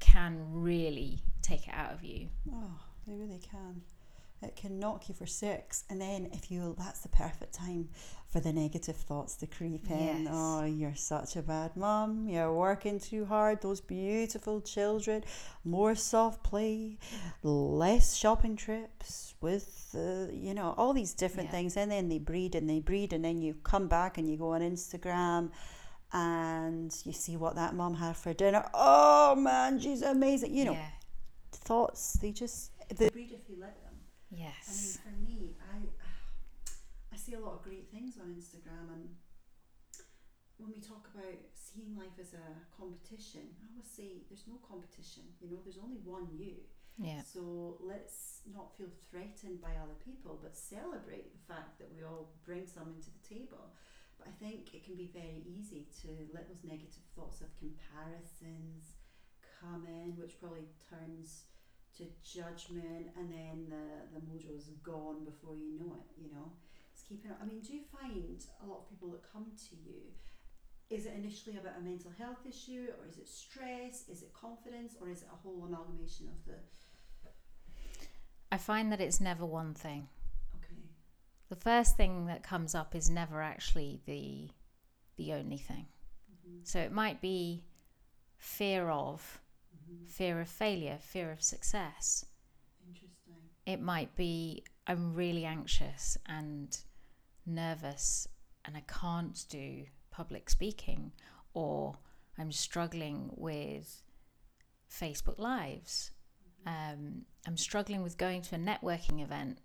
can 0.00 0.46
really 0.50 1.20
take 1.42 1.68
it 1.68 1.74
out 1.74 1.92
of 1.92 2.04
you. 2.04 2.28
Oh, 2.52 2.80
they 3.06 3.14
really 3.14 3.38
can. 3.38 3.82
It 4.42 4.54
can 4.54 4.78
knock 4.78 5.08
you 5.08 5.14
for 5.14 5.26
six, 5.26 5.84
and 5.88 6.00
then 6.00 6.28
if 6.32 6.50
you, 6.50 6.74
that's 6.78 7.00
the 7.00 7.08
perfect 7.08 7.54
time 7.54 7.88
for 8.28 8.38
the 8.38 8.52
negative 8.52 8.96
thoughts 8.96 9.34
to 9.36 9.46
creep 9.46 9.90
in. 9.90 10.24
Yes. 10.24 10.28
Oh, 10.30 10.64
you're 10.64 10.94
such 10.94 11.36
a 11.36 11.42
bad 11.42 11.74
mum. 11.76 12.28
You're 12.28 12.52
working 12.52 13.00
too 13.00 13.24
hard. 13.24 13.62
Those 13.62 13.80
beautiful 13.80 14.60
children. 14.60 15.24
More 15.64 15.94
soft 15.94 16.42
play, 16.42 16.98
less 17.42 18.14
shopping 18.14 18.56
trips 18.56 19.34
with, 19.40 19.94
uh, 19.94 20.30
you 20.30 20.52
know, 20.52 20.74
all 20.76 20.92
these 20.92 21.14
different 21.14 21.48
Yeah. 21.48 21.52
things, 21.52 21.76
and 21.76 21.90
then 21.90 22.08
they 22.08 22.18
breed 22.18 22.54
and 22.54 22.68
they 22.68 22.80
breed, 22.80 23.12
and 23.14 23.24
then 23.24 23.40
you 23.40 23.54
come 23.62 23.88
back 23.88 24.18
and 24.18 24.28
you 24.30 24.36
go 24.36 24.52
on 24.52 24.60
Instagram. 24.60 25.50
And 26.12 26.94
you 27.04 27.12
see 27.12 27.36
what 27.36 27.56
that 27.56 27.74
mum 27.74 27.94
had 27.94 28.16
for 28.16 28.32
dinner. 28.32 28.68
Oh 28.72 29.34
man, 29.34 29.80
she's 29.80 30.02
amazing. 30.02 30.54
You 30.54 30.66
know, 30.66 30.72
yeah. 30.72 30.86
thoughts 31.52 32.12
they 32.22 32.30
just 32.30 32.70
they 32.96 33.08
breed 33.10 33.32
if 33.32 33.48
you 33.50 33.56
let 33.60 33.76
them 34.30 34.38
i 34.68 34.72
mean 34.74 34.96
for 35.02 35.16
me 35.22 35.56
i 35.72 35.76
i 37.14 37.16
see 37.16 37.34
a 37.34 37.40
lot 37.40 37.54
of 37.54 37.62
great 37.62 37.90
things 37.90 38.18
on 38.20 38.34
instagram 38.34 38.90
and 38.92 39.08
when 40.58 40.72
we 40.72 40.80
talk 40.80 41.08
about 41.14 41.36
seeing 41.52 41.96
life 41.96 42.16
as 42.20 42.32
a 42.32 42.46
competition 42.72 43.44
i 43.60 43.64
always 43.70 43.88
say 43.88 44.24
there's 44.28 44.46
no 44.48 44.58
competition 44.66 45.22
you 45.40 45.50
know 45.50 45.60
there's 45.64 45.78
only 45.82 46.00
one 46.04 46.26
you. 46.32 46.56
Yeah. 46.96 47.20
so 47.20 47.76
let's 47.84 48.40
not 48.48 48.72
feel 48.72 48.88
threatened 49.10 49.60
by 49.60 49.76
other 49.76 50.00
people 50.00 50.40
but 50.40 50.56
celebrate 50.56 51.28
the 51.28 51.44
fact 51.44 51.76
that 51.76 51.92
we 51.92 52.00
all 52.00 52.32
bring 52.48 52.64
something 52.64 53.04
to 53.04 53.12
the 53.12 53.24
table. 53.28 53.76
But 54.16 54.32
i 54.32 54.34
think 54.40 54.72
it 54.72 54.80
can 54.80 54.96
be 54.96 55.12
very 55.12 55.44
easy 55.44 55.92
to 56.00 56.08
let 56.32 56.48
those 56.48 56.64
negative 56.64 57.04
thoughts 57.12 57.44
of 57.44 57.52
comparisons 57.60 58.96
come 59.60 59.86
in, 59.86 60.16
which 60.16 60.38
probably 60.40 60.68
turns 60.88 61.44
to 61.98 62.04
judgment, 62.22 63.08
and 63.16 63.30
then 63.30 63.66
the 63.68 64.18
the 64.18 64.20
mojo 64.26 64.56
is 64.56 64.68
gone 64.82 65.24
before 65.24 65.54
you 65.54 65.78
know 65.78 65.96
it. 65.96 66.22
You 66.22 66.30
know, 66.34 66.52
it's 66.92 67.02
keeping. 67.02 67.30
I 67.40 67.44
mean, 67.44 67.60
do 67.60 67.72
you 67.72 67.82
find 67.82 68.44
a 68.62 68.66
lot 68.66 68.80
of 68.80 68.90
people 68.90 69.10
that 69.10 69.22
come 69.32 69.46
to 69.70 69.76
you? 69.76 70.00
Is 70.88 71.06
it 71.06 71.14
initially 71.16 71.56
about 71.56 71.72
a 71.78 71.82
mental 71.82 72.12
health 72.16 72.46
issue, 72.48 72.86
or 72.98 73.08
is 73.08 73.18
it 73.18 73.28
stress? 73.28 74.08
Is 74.08 74.22
it 74.22 74.32
confidence, 74.32 74.94
or 75.00 75.08
is 75.08 75.22
it 75.22 75.28
a 75.32 75.36
whole 75.36 75.64
amalgamation 75.64 76.28
of 76.28 76.44
the? 76.46 76.58
I 78.52 78.58
find 78.58 78.92
that 78.92 79.00
it's 79.00 79.20
never 79.20 79.44
one 79.44 79.74
thing. 79.74 80.08
Okay. 80.54 80.80
The 81.48 81.56
first 81.56 81.96
thing 81.96 82.26
that 82.26 82.42
comes 82.42 82.74
up 82.74 82.94
is 82.94 83.10
never 83.10 83.42
actually 83.42 84.00
the 84.06 84.50
the 85.16 85.32
only 85.32 85.58
thing. 85.58 85.86
Mm-hmm. 86.30 86.58
So 86.62 86.78
it 86.78 86.92
might 86.92 87.20
be 87.20 87.64
fear 88.38 88.88
of, 88.88 89.40
Mm-hmm. 89.76 90.04
fear 90.06 90.40
of 90.40 90.48
failure, 90.48 90.98
fear 91.00 91.30
of 91.30 91.42
success. 91.42 92.24
Interesting. 92.86 93.34
It 93.66 93.80
might 93.80 94.14
be 94.16 94.64
I'm 94.86 95.14
really 95.14 95.44
anxious 95.44 96.16
and 96.26 96.76
nervous 97.44 98.28
and 98.64 98.76
I 98.76 98.82
can't 98.88 99.44
do 99.48 99.84
public 100.10 100.48
speaking 100.50 101.12
or 101.54 101.96
I'm 102.38 102.52
struggling 102.52 103.30
with 103.36 104.02
Facebook 104.90 105.38
lives. 105.38 106.10
Um, 106.66 107.24
I'm 107.46 107.56
struggling 107.56 108.02
with 108.02 108.18
going 108.18 108.42
to 108.42 108.56
a 108.56 108.58
networking 108.58 109.22
event 109.22 109.58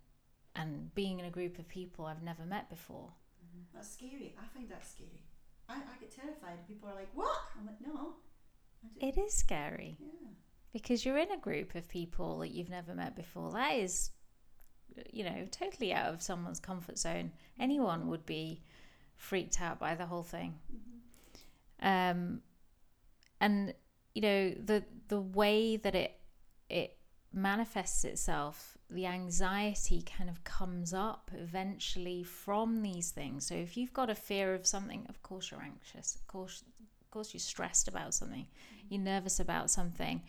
and 0.54 0.94
being 0.94 1.18
in 1.18 1.26
a 1.26 1.30
group 1.30 1.58
of 1.58 1.66
people 1.68 2.04
I've 2.06 2.22
never 2.22 2.44
met 2.44 2.68
before. 2.70 3.10
Mhm. 3.44 3.64
That's 3.74 3.90
scary. 3.92 4.34
I 4.38 4.46
find 4.54 4.68
that 4.68 4.84
scary. 4.86 5.24
I, 5.68 5.76
I 5.76 5.96
get 6.00 6.10
terrified. 6.12 6.66
People 6.68 6.88
are 6.88 6.94
like, 6.94 7.10
"What?" 7.14 7.38
I'm 7.58 7.66
like, 7.66 7.80
"No." 7.80 8.16
It 9.00 9.18
is 9.18 9.34
scary 9.34 9.96
Yeah. 10.00 10.30
because 10.72 11.04
you're 11.04 11.18
in 11.18 11.30
a 11.32 11.38
group 11.38 11.74
of 11.74 11.88
people 11.88 12.38
that 12.38 12.50
you've 12.50 12.70
never 12.70 12.94
met 12.94 13.16
before. 13.16 13.50
That 13.52 13.74
is, 13.74 14.10
you 15.12 15.24
know, 15.24 15.46
totally 15.50 15.92
out 15.92 16.12
of 16.12 16.22
someone's 16.22 16.60
comfort 16.60 16.98
zone. 16.98 17.32
Anyone 17.58 18.08
would 18.08 18.26
be 18.26 18.62
freaked 19.16 19.60
out 19.60 19.78
by 19.78 19.94
the 19.94 20.06
whole 20.06 20.22
thing. 20.24 20.58
Mm-hmm. 20.72 21.86
Um, 21.86 22.42
and 23.40 23.74
you 24.14 24.22
know 24.22 24.50
the 24.50 24.84
the 25.08 25.20
way 25.20 25.76
that 25.76 25.94
it 25.94 26.18
it 26.68 26.96
manifests 27.32 28.04
itself, 28.04 28.76
the 28.90 29.06
anxiety 29.06 30.02
kind 30.02 30.28
of 30.28 30.44
comes 30.44 30.92
up 30.92 31.30
eventually 31.34 32.22
from 32.22 32.82
these 32.82 33.10
things. 33.10 33.46
So 33.46 33.54
if 33.54 33.76
you've 33.76 33.92
got 33.92 34.10
a 34.10 34.14
fear 34.14 34.54
of 34.54 34.66
something, 34.66 35.06
of 35.08 35.22
course 35.22 35.50
you're 35.50 35.62
anxious. 35.62 36.14
Of 36.14 36.26
course, 36.26 36.62
course 37.12 37.32
you're 37.32 37.40
stressed 37.40 37.86
about 37.86 38.14
something. 38.14 38.46
You're 38.88 39.00
nervous 39.00 39.38
about 39.38 39.70
something, 39.70 40.22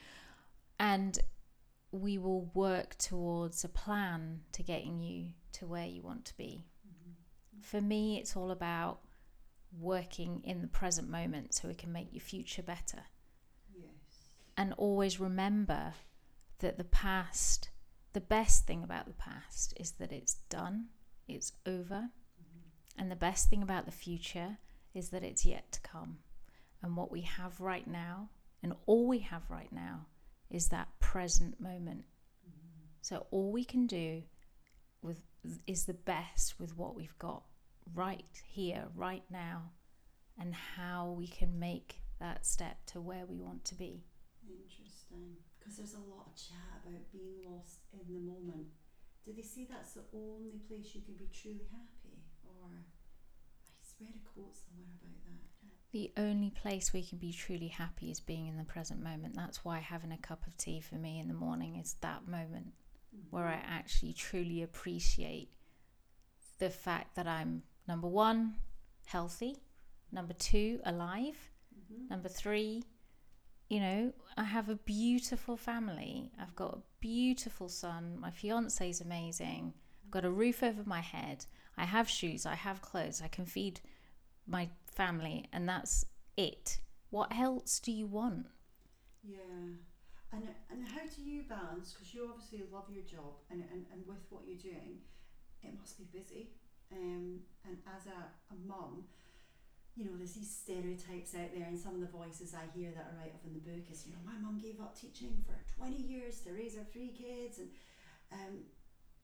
and 0.79 1.17
we 1.91 2.17
will 2.17 2.51
work 2.53 2.97
towards 2.97 3.63
a 3.63 3.69
plan 3.69 4.41
to 4.51 4.63
getting 4.63 4.99
you 4.99 5.29
to 5.53 5.65
where 5.65 5.85
you 5.85 6.01
want 6.01 6.25
to 6.25 6.37
be. 6.37 6.65
Mm-hmm. 6.87 7.61
For 7.61 7.81
me, 7.81 8.19
it's 8.19 8.35
all 8.35 8.51
about 8.51 8.99
working 9.79 10.41
in 10.43 10.61
the 10.61 10.67
present 10.67 11.09
moment 11.09 11.53
so 11.53 11.67
we 11.67 11.73
can 11.73 11.91
make 11.91 12.09
your 12.11 12.21
future 12.21 12.63
better. 12.63 13.03
Yes. 13.75 13.89
And 14.57 14.73
always 14.77 15.19
remember 15.19 15.93
that 16.59 16.77
the 16.77 16.83
past, 16.83 17.69
the 18.13 18.21
best 18.21 18.65
thing 18.65 18.83
about 18.83 19.07
the 19.07 19.13
past 19.13 19.73
is 19.77 19.91
that 19.93 20.11
it's 20.11 20.35
done, 20.49 20.87
it's 21.27 21.53
over. 21.65 22.09
Mm-hmm. 22.09 22.99
And 22.99 23.11
the 23.11 23.15
best 23.15 23.49
thing 23.49 23.63
about 23.63 23.85
the 23.85 23.91
future 23.91 24.57
is 24.93 25.09
that 25.09 25.23
it's 25.23 25.45
yet 25.45 25.71
to 25.71 25.81
come. 25.81 26.19
And 26.83 26.97
what 26.97 27.11
we 27.11 27.21
have 27.21 27.59
right 27.61 27.87
now, 27.87 28.29
and 28.61 28.73
all 28.85 29.07
we 29.07 29.19
have 29.19 29.49
right 29.49 29.71
now, 29.71 30.05
is 30.51 30.67
that 30.67 30.89
present 30.99 31.59
moment. 31.59 32.03
So 33.01 33.25
all 33.31 33.51
we 33.51 33.63
can 33.63 33.87
do 33.87 34.23
with 35.01 35.23
is 35.65 35.85
the 35.85 35.93
best 35.93 36.59
with 36.59 36.77
what 36.77 36.95
we've 36.95 37.17
got 37.19 37.43
right 37.93 38.25
here, 38.47 38.85
right 38.95 39.23
now, 39.29 39.71
and 40.39 40.53
how 40.53 41.15
we 41.17 41.27
can 41.27 41.59
make 41.59 42.01
that 42.19 42.45
step 42.45 42.85
to 42.87 43.01
where 43.01 43.25
we 43.25 43.39
want 43.39 43.65
to 43.65 43.75
be. 43.75 44.03
Interesting. 44.47 45.35
Because 45.59 45.77
there's 45.77 45.95
a 45.95 46.09
lot 46.11 46.27
of 46.27 46.35
chat 46.35 46.83
about 46.83 47.11
being 47.11 47.43
lost 47.47 47.79
in 47.93 48.13
the 48.13 48.19
moment. 48.19 48.67
Do 49.25 49.31
they 49.31 49.41
say 49.41 49.67
that's 49.69 49.93
the 49.93 50.03
only 50.13 50.59
place 50.67 50.95
you 50.95 51.01
can 51.01 51.15
be 51.15 51.29
truly 51.31 51.67
happy? 51.71 52.23
Or 52.43 52.67
I 52.67 52.83
read 53.99 54.15
a 54.15 54.23
quote 54.27 54.55
somewhere 54.55 54.91
about 54.99 55.23
that. 55.23 55.52
The 55.93 56.11
only 56.17 56.49
place 56.49 56.91
we 56.91 57.03
can 57.03 57.19
be 57.19 57.31
truly 57.31 57.67
happy 57.67 58.09
is 58.09 58.19
being 58.19 58.47
in 58.47 58.57
the 58.57 58.63
present 58.63 59.01
moment. 59.01 59.35
That's 59.35 59.63
why 59.63 59.79
having 59.79 60.11
a 60.11 60.17
cup 60.17 60.45
of 60.47 60.57
tea 60.57 60.81
for 60.81 60.95
me 60.95 61.19
in 61.19 61.27
the 61.27 61.33
morning 61.35 61.75
is 61.77 61.95
that 62.01 62.27
moment 62.27 62.73
where 63.29 63.45
I 63.45 63.61
actually 63.65 64.13
truly 64.13 64.63
appreciate 64.63 65.51
the 66.57 66.71
fact 66.71 67.15
that 67.15 67.27
I'm 67.27 67.61
number 67.87 68.07
one, 68.07 68.55
healthy, 69.05 69.57
number 70.11 70.33
two, 70.33 70.79
alive, 70.83 71.37
Mm-hmm. 71.73 72.07
number 72.09 72.29
three, 72.29 72.83
you 73.69 73.79
know, 73.79 74.13
I 74.37 74.43
have 74.43 74.69
a 74.69 74.75
beautiful 74.75 75.57
family. 75.57 76.31
I've 76.39 76.55
got 76.55 76.75
a 76.75 76.81
beautiful 76.99 77.67
son. 77.69 78.17
My 78.19 78.29
fiance 78.31 78.87
is 78.87 79.01
amazing. 79.01 79.73
I've 80.03 80.11
got 80.11 80.25
a 80.25 80.29
roof 80.29 80.61
over 80.61 80.83
my 80.85 81.01
head. 81.01 81.45
I 81.77 81.85
have 81.85 82.07
shoes. 82.09 82.45
I 82.45 82.55
have 82.55 82.81
clothes. 82.81 83.21
I 83.23 83.27
can 83.27 83.45
feed 83.45 83.81
my 84.47 84.69
family, 84.95 85.49
and 85.51 85.67
that's 85.67 86.05
it. 86.37 86.79
What 87.09 87.35
else 87.35 87.79
do 87.79 87.91
you 87.91 88.07
want? 88.07 88.47
Yeah. 89.23 89.37
And, 90.31 90.47
and 90.71 90.87
how 90.87 91.05
do 91.05 91.21
you 91.21 91.43
balance? 91.43 91.93
Because 91.93 92.13
you 92.13 92.27
obviously 92.27 92.63
love 92.71 92.85
your 92.89 93.03
job, 93.03 93.37
and, 93.51 93.63
and, 93.71 93.85
and 93.93 94.01
with 94.07 94.25
what 94.29 94.43
you're 94.47 94.57
doing, 94.57 94.97
it 95.61 95.77
must 95.77 95.97
be 95.97 96.05
busy. 96.11 96.49
Um, 96.91 97.41
and 97.65 97.77
as 97.85 98.07
a, 98.07 98.33
a 98.53 98.57
mum, 98.65 99.05
you 99.95 100.05
know, 100.05 100.17
there's 100.17 100.33
these 100.33 100.49
stereotypes 100.49 101.35
out 101.35 101.53
there, 101.53 101.67
and 101.67 101.77
some 101.77 101.93
of 101.93 102.01
the 102.01 102.09
voices 102.09 102.55
I 102.55 102.65
hear 102.73 102.89
that 102.91 103.13
are 103.13 103.17
right 103.21 103.33
off 103.33 103.45
in 103.45 103.53
the 103.53 103.61
book 103.61 103.85
is, 103.91 104.05
you 104.07 104.13
know, 104.13 104.21
my 104.25 104.37
mum 104.41 104.57
gave 104.57 104.81
up 104.81 104.97
teaching 104.97 105.37
for 105.45 105.53
20 105.77 106.01
years 106.01 106.41
to 106.41 106.51
raise 106.51 106.75
her 106.75 106.85
three 106.91 107.13
kids, 107.13 107.59
and 107.59 107.69
um, 108.33 108.65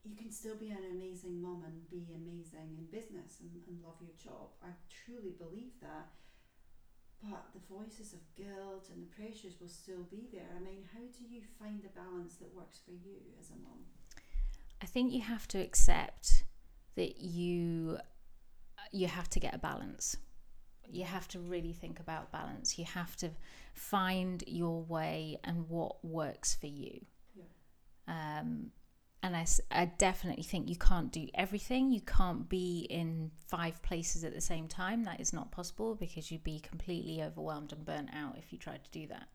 you 0.04 0.16
can 0.16 0.32
still 0.32 0.56
be 0.56 0.70
an 0.70 0.86
amazing 0.92 1.42
mum 1.42 1.64
and 1.66 1.90
be 1.90 2.08
amazing 2.16 2.78
in 2.78 2.86
business 2.92 3.40
and, 3.42 3.52
and 3.68 3.84
love 3.84 3.98
your 4.00 4.16
job. 4.18 4.50
I 4.64 4.70
truly 4.90 5.34
believe 5.38 5.74
that. 5.82 6.08
But 7.22 7.48
the 7.54 7.60
voices 7.74 8.14
of 8.14 8.20
guilt 8.38 8.88
and 8.94 9.04
the 9.04 9.14
pressures 9.14 9.60
will 9.60 9.68
still 9.68 10.04
be 10.10 10.30
there. 10.32 10.48
I 10.56 10.64
mean, 10.64 10.88
how 10.94 11.02
do 11.02 11.26
you 11.28 11.42
find 11.60 11.84
the 11.84 11.90
balance 11.90 12.36
that 12.36 12.56
works 12.56 12.80
for 12.86 12.92
you 12.92 13.18
as 13.38 13.50
a 13.50 13.56
mum? 13.56 13.84
I 14.82 14.86
think 14.86 15.12
you 15.12 15.22
have 15.22 15.46
to 15.50 15.60
accept 15.60 16.46
that 16.96 17.20
you 17.20 17.98
you 18.94 19.08
have 19.08 19.30
to 19.32 19.40
get 19.40 19.54
a 19.54 19.58
balance. 19.58 20.16
You 20.90 21.04
have 21.04 21.28
to 21.30 21.40
really 21.40 21.74
think 21.74 22.00
about 22.00 22.32
balance. 22.32 22.80
You 22.80 22.86
have 22.86 23.16
to 23.18 23.32
find 23.74 24.44
your 24.48 24.82
way 24.82 25.38
and 25.44 25.70
what 25.70 26.04
works 26.04 26.56
for 26.56 26.68
you. 26.68 27.02
Yeah. 27.36 28.40
Um, 28.40 28.72
and 29.22 29.36
I, 29.36 29.46
I 29.70 29.86
definitely 29.86 30.44
think 30.44 30.70
you 30.70 30.78
can't 30.78 31.12
do 31.12 31.28
everything. 31.34 31.92
You 31.92 32.02
can't 32.02 32.48
be 32.48 32.88
in 32.90 33.32
five 33.48 33.82
places 33.84 34.24
at 34.24 34.34
the 34.34 34.42
same 34.42 34.68
time. 34.68 35.04
That 35.04 35.20
is 35.20 35.34
not 35.34 35.52
possible 35.52 35.96
because 35.96 36.32
you'd 36.32 36.44
be 36.44 36.60
completely 36.60 37.22
overwhelmed 37.22 37.74
and 37.74 37.86
burnt 37.86 38.10
out 38.14 38.38
if 38.38 38.54
you 38.54 38.58
tried 38.58 38.84
to 38.86 38.92
do 38.92 39.08
that. 39.08 39.28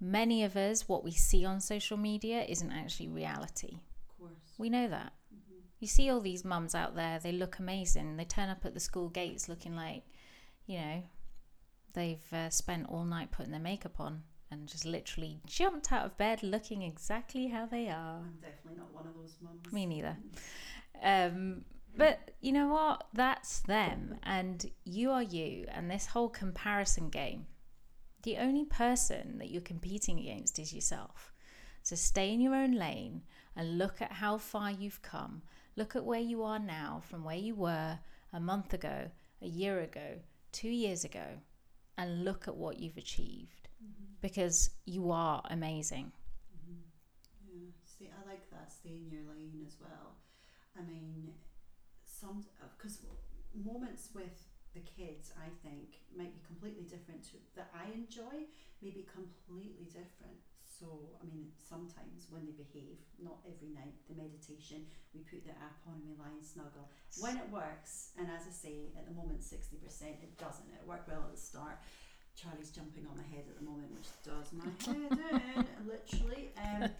Many 0.00 0.44
of 0.44 0.56
us, 0.56 0.88
what 0.88 1.04
we 1.04 1.12
see 1.12 1.44
on 1.44 1.60
social 1.60 1.96
media 1.96 2.44
isn't 2.48 2.70
actually 2.72 3.08
reality. 3.08 3.78
Of 4.08 4.18
course. 4.18 4.54
We 4.58 4.70
know 4.70 4.88
that. 4.88 5.12
Mm-hmm. 5.34 5.60
You 5.80 5.88
see 5.88 6.10
all 6.10 6.20
these 6.20 6.44
mums 6.44 6.74
out 6.74 6.94
there, 6.94 7.18
they 7.18 7.32
look 7.32 7.58
amazing. 7.58 8.16
They 8.16 8.24
turn 8.24 8.48
up 8.48 8.64
at 8.64 8.74
the 8.74 8.80
school 8.80 9.08
gates 9.08 9.48
looking 9.48 9.74
like, 9.74 10.02
you 10.66 10.78
know, 10.78 11.02
they've 11.92 12.32
uh, 12.32 12.50
spent 12.50 12.88
all 12.88 13.04
night 13.04 13.32
putting 13.32 13.52
their 13.52 13.60
makeup 13.60 13.98
on 13.98 14.22
and 14.52 14.68
just 14.68 14.84
literally 14.84 15.40
jumped 15.46 15.90
out 15.90 16.04
of 16.04 16.16
bed 16.18 16.42
looking 16.42 16.82
exactly 16.82 17.48
how 17.48 17.64
they 17.64 17.88
are. 17.88 18.18
I'm 18.18 18.38
definitely 18.40 18.78
not 18.78 18.92
one 18.92 19.06
of 19.06 19.14
those 19.14 19.34
mums. 19.42 19.72
Me 19.72 19.86
neither. 19.86 20.16
Um, 21.02 21.64
but 21.96 22.30
you 22.40 22.52
know 22.52 22.68
what? 22.68 23.04
That's 23.14 23.60
them, 23.60 24.16
and 24.22 24.70
you 24.84 25.10
are 25.10 25.22
you. 25.22 25.66
And 25.68 25.90
this 25.90 26.06
whole 26.06 26.28
comparison 26.28 27.08
game, 27.08 27.46
the 28.22 28.36
only 28.36 28.64
person 28.64 29.38
that 29.38 29.50
you're 29.50 29.62
competing 29.62 30.18
against 30.18 30.58
is 30.58 30.72
yourself. 30.72 31.32
So 31.82 31.96
stay 31.96 32.32
in 32.32 32.40
your 32.40 32.54
own 32.54 32.72
lane 32.72 33.22
and 33.56 33.78
look 33.78 34.00
at 34.00 34.12
how 34.12 34.38
far 34.38 34.70
you've 34.70 35.02
come. 35.02 35.42
Look 35.76 35.96
at 35.96 36.04
where 36.04 36.20
you 36.20 36.42
are 36.42 36.58
now 36.58 37.02
from 37.08 37.24
where 37.24 37.36
you 37.36 37.54
were 37.54 37.98
a 38.32 38.40
month 38.40 38.72
ago, 38.74 39.10
a 39.40 39.48
year 39.48 39.80
ago, 39.80 40.20
two 40.52 40.68
years 40.68 41.04
ago, 41.04 41.40
and 41.98 42.24
look 42.24 42.46
at 42.46 42.56
what 42.56 42.78
you've 42.78 42.96
achieved 42.96 43.61
because 44.22 44.70
you 44.86 45.10
are 45.10 45.42
amazing. 45.50 46.12
Mm-hmm. 46.56 46.80
Yeah, 47.50 47.70
see, 47.84 48.08
I 48.08 48.26
like 48.26 48.48
that. 48.50 48.72
Stay 48.72 48.96
in 48.96 49.10
your 49.10 49.28
lane 49.28 49.66
as 49.66 49.76
well. 49.80 50.16
I 50.78 50.80
mean, 50.80 51.34
some 52.06 52.44
uh, 52.62 52.70
because 52.78 52.98
moments 53.52 54.08
with 54.14 54.46
the 54.72 54.80
kids, 54.80 55.32
I 55.36 55.52
think, 55.60 56.00
might 56.16 56.32
be 56.32 56.40
completely 56.46 56.88
different 56.88 57.24
to 57.28 57.36
that 57.56 57.68
I 57.76 57.92
enjoy, 57.92 58.48
may 58.80 58.88
be 58.88 59.04
completely 59.04 59.84
different. 59.84 60.40
So, 60.64 61.14
I 61.20 61.28
mean, 61.28 61.52
sometimes 61.60 62.26
when 62.32 62.48
they 62.48 62.56
behave, 62.56 62.98
not 63.20 63.38
every 63.46 63.70
night, 63.70 63.94
the 64.08 64.16
meditation, 64.16 64.88
we 65.12 65.20
put 65.22 65.44
the 65.44 65.54
app 65.60 65.78
on 65.86 66.00
and 66.00 66.08
we 66.08 66.16
lie 66.16 66.32
and 66.32 66.42
snuggle. 66.42 66.88
When 67.20 67.36
it 67.36 67.46
works, 67.52 68.16
and 68.18 68.26
as 68.32 68.48
I 68.48 68.54
say, 68.54 68.90
at 68.96 69.04
the 69.06 69.14
moment, 69.14 69.44
60%, 69.44 69.78
it 70.24 70.34
doesn't. 70.40 70.66
It 70.72 70.82
worked 70.88 71.06
well 71.06 71.22
at 71.28 71.30
the 71.30 71.38
start. 71.38 71.76
Charlie's 72.34 72.70
jumping 72.70 73.06
on 73.06 73.16
my 73.16 73.28
head 73.28 73.44
at 73.48 73.56
the 73.58 73.64
moment, 73.64 73.92
which 73.92 74.08
does 74.24 74.52
my 74.52 74.66
head 74.82 75.12
in, 75.56 75.66
literally. 75.86 76.52
Um, 76.56 76.90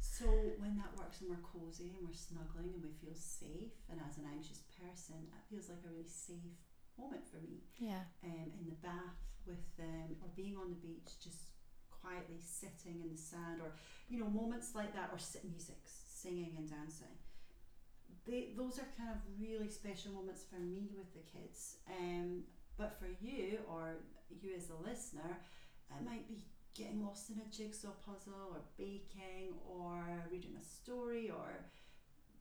so 0.00 0.26
when 0.58 0.78
that 0.78 0.94
works 0.96 1.20
and 1.20 1.30
we're 1.30 1.44
cozy 1.44 1.94
and 1.98 2.06
we're 2.06 2.16
snuggling 2.16 2.74
and 2.74 2.82
we 2.82 2.92
feel 2.98 3.14
safe, 3.14 3.74
and 3.90 4.00
as 4.02 4.18
an 4.18 4.26
anxious 4.26 4.64
person, 4.78 5.28
it 5.28 5.42
feels 5.50 5.68
like 5.68 5.82
a 5.84 5.90
really 5.90 6.08
safe 6.08 6.58
moment 6.98 7.22
for 7.28 7.38
me. 7.44 7.62
Yeah. 7.78 8.08
Um, 8.24 8.50
in 8.58 8.66
the 8.70 8.80
bath 8.82 9.22
with 9.46 9.62
them, 9.76 10.18
or 10.22 10.28
being 10.34 10.56
on 10.56 10.70
the 10.70 10.80
beach, 10.80 11.20
just 11.22 11.52
quietly 11.90 12.40
sitting 12.40 13.00
in 13.02 13.10
the 13.10 13.20
sand, 13.20 13.60
or 13.60 13.74
you 14.08 14.18
know 14.18 14.28
moments 14.30 14.74
like 14.74 14.94
that, 14.94 15.10
or 15.12 15.18
sit 15.18 15.44
music, 15.44 15.78
singing 15.86 16.54
and 16.56 16.68
dancing. 16.68 17.14
They, 18.26 18.52
those 18.56 18.78
are 18.78 18.88
kind 18.96 19.08
of 19.08 19.18
really 19.40 19.68
special 19.68 20.12
moments 20.12 20.44
for 20.44 20.60
me 20.60 20.90
with 20.96 21.12
the 21.14 21.24
kids. 21.24 21.76
Um, 21.88 22.44
but 22.78 22.96
for 22.98 23.08
you 23.20 23.58
or 23.68 23.96
you 24.40 24.54
as 24.56 24.70
a 24.70 24.88
listener, 24.88 25.36
it 25.90 26.04
might 26.04 26.26
be 26.28 26.44
getting 26.74 27.04
lost 27.04 27.30
in 27.30 27.40
a 27.40 27.48
jigsaw 27.54 27.90
puzzle 28.06 28.52
or 28.54 28.60
baking 28.76 29.52
or 29.68 30.04
reading 30.30 30.54
a 30.60 30.64
story 30.64 31.28
or 31.28 31.50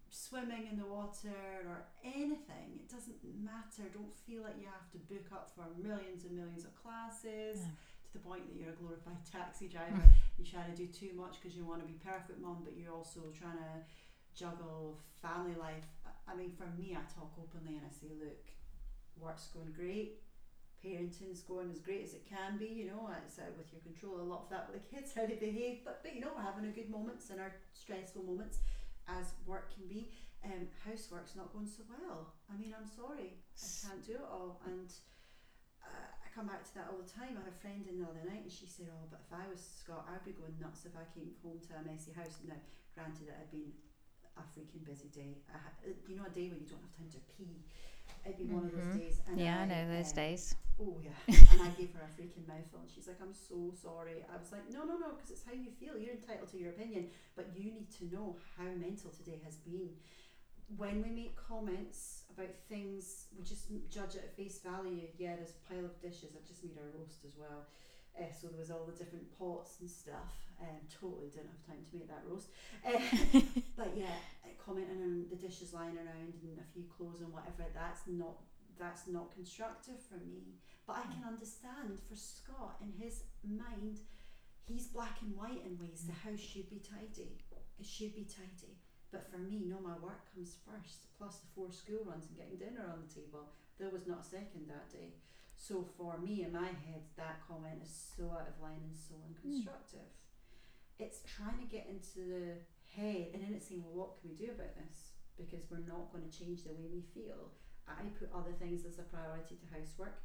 swimming 0.10 0.68
in 0.72 0.78
the 0.78 0.86
water 0.86 1.36
or 1.68 1.84
anything. 2.04 2.80
It 2.80 2.90
doesn't 2.90 3.18
matter. 3.44 3.90
Don't 3.92 4.14
feel 4.14 4.44
like 4.44 4.56
you 4.60 4.68
have 4.68 4.90
to 4.92 4.98
book 5.12 5.28
up 5.34 5.52
for 5.56 5.66
millions 5.82 6.24
and 6.24 6.36
millions 6.38 6.64
of 6.66 6.74
classes 6.76 7.60
No. 7.60 7.66
to 8.06 8.14
the 8.14 8.20
point 8.20 8.48
that 8.48 8.56
you're 8.56 8.72
a 8.74 8.76
glorified 8.80 9.26
taxi 9.32 9.68
driver. 9.68 10.02
you're 10.38 10.48
trying 10.48 10.72
to 10.74 10.78
do 10.78 10.88
too 10.88 11.12
much 11.16 11.42
because 11.42 11.58
you 11.58 11.66
want 11.66 11.82
to 11.82 11.88
be 11.88 11.98
perfect 12.06 12.40
mom, 12.40 12.62
but 12.64 12.78
you're 12.78 12.94
also 12.94 13.22
trying 13.38 13.58
to 13.58 13.74
juggle 14.36 15.00
family 15.22 15.56
life. 15.56 15.86
I- 16.06 16.12
I 16.32 16.36
mean, 16.36 16.52
for 16.52 16.68
me, 16.78 16.92
I 16.92 17.02
talk 17.12 17.32
openly 17.40 17.78
and 17.78 17.86
I 17.88 17.90
say, 17.90 18.12
look, 18.20 18.52
work's 19.20 19.48
going 19.48 19.72
great. 19.72 20.20
Parenting's 20.84 21.42
going 21.42 21.72
as 21.72 21.80
great 21.80 22.04
as 22.04 22.14
it 22.14 22.26
can 22.30 22.58
be, 22.58 22.68
you 22.68 22.86
know, 22.86 23.10
it's 23.26 23.40
out 23.40 23.58
with 23.58 23.72
your 23.74 23.82
control 23.82 24.22
a 24.22 24.28
lot 24.28 24.46
of 24.46 24.50
that 24.50 24.70
with 24.72 24.82
the 24.82 24.88
kids, 24.88 25.14
how 25.16 25.26
they 25.26 25.36
behave, 25.36 25.82
but, 25.84 26.04
but 26.04 26.14
you 26.14 26.22
know, 26.22 26.32
we're 26.36 26.46
having 26.46 26.66
our 26.66 26.72
good 26.76 26.90
moments 26.90 27.30
and 27.30 27.40
our 27.42 27.54
stressful 27.74 28.24
moments 28.24 28.60
as 29.08 29.34
work 29.46 29.74
can 29.74 29.88
be. 29.88 30.12
Um, 30.46 30.70
housework's 30.86 31.36
not 31.36 31.52
going 31.52 31.68
so 31.68 31.82
well. 31.90 32.34
I 32.48 32.56
mean, 32.56 32.76
I'm 32.78 32.86
sorry, 32.86 33.42
I 33.58 33.68
can't 33.82 34.06
do 34.06 34.22
it 34.22 34.30
all. 34.30 34.62
And 34.70 34.94
uh, 35.82 36.08
I 36.14 36.28
come 36.36 36.46
back 36.46 36.62
to 36.70 36.74
that 36.78 36.94
all 36.94 37.02
the 37.02 37.10
time. 37.10 37.36
I 37.36 37.42
had 37.42 37.50
a 37.50 37.58
friend 37.58 37.84
in 37.90 37.98
the 37.98 38.06
other 38.06 38.22
night 38.22 38.46
and 38.46 38.54
she 38.54 38.70
said, 38.70 38.88
Oh, 38.94 39.10
but 39.10 39.26
if 39.26 39.34
I 39.34 39.50
was 39.50 39.60
Scott, 39.60 40.06
I'd 40.06 40.24
be 40.24 40.38
going 40.38 40.54
nuts 40.62 40.86
if 40.86 40.94
I 40.94 41.10
came 41.18 41.34
home 41.42 41.58
to 41.58 41.72
a 41.74 41.82
messy 41.82 42.14
house. 42.14 42.38
Now, 42.46 42.62
granted, 42.94 43.34
it 43.34 43.36
had 43.36 43.50
been 43.50 43.74
a 44.38 44.46
freaking 44.54 44.86
busy 44.86 45.10
day. 45.10 45.42
I 45.50 45.58
ha- 45.58 45.80
uh, 45.82 45.98
you 46.06 46.16
know, 46.16 46.30
a 46.30 46.34
day 46.34 46.54
when 46.54 46.62
you 46.62 46.70
don't 46.70 46.86
have 46.86 46.96
time 46.96 47.10
to 47.18 47.22
pee. 47.34 47.66
It'd 48.28 48.38
be 48.38 48.46
one 48.54 48.66
of 48.66 48.72
those 48.76 48.86
Mhm. 48.86 49.00
days. 49.00 49.20
And 49.28 49.40
Yeah, 49.40 49.60
I 49.62 49.66
know 49.66 49.88
those 49.88 50.10
um, 50.12 50.16
days. 50.16 50.56
Oh 50.80 51.00
yeah, 51.02 51.18
and 51.28 51.62
I 51.62 51.70
gave 51.80 51.92
her 51.94 52.06
a 52.06 52.12
freaking 52.22 52.46
mouthful, 52.48 52.80
and 52.82 52.90
she's 52.94 53.08
like, 53.08 53.18
"I'm 53.22 53.34
so 53.34 53.74
sorry." 53.74 54.24
I 54.32 54.38
was 54.38 54.52
like, 54.52 54.70
"No, 54.72 54.84
no, 54.86 54.98
no, 54.98 55.14
because 55.16 55.32
it's 55.32 55.44
how 55.44 55.54
you 55.54 55.72
feel. 55.72 55.98
You're 55.98 56.14
entitled 56.14 56.50
to 56.52 56.58
your 56.58 56.70
opinion, 56.70 57.10
but 57.36 57.50
you 57.56 57.72
need 57.74 57.90
to 57.98 58.06
know 58.14 58.38
how 58.58 58.66
mental 58.78 59.10
today 59.12 59.40
has 59.44 59.58
been." 59.58 59.90
When 60.76 61.02
we 61.02 61.10
make 61.10 61.36
comments 61.38 62.24
about 62.30 62.52
things, 62.68 63.28
we 63.38 63.44
just 63.44 63.70
judge 63.90 64.16
it 64.16 64.24
at 64.28 64.36
face 64.36 64.60
value. 64.60 65.08
Yeah, 65.18 65.36
there's 65.38 65.56
a 65.56 65.74
pile 65.74 65.86
of 65.86 66.00
dishes. 66.02 66.36
I 66.36 66.46
just 66.46 66.64
made 66.64 66.78
a 66.78 66.98
roast 66.98 67.24
as 67.26 67.38
well, 67.38 67.68
uh, 68.20 68.34
so 68.34 68.48
there 68.48 68.60
was 68.60 68.72
all 68.72 68.86
the 68.86 68.98
different 68.98 69.26
pots 69.38 69.78
and 69.80 69.90
stuff. 69.90 70.34
Um, 70.60 70.82
totally 70.90 71.30
didn't 71.30 71.54
have 71.54 71.66
time 71.70 71.86
to 71.86 71.94
make 71.94 72.10
that 72.10 72.26
roast. 72.26 72.50
Uh, 72.82 72.98
but 73.78 73.94
yeah, 73.96 74.18
uh, 74.44 74.54
commenting 74.58 75.02
on 75.02 75.26
the 75.30 75.38
dishes 75.38 75.74
lying 75.74 75.98
around 75.98 76.34
and 76.42 76.58
a 76.58 76.68
few 76.74 76.84
clothes 76.90 77.22
and 77.22 77.32
whatever. 77.32 77.70
That's 77.74 78.02
not 78.08 78.42
that's 78.80 79.08
not 79.08 79.34
constructive 79.34 80.02
for 80.02 80.18
me. 80.26 80.58
But 80.86 81.04
I 81.04 81.14
can 81.14 81.26
understand 81.28 82.00
for 82.08 82.16
Scott 82.16 82.78
in 82.82 82.94
his 82.94 83.24
mind, 83.44 84.00
he's 84.66 84.88
black 84.88 85.22
and 85.22 85.36
white 85.36 85.66
in 85.66 85.78
ways. 85.78 86.06
The 86.06 86.14
house 86.14 86.40
should 86.40 86.70
be 86.70 86.80
tidy. 86.80 87.38
It 87.80 87.86
should 87.86 88.16
be 88.16 88.26
tidy. 88.26 88.78
But 89.12 89.30
for 89.32 89.38
me, 89.38 89.64
no, 89.66 89.80
my 89.80 89.96
work 90.04 90.28
comes 90.34 90.58
first, 90.68 91.08
plus 91.18 91.38
the 91.40 91.48
four 91.56 91.72
school 91.72 92.04
runs 92.06 92.28
and 92.28 92.38
getting 92.38 92.60
dinner 92.60 92.92
on 92.92 93.08
the 93.08 93.14
table. 93.14 93.50
There 93.80 93.90
was 93.90 94.08
not 94.08 94.22
a 94.22 94.30
second 94.30 94.68
that 94.68 94.92
day. 94.92 95.16
So 95.58 95.84
for 95.98 96.22
me, 96.22 96.46
in 96.46 96.54
my 96.54 96.70
head, 96.70 97.10
that 97.18 97.42
comment 97.50 97.82
is 97.82 97.90
so 97.90 98.30
out 98.30 98.46
of 98.46 98.62
line 98.62 98.86
and 98.86 98.96
so 98.96 99.18
unconstructive. 99.26 100.06
It's 101.02 101.26
trying 101.26 101.58
to 101.60 101.66
get 101.66 101.90
into 101.90 102.30
the 102.30 102.62
head 102.94 103.34
and 103.34 103.42
then 103.42 103.58
it's 103.58 103.68
saying, 103.68 103.84
well, 103.84 104.08
what 104.08 104.22
can 104.22 104.30
we 104.30 104.38
do 104.38 104.54
about 104.54 104.78
this? 104.78 105.18
Because 105.36 105.66
we're 105.70 105.86
not 105.90 106.14
going 106.14 106.24
to 106.24 106.34
change 106.34 106.64
the 106.64 106.74
way 106.78 106.86
we 106.88 107.02
feel. 107.14 107.58
I 107.90 108.06
put 108.22 108.30
other 108.32 108.54
things 108.62 108.86
as 108.86 109.02
a 109.02 109.10
priority 109.10 109.58
to 109.58 109.68
housework. 109.74 110.22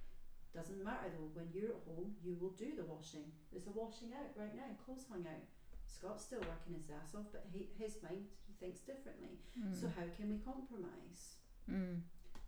Doesn't 0.53 0.85
matter 0.85 1.09
though, 1.17 1.33
when 1.33 1.49
you're 1.57 1.73
at 1.73 1.89
home, 1.89 2.13
you 2.21 2.37
will 2.37 2.53
do 2.53 2.77
the 2.77 2.85
washing. 2.85 3.33
There's 3.49 3.67
a 3.67 3.75
washing 3.75 4.13
out 4.13 4.37
right 4.37 4.53
now, 4.53 4.69
clothes 4.85 5.09
hung 5.09 5.25
out. 5.25 5.49
Scott's 5.89 6.25
still 6.29 6.45
working 6.45 6.77
his 6.77 6.93
ass 6.93 7.17
off, 7.17 7.33
but 7.33 7.49
he, 7.53 7.69
his 7.81 7.97
mind, 8.05 8.29
he 8.45 8.53
thinks 8.61 8.81
differently. 8.81 9.41
So, 9.73 9.89
how 9.97 10.05
can 10.17 10.29
we 10.29 10.39
compromise? 10.45 11.41
Mm. 11.71 12.01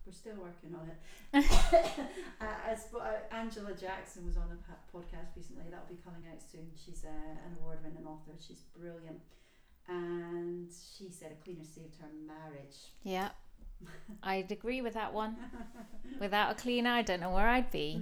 We're 0.05 0.13
still 0.13 0.35
working 0.35 0.75
on 0.75 0.89
it. 0.89 0.99
uh, 2.41 2.45
as, 2.69 2.87
but, 2.91 2.99
uh, 2.99 3.35
Angela 3.35 3.73
Jackson 3.73 4.25
was 4.25 4.37
on 4.37 4.43
a 4.51 4.97
podcast 4.97 5.35
recently. 5.35 5.63
That'll 5.69 5.87
be 5.89 6.01
coming 6.03 6.21
out 6.31 6.41
soon. 6.41 6.69
She's 6.75 7.03
uh, 7.03 7.09
an 7.09 7.57
award-winning 7.59 8.05
author. 8.05 8.33
She's 8.39 8.61
brilliant, 8.77 9.21
and 9.87 10.69
she 10.69 11.09
said 11.09 11.31
a 11.31 11.43
cleaner 11.43 11.63
saved 11.63 11.95
her 12.01 12.07
marriage. 12.27 12.93
Yeah. 13.03 13.29
I'd 14.23 14.51
agree 14.51 14.81
with 14.81 14.93
that 14.93 15.13
one. 15.13 15.35
Without 16.19 16.51
a 16.51 16.55
cleaner, 16.55 16.91
I 16.91 17.01
don't 17.01 17.19
know 17.19 17.31
where 17.31 17.47
I'd 17.47 17.71
be. 17.71 18.01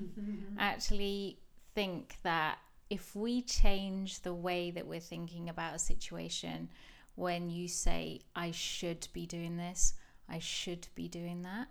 I 0.57 0.65
actually 0.65 1.39
think 1.73 2.17
that 2.23 2.57
if 2.89 3.15
we 3.15 3.41
change 3.41 4.21
the 4.21 4.33
way 4.33 4.71
that 4.71 4.85
we're 4.85 4.99
thinking 4.99 5.49
about 5.49 5.75
a 5.75 5.79
situation, 5.79 6.69
when 7.15 7.49
you 7.49 7.67
say, 7.67 8.21
I 8.35 8.51
should 8.51 9.07
be 9.13 9.25
doing 9.25 9.57
this, 9.57 9.93
I 10.29 10.39
should 10.39 10.87
be 10.95 11.07
doing 11.07 11.43
that, 11.43 11.67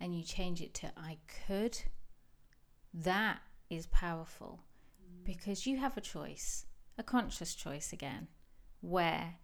and 0.00 0.16
you 0.16 0.22
change 0.22 0.60
it 0.60 0.74
to 0.74 0.92
I 0.96 1.18
could, 1.46 1.78
that 2.94 3.40
is 3.70 3.86
powerful 3.86 4.60
because 5.24 5.66
you 5.66 5.76
have 5.76 5.96
a 5.96 6.00
choice, 6.00 6.66
a 6.96 7.02
conscious 7.02 7.54
choice 7.54 7.92
again, 7.92 8.28
where 8.80 9.34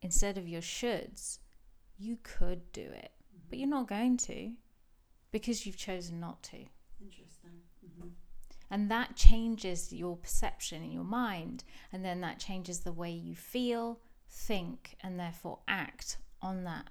instead 0.00 0.36
of 0.36 0.48
your 0.48 0.60
shoulds, 0.60 1.38
you 1.98 2.18
could 2.22 2.72
do 2.72 2.82
it, 2.82 3.12
but 3.48 3.58
you're 3.58 3.68
not 3.68 3.88
going 3.88 4.16
to 4.16 4.52
because 5.30 5.64
you've 5.64 5.76
chosen 5.76 6.18
not 6.20 6.42
to. 6.42 6.64
Interesting. 7.00 7.50
Mm-hmm. 7.84 8.08
And 8.70 8.90
that 8.90 9.16
changes 9.16 9.92
your 9.92 10.16
perception 10.16 10.82
in 10.82 10.92
your 10.92 11.04
mind, 11.04 11.62
and 11.92 12.04
then 12.04 12.20
that 12.22 12.38
changes 12.38 12.80
the 12.80 12.92
way 12.92 13.10
you 13.10 13.36
feel, 13.36 14.00
think, 14.28 14.96
and 15.02 15.20
therefore 15.20 15.60
act 15.68 16.16
on 16.40 16.64
that. 16.64 16.88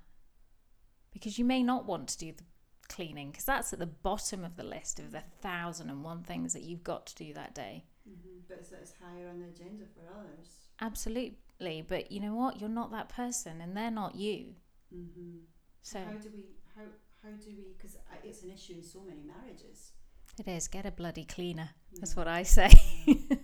Because 1.11 1.37
you 1.37 1.45
may 1.45 1.63
not 1.63 1.85
want 1.85 2.07
to 2.09 2.17
do 2.17 2.31
the 2.31 2.43
cleaning, 2.91 3.31
because 3.31 3.45
that's 3.45 3.73
at 3.73 3.79
the 3.79 3.85
bottom 3.85 4.43
of 4.43 4.55
the 4.55 4.63
list 4.63 4.99
of 4.99 5.11
the 5.11 5.23
thousand 5.41 5.89
and 5.89 6.03
one 6.03 6.23
things 6.23 6.53
that 6.53 6.63
you've 6.63 6.83
got 6.83 7.05
to 7.07 7.15
do 7.15 7.33
that 7.33 7.55
day. 7.55 7.85
Mm-hmm. 8.07 8.39
But 8.47 8.59
it's, 8.59 8.71
it's 8.71 8.93
higher 9.01 9.27
on 9.29 9.39
the 9.39 9.47
agenda 9.47 9.85
for 9.93 10.01
others. 10.19 10.47
Absolutely. 10.79 11.83
But 11.87 12.11
you 12.11 12.19
know 12.19 12.35
what? 12.35 12.59
You're 12.59 12.69
not 12.69 12.91
that 12.91 13.09
person, 13.09 13.61
and 13.61 13.75
they're 13.75 13.91
not 13.91 14.15
you. 14.15 14.55
Mm-hmm. 14.93 15.37
So 15.81 15.99
how 15.99 16.13
do 16.13 16.29
we 16.33 16.45
how 16.75 16.83
how 17.23 17.29
do 17.29 17.49
we 17.49 17.73
because 17.77 17.97
it's 18.23 18.43
an 18.43 18.51
issue 18.51 18.73
in 18.73 18.83
so 18.83 18.99
many 19.01 19.23
marriages 19.23 19.93
it 20.39 20.47
is. 20.47 20.67
Get 20.67 20.85
a 20.85 20.91
bloody 20.91 21.25
cleaner. 21.25 21.69
That's 21.99 22.15
what 22.15 22.27
I 22.27 22.43
say. 22.43 22.69
I, 23.07 23.17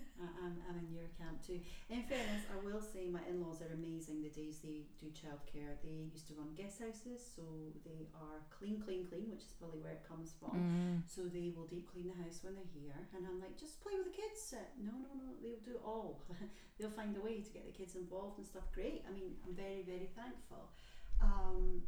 I'm, 0.48 0.56
I'm 0.72 0.80
in 0.80 0.88
your 0.96 1.12
camp 1.20 1.44
too. 1.44 1.60
In 1.92 2.08
fairness, 2.08 2.48
I 2.48 2.58
will 2.64 2.80
say 2.80 3.12
my 3.12 3.20
in-laws 3.28 3.60
are 3.60 3.72
amazing. 3.76 4.24
The 4.24 4.32
days 4.32 4.64
they 4.64 4.88
do 4.96 5.12
childcare, 5.12 5.76
they 5.84 6.08
used 6.08 6.32
to 6.32 6.40
run 6.40 6.56
guest 6.56 6.80
houses, 6.80 7.20
so 7.20 7.44
they 7.84 8.08
are 8.16 8.40
clean, 8.48 8.80
clean, 8.80 9.04
clean, 9.04 9.28
which 9.28 9.44
is 9.44 9.54
probably 9.60 9.84
where 9.84 10.00
it 10.00 10.08
comes 10.08 10.32
from. 10.40 10.56
Mm. 10.56 10.96
So 11.04 11.28
they 11.28 11.52
will 11.52 11.68
deep 11.68 11.92
clean 11.92 12.08
the 12.08 12.16
house 12.16 12.40
when 12.42 12.56
they're 12.56 12.74
here, 12.74 12.96
and 13.12 13.28
I'm 13.28 13.44
like, 13.44 13.60
just 13.60 13.84
play 13.84 14.00
with 14.00 14.08
the 14.08 14.16
kids. 14.16 14.56
Uh, 14.56 14.64
no, 14.80 14.96
no, 14.96 15.12
no, 15.12 15.36
they'll 15.44 15.64
do 15.68 15.76
it 15.76 15.84
all. 15.84 16.24
they'll 16.80 16.96
find 16.96 17.12
a 17.20 17.22
way 17.22 17.44
to 17.44 17.52
get 17.52 17.68
the 17.68 17.76
kids 17.76 18.00
involved 18.00 18.40
and 18.40 18.48
stuff. 18.48 18.72
Great. 18.72 19.04
I 19.04 19.12
mean, 19.12 19.36
I'm 19.44 19.54
very, 19.54 19.84
very 19.84 20.08
thankful. 20.16 20.72
Um, 21.20 21.84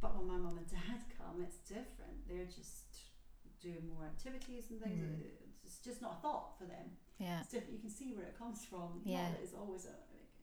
but 0.00 0.14
when 0.14 0.30
my 0.30 0.38
mum 0.38 0.58
and 0.58 0.70
dad 0.70 1.02
come, 1.18 1.42
it's 1.42 1.58
different. 1.66 2.22
They're 2.30 2.46
just 2.46 3.16
doing 3.60 3.82
more 3.90 4.06
activities 4.06 4.70
and 4.70 4.80
things. 4.80 5.02
Mm. 5.02 5.45
Just 5.86 6.02
not 6.02 6.18
a 6.18 6.22
thought 6.22 6.58
for 6.58 6.64
them. 6.64 6.86
Yeah. 7.18 7.40
Different. 7.50 7.72
You 7.74 7.78
can 7.78 7.90
see 7.90 8.12
where 8.14 8.26
it 8.26 8.36
comes 8.38 8.64
from. 8.64 9.00
Yeah. 9.04 9.28
it's 9.42 9.54
always 9.54 9.86
a, 9.86 9.94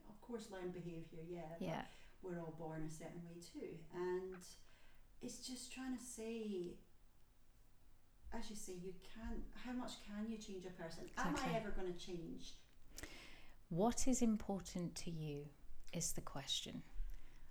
of 0.09 0.17
course, 0.21 0.47
learned 0.51 0.73
behaviour. 0.73 1.23
Yeah. 1.29 1.41
Yeah. 1.59 1.81
we're 2.23 2.39
all 2.39 2.55
born 2.57 2.87
a 2.87 2.91
certain 2.91 3.21
way 3.27 3.37
too, 3.53 3.75
and 3.93 4.41
it's 5.21 5.45
just 5.45 5.73
trying 5.73 5.97
to 5.97 6.03
say, 6.03 6.77
as 8.33 8.49
you 8.49 8.55
say, 8.55 8.73
you 8.81 8.93
can. 9.13 9.43
How 9.65 9.73
much 9.73 9.91
can 10.07 10.31
you 10.31 10.37
change 10.37 10.63
a 10.65 10.81
person? 10.81 11.03
Am 11.17 11.35
I 11.35 11.57
ever 11.57 11.71
going 11.71 11.91
to 11.93 11.99
change? 11.99 12.53
What 13.69 14.07
is 14.07 14.21
important 14.21 14.95
to 15.03 15.11
you 15.11 15.45
is 15.91 16.13
the 16.13 16.21
question. 16.21 16.83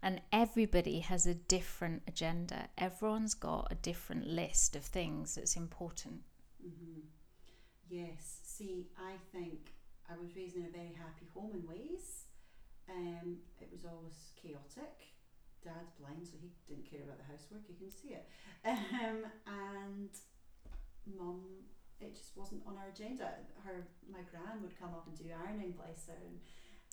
And 0.05 0.21
everybody 0.33 0.99
has 1.01 1.27
a 1.27 1.35
different 1.35 2.03
agenda. 2.09 2.69
Everyone's 2.77 3.35
got 3.35 3.69
a 3.71 3.77
different 3.77 4.27
list 4.27 4.75
of 4.75 4.85
things 4.85 5.37
that's 5.37 5.57
important. 5.57 6.23
hmm 6.61 7.01
Yes. 7.93 8.41
See, 8.43 8.89
I 8.97 9.21
think 9.37 9.77
I 10.09 10.17
was 10.17 10.35
raised 10.35 10.57
in 10.57 10.65
a 10.65 10.73
very 10.73 10.97
happy 10.97 11.29
home 11.37 11.53
in 11.53 11.69
ways. 11.69 12.25
Um, 12.89 13.37
it 13.61 13.69
was 13.69 13.85
always 13.85 14.33
chaotic. 14.41 15.13
Dad's 15.61 15.93
blind, 16.01 16.25
so 16.25 16.41
he 16.41 16.49
didn't 16.65 16.89
care 16.89 17.05
about 17.05 17.21
the 17.21 17.29
housework. 17.29 17.69
You 17.69 17.77
can 17.77 17.93
see 17.93 18.17
it. 18.17 18.25
Um, 18.65 19.29
and 19.45 20.09
mum, 21.05 21.69
it 22.01 22.17
just 22.17 22.33
wasn't 22.35 22.63
on 22.67 22.81
our 22.81 22.89
agenda. 22.89 23.29
Her, 23.61 23.85
my 24.09 24.25
gran 24.33 24.63
would 24.63 24.73
come 24.81 24.97
up 24.97 25.05
and 25.07 25.19
do 25.19 25.29
ironing, 25.29 25.77
bless 25.77 26.09
her. 26.09 26.17
And 26.17 26.41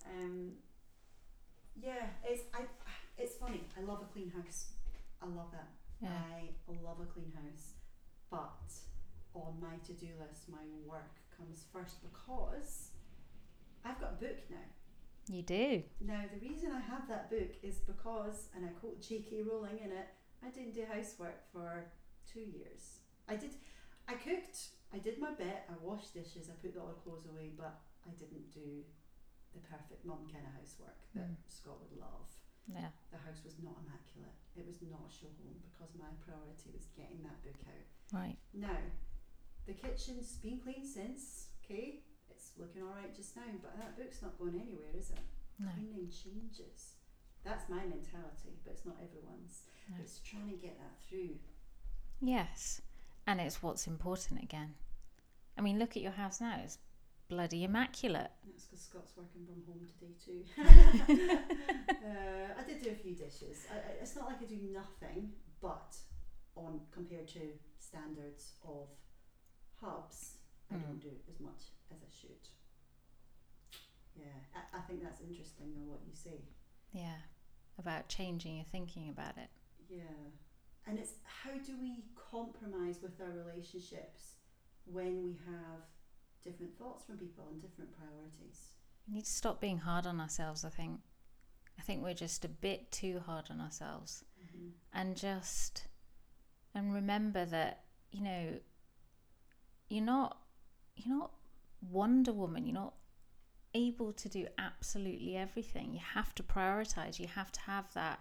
um, 0.04 0.52
yeah, 1.80 2.12
it's 2.28 2.44
I. 2.52 2.68
It's 3.16 3.36
funny. 3.36 3.64
I 3.72 3.80
love 3.88 4.02
a 4.02 4.12
clean 4.12 4.30
house. 4.30 4.72
I 5.22 5.26
love 5.26 5.48
that. 5.52 5.68
Yeah. 6.02 6.12
I 6.12 6.76
love 6.84 7.00
a 7.00 7.06
clean 7.06 7.32
house, 7.32 7.72
but 8.30 8.68
on 9.34 9.54
my 9.60 9.76
to 9.86 9.92
do 9.92 10.08
list, 10.20 10.48
my 10.48 10.64
work 10.86 11.16
comes 11.36 11.64
first 11.72 11.96
because 12.02 12.90
I've 13.84 14.00
got 14.00 14.12
a 14.18 14.24
book 14.24 14.38
now. 14.50 14.68
You 15.28 15.42
do. 15.42 15.82
Now, 16.00 16.24
the 16.32 16.42
reason 16.48 16.72
I 16.72 16.80
have 16.80 17.06
that 17.08 17.30
book 17.30 17.54
is 17.62 17.78
because, 17.78 18.48
and 18.56 18.64
I 18.66 18.70
quote 18.80 19.00
J.K. 19.00 19.42
Rowling 19.46 19.78
in 19.78 19.92
it, 19.92 20.08
I 20.44 20.48
didn't 20.50 20.74
do 20.74 20.84
housework 20.90 21.38
for 21.52 21.84
two 22.26 22.40
years. 22.40 22.98
I 23.28 23.36
did, 23.36 23.54
I 24.08 24.14
cooked, 24.14 24.74
I 24.92 24.98
did 24.98 25.20
my 25.20 25.30
bit, 25.30 25.62
I 25.70 25.76
washed 25.80 26.14
dishes, 26.14 26.50
I 26.50 26.56
put 26.58 26.74
the 26.74 26.80
odd 26.80 26.98
clothes 27.04 27.26
away, 27.30 27.52
but 27.56 27.78
I 28.02 28.10
didn't 28.18 28.50
do 28.50 28.82
the 29.54 29.60
perfect 29.62 30.02
mum 30.04 30.26
kind 30.32 30.46
of 30.46 30.54
housework 30.58 30.98
that 31.14 31.30
Mm. 31.30 31.36
Scott 31.48 31.78
would 31.78 31.94
love. 31.98 32.26
Yeah. 32.66 32.90
The 33.10 33.18
house 33.18 33.42
was 33.44 33.58
not 33.62 33.74
immaculate. 33.82 34.34
It 34.56 34.66
was 34.66 34.82
not 34.82 35.06
a 35.06 35.12
show 35.12 35.30
home 35.42 35.58
because 35.62 35.94
my 35.98 36.10
priority 36.22 36.70
was 36.74 36.86
getting 36.94 37.22
that 37.22 37.38
book 37.42 37.58
out. 37.66 37.86
Right. 38.14 38.38
Now, 38.54 38.78
the 39.70 39.88
kitchen's 39.88 40.32
been 40.42 40.58
cleaned 40.58 40.86
since, 40.86 41.46
okay? 41.64 42.00
It's 42.28 42.50
looking 42.58 42.82
alright 42.82 43.14
just 43.14 43.36
now, 43.36 43.42
but 43.62 43.78
that 43.78 43.96
book's 43.96 44.20
not 44.20 44.36
going 44.38 44.54
anywhere, 44.54 44.90
is 44.98 45.10
it? 45.10 45.22
No. 45.60 45.68
Cleaning 45.74 46.10
changes. 46.10 46.94
That's 47.44 47.68
my 47.68 47.78
mentality, 47.78 48.58
but 48.64 48.72
it's 48.72 48.84
not 48.84 48.96
everyone's. 48.96 49.62
No. 49.88 49.96
It's 50.00 50.18
trying 50.20 50.50
to 50.50 50.56
get 50.56 50.76
that 50.78 50.98
through. 51.08 51.36
Yes. 52.20 52.82
And 53.26 53.40
it's 53.40 53.62
what's 53.62 53.86
important 53.86 54.42
again. 54.42 54.74
I 55.56 55.60
mean, 55.60 55.78
look 55.78 55.96
at 55.96 56.02
your 56.02 56.12
house 56.12 56.40
now. 56.40 56.58
It's 56.64 56.78
bloody 57.28 57.62
immaculate. 57.62 58.30
That's 58.44 58.64
because 58.64 58.84
Scott's 58.84 59.12
working 59.16 59.46
from 59.46 59.62
home 59.70 59.86
today 59.86 60.14
too. 60.18 60.42
uh, 62.04 62.60
I 62.60 62.64
did 62.66 62.82
do 62.82 62.90
a 62.90 62.94
few 62.94 63.14
dishes. 63.14 63.66
I, 63.70 63.76
I, 63.76 63.92
it's 64.02 64.16
not 64.16 64.26
like 64.26 64.42
I 64.42 64.46
do 64.46 64.58
nothing, 64.72 65.30
but 65.62 65.96
on 66.56 66.80
compared 66.90 67.28
to 67.28 67.40
standards 67.78 68.54
of 68.66 68.88
hubs, 69.80 70.38
I 70.70 70.74
Mm. 70.74 70.82
don't 70.82 71.00
do 71.00 71.10
as 71.28 71.40
much 71.40 71.62
as 71.90 71.98
I 72.02 72.08
should. 72.08 72.48
Yeah, 74.16 74.26
I, 74.54 74.78
I 74.78 74.80
think 74.82 75.02
that's 75.02 75.20
interesting 75.20 75.72
though 75.74 75.90
what 75.92 76.00
you 76.06 76.14
say. 76.14 76.44
Yeah. 76.92 77.16
About 77.78 78.08
changing 78.08 78.56
your 78.56 78.64
thinking 78.66 79.08
about 79.08 79.38
it. 79.38 79.48
Yeah, 79.88 80.02
and 80.86 80.98
it's 80.98 81.14
how 81.24 81.52
do 81.52 81.76
we 81.80 82.04
compromise 82.14 82.98
with 83.02 83.18
our 83.20 83.30
relationships 83.30 84.34
when 84.84 85.22
we 85.22 85.32
have 85.46 85.80
different 86.44 86.76
thoughts 86.78 87.04
from 87.04 87.16
people 87.16 87.48
and 87.50 87.60
different 87.60 87.90
priorities? 87.96 88.72
We 89.08 89.14
need 89.14 89.24
to 89.24 89.30
stop 89.30 89.60
being 89.60 89.78
hard 89.78 90.06
on 90.06 90.20
ourselves, 90.20 90.64
I 90.64 90.68
think. 90.68 91.00
I 91.78 91.82
think 91.82 92.02
we're 92.02 92.12
just 92.14 92.44
a 92.44 92.48
bit 92.48 92.92
too 92.92 93.20
hard 93.24 93.46
on 93.50 93.60
ourselves. 93.60 94.24
Mm-hmm. 94.44 94.68
and 94.92 95.16
just 95.16 95.86
and 96.74 96.92
remember 96.94 97.44
that 97.46 97.84
you 98.10 98.22
know 98.22 98.58
you're 99.90 100.04
not 100.04 100.38
you're 100.96 101.16
not 101.16 101.32
wonder 101.90 102.32
woman 102.32 102.64
you're 102.64 102.74
not 102.74 102.94
able 103.74 104.12
to 104.12 104.28
do 104.28 104.46
absolutely 104.58 105.36
everything. 105.36 105.92
You 105.92 106.00
have 106.14 106.34
to 106.36 106.42
prioritize. 106.42 107.18
You 107.18 107.28
have 107.28 107.52
to 107.52 107.60
have 107.60 107.92
that 107.94 108.20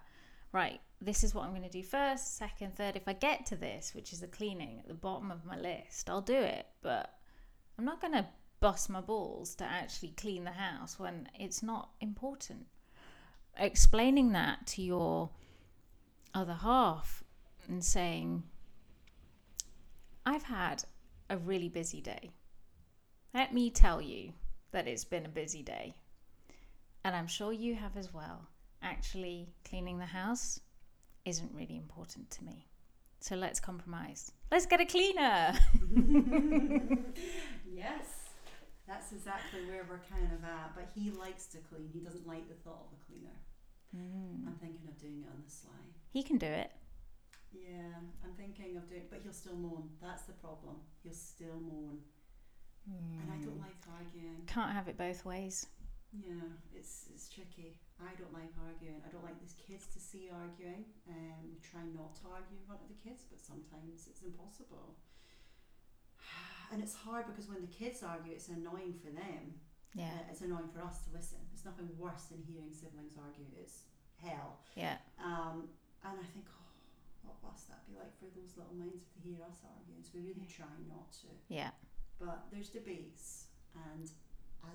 right 0.51 0.81
this 0.99 1.23
is 1.23 1.35
what 1.35 1.43
i'm 1.43 1.51
going 1.51 1.61
to 1.61 1.69
do 1.69 1.83
first 1.83 2.37
second 2.37 2.75
third. 2.75 2.95
If 2.95 3.07
i 3.07 3.13
get 3.13 3.45
to 3.47 3.55
this 3.55 3.93
which 3.93 4.11
is 4.11 4.19
the 4.19 4.27
cleaning 4.27 4.79
at 4.79 4.87
the 4.87 4.95
bottom 4.95 5.31
of 5.31 5.45
my 5.45 5.57
list 5.57 6.09
i'll 6.09 6.21
do 6.21 6.35
it. 6.35 6.65
But 6.81 7.13
i'm 7.77 7.85
not 7.85 8.01
going 8.01 8.13
to 8.13 8.25
bust 8.59 8.89
my 8.89 9.01
balls 9.01 9.55
to 9.55 9.63
actually 9.63 10.09
clean 10.17 10.43
the 10.43 10.51
house 10.51 10.99
when 10.99 11.29
it's 11.39 11.63
not 11.63 11.91
important. 12.01 12.67
Explaining 13.57 14.31
that 14.33 14.67
to 14.67 14.81
your 14.81 15.29
other 16.33 16.53
half 16.53 17.23
and 17.67 17.83
saying, 17.83 18.43
I've 20.25 20.43
had 20.43 20.83
a 21.29 21.37
really 21.37 21.69
busy 21.69 22.01
day. 22.01 22.31
Let 23.33 23.53
me 23.53 23.69
tell 23.69 24.01
you 24.01 24.33
that 24.71 24.87
it's 24.87 25.05
been 25.05 25.25
a 25.25 25.29
busy 25.29 25.61
day. 25.63 25.95
And 27.03 27.15
I'm 27.15 27.27
sure 27.27 27.53
you 27.53 27.75
have 27.75 27.95
as 27.95 28.13
well. 28.13 28.47
Actually, 28.81 29.49
cleaning 29.67 29.99
the 29.99 30.05
house 30.05 30.59
isn't 31.25 31.51
really 31.53 31.77
important 31.77 32.29
to 32.31 32.43
me. 32.43 32.67
So 33.21 33.35
let's 33.35 33.59
compromise. 33.59 34.31
Let's 34.51 34.65
get 34.65 34.79
a 34.79 34.85
cleaner. 34.85 35.53
yes, 37.71 38.05
that's 38.87 39.11
exactly 39.11 39.65
where 39.67 39.85
we're 39.89 40.01
kind 40.09 40.31
of 40.33 40.43
at. 40.43 40.73
But 40.75 40.89
he 40.95 41.11
likes 41.11 41.45
to 41.47 41.57
clean. 41.57 41.89
He 41.93 41.99
doesn't 41.99 42.25
like 42.27 42.47
the 42.47 42.55
thought 42.55 42.87
of 42.87 42.97
a 42.97 43.05
cleaner. 43.05 43.35
Mm. 43.95 44.47
I'm 44.47 44.55
thinking 44.61 44.87
of 44.87 44.97
doing 44.97 45.23
it 45.23 45.29
on 45.29 45.43
the 45.45 45.51
sly. 45.51 45.71
He 46.11 46.23
can 46.23 46.37
do 46.37 46.47
it. 46.47 46.71
Yeah, 47.51 47.97
I'm 48.23 48.33
thinking 48.37 48.77
of 48.77 48.87
doing, 48.89 49.07
but 49.09 49.21
he'll 49.23 49.33
still 49.33 49.55
moan. 49.55 49.89
That's 50.01 50.23
the 50.23 50.33
problem. 50.33 50.75
He'll 51.03 51.13
still 51.13 51.59
moan, 51.59 51.99
and 52.85 53.31
I 53.31 53.37
don't 53.37 53.57
Mm. 53.57 53.65
like 53.67 53.81
arguing. 53.87 54.45
Can't 54.45 54.71
have 54.71 54.87
it 54.87 54.97
both 54.97 55.25
ways. 55.25 55.67
Yeah, 56.11 56.41
it's 56.73 57.07
it's 57.13 57.29
tricky. 57.29 57.77
I 57.99 58.13
don't 58.15 58.33
like 58.33 58.53
arguing. 58.65 59.01
I 59.05 59.09
don't 59.09 59.23
like 59.23 59.39
these 59.39 59.53
kids 59.67 59.85
to 59.93 59.99
see 59.99 60.29
arguing. 60.29 60.85
Um, 61.07 61.51
we 61.53 61.59
try 61.59 61.83
not 61.83 62.15
to 62.21 62.29
argue 62.29 62.57
in 62.57 62.65
front 62.65 62.81
of 62.81 62.87
the 62.89 62.95
kids, 62.95 63.23
but 63.29 63.39
sometimes 63.39 64.07
it's 64.07 64.21
impossible. 64.21 64.95
And 66.71 66.83
it's 66.83 66.93
hard 66.93 67.25
because 67.25 67.47
when 67.49 67.61
the 67.61 67.73
kids 67.81 68.03
argue, 68.03 68.31
it's 68.31 68.47
annoying 68.49 68.93
for 68.93 69.09
them. 69.09 69.57
Yeah. 69.95 70.05
Uh, 70.13 70.29
it's 70.31 70.41
annoying 70.41 70.69
for 70.69 70.81
us 70.85 70.99
to 71.05 71.09
listen. 71.11 71.39
There's 71.49 71.65
nothing 71.65 71.89
worse 71.97 72.25
than 72.29 72.43
hearing 72.45 72.71
siblings 72.71 73.17
argue. 73.17 73.45
It's 73.59 73.85
hell. 74.21 74.59
Yeah. 74.75 74.97
Um, 75.17 75.69
and 76.05 76.13
I 76.19 76.27
think, 76.33 76.45
oh, 76.53 76.68
what 77.23 77.37
must 77.43 77.67
that 77.69 77.85
be 77.87 77.95
like 77.97 78.11
for 78.19 78.27
those 78.35 78.55
little 78.57 78.73
minds 78.75 79.03
if 79.03 79.09
they 79.15 79.29
hear 79.31 79.41
us 79.43 79.59
arguing? 79.65 80.01
So 80.03 80.17
we 80.19 80.27
really 80.31 80.47
try 80.49 80.71
not 80.87 81.11
to. 81.23 81.29
Yeah. 81.47 81.71
But 82.19 82.47
there's 82.51 82.69
debates, 82.69 83.47
and 83.75 84.09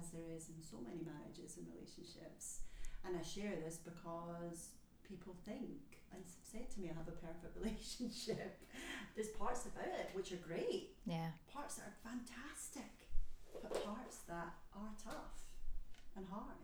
as 0.01 0.09
there 0.12 0.28
is 0.32 0.49
in 0.49 0.61
so 0.64 0.80
many 0.80 1.05
marriages 1.05 1.57
and 1.61 1.66
relationships, 1.68 2.64
and 3.05 3.16
I 3.16 3.22
share 3.22 3.53
this 3.61 3.76
because 3.76 4.72
people 5.05 5.36
think 5.45 6.01
and 6.12 6.22
s- 6.24 6.40
say 6.40 6.64
to 6.72 6.76
me, 6.80 6.88
I 6.88 6.97
have 6.97 7.09
a 7.09 7.18
perfect 7.20 7.53
relationship. 7.61 8.62
There's 9.14 9.28
parts 9.36 9.66
about 9.66 9.92
it 9.92 10.09
which 10.14 10.32
are 10.32 10.40
great, 10.40 10.97
Yeah. 11.05 11.36
parts 11.53 11.76
that 11.76 11.92
are 11.92 11.99
fantastic, 12.01 13.12
but 13.61 13.72
parts 13.84 14.24
that 14.28 14.55
are 14.72 14.92
tough 15.03 15.45
and 16.16 16.24
hard. 16.30 16.57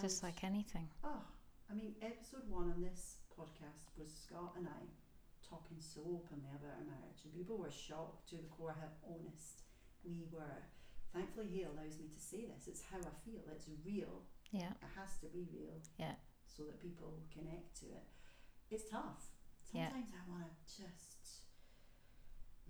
Just 0.00 0.22
like 0.22 0.44
anything. 0.44 0.88
Oh, 1.02 1.22
I 1.70 1.74
mean, 1.74 1.94
episode 2.02 2.46
one 2.48 2.70
on 2.70 2.80
this 2.80 3.16
podcast 3.34 3.90
was 3.98 4.12
Scott 4.14 4.52
and 4.56 4.68
I 4.68 4.80
talking 5.50 5.82
so 5.82 6.00
openly 6.06 6.54
about 6.54 6.78
our 6.78 6.86
marriage, 6.86 7.26
and 7.26 7.34
people 7.34 7.58
were 7.58 7.74
shocked 7.74 8.30
to 8.30 8.38
the 8.38 8.46
core 8.54 8.78
how 8.78 8.86
honest 9.02 9.66
we 10.06 10.22
were. 10.30 10.62
Thankfully, 11.12 11.50
he 11.50 11.66
allows 11.66 11.98
me 11.98 12.06
to 12.06 12.20
say 12.22 12.46
this. 12.46 12.70
It's 12.70 12.86
how 12.86 13.02
I 13.02 13.14
feel. 13.26 13.42
It's 13.50 13.66
real. 13.84 14.22
Yeah. 14.54 14.78
It 14.78 14.94
has 14.94 15.18
to 15.20 15.26
be 15.26 15.50
real. 15.50 15.82
Yeah. 15.98 16.14
So 16.46 16.62
that 16.70 16.80
people 16.80 17.18
connect 17.34 17.74
to 17.82 17.86
it. 17.86 18.06
It's 18.70 18.88
tough. 18.88 19.26
Yeah. 19.74 19.90
Sometimes 19.90 20.14
I 20.14 20.30
want 20.30 20.46
to 20.46 20.82
just 20.86 21.50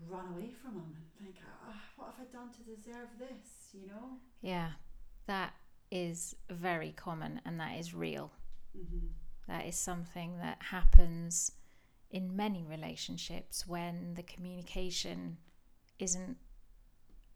run 0.09 0.33
away 0.33 0.49
from 0.51 0.81
him 0.81 0.97
and 0.97 1.05
think, 1.21 1.37
ah, 1.45 1.77
what 1.97 2.15
have 2.17 2.27
I 2.27 2.33
done 2.33 2.49
to 2.53 2.63
deserve 2.65 3.09
this? 3.19 3.77
You 3.77 3.89
know. 3.89 4.17
Yeah. 4.41 4.73
That 5.27 5.53
is 5.91 6.35
very 6.49 6.93
common 6.93 7.41
and 7.45 7.61
that 7.61 7.79
is 7.79 7.93
real. 7.95 8.33
Mm-hmm. 8.77 9.07
That 9.49 9.67
is 9.67 9.77
something 9.77 10.39
that 10.39 10.59
happens 10.71 11.53
in 12.11 12.35
many 12.37 12.65
relationships 12.65 13.67
when 13.67 14.15
the 14.15 14.23
communication 14.23 15.39
isn't 15.99 16.37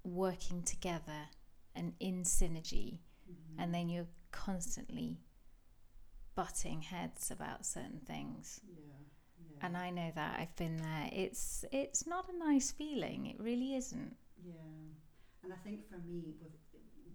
working 0.04 0.62
together 0.62 1.28
and 1.74 1.94
in 2.00 2.22
synergy, 2.22 3.00
Mm-hmm. 3.24 3.58
and 3.62 3.74
then 3.74 3.88
you're 3.88 4.06
constantly 4.32 5.18
butting 6.34 6.82
heads 6.82 7.30
about 7.30 7.64
certain 7.64 8.00
things. 8.06 8.60
Yeah. 8.68 8.76
Yeah. 9.50 9.66
And 9.66 9.76
I 9.78 9.88
know 9.90 10.10
that 10.14 10.38
I've 10.38 10.54
been 10.56 10.76
there. 10.76 11.08
It's 11.10 11.64
it's 11.72 12.06
not 12.06 12.28
a 12.28 12.36
nice 12.38 12.70
feeling. 12.70 13.26
It 13.26 13.40
really 13.40 13.76
isn't. 13.76 14.14
Yeah, 14.44 14.52
and 15.42 15.52
I 15.54 15.56
think 15.64 15.88
for 15.88 15.96
me, 16.06 16.34
with 16.42 16.52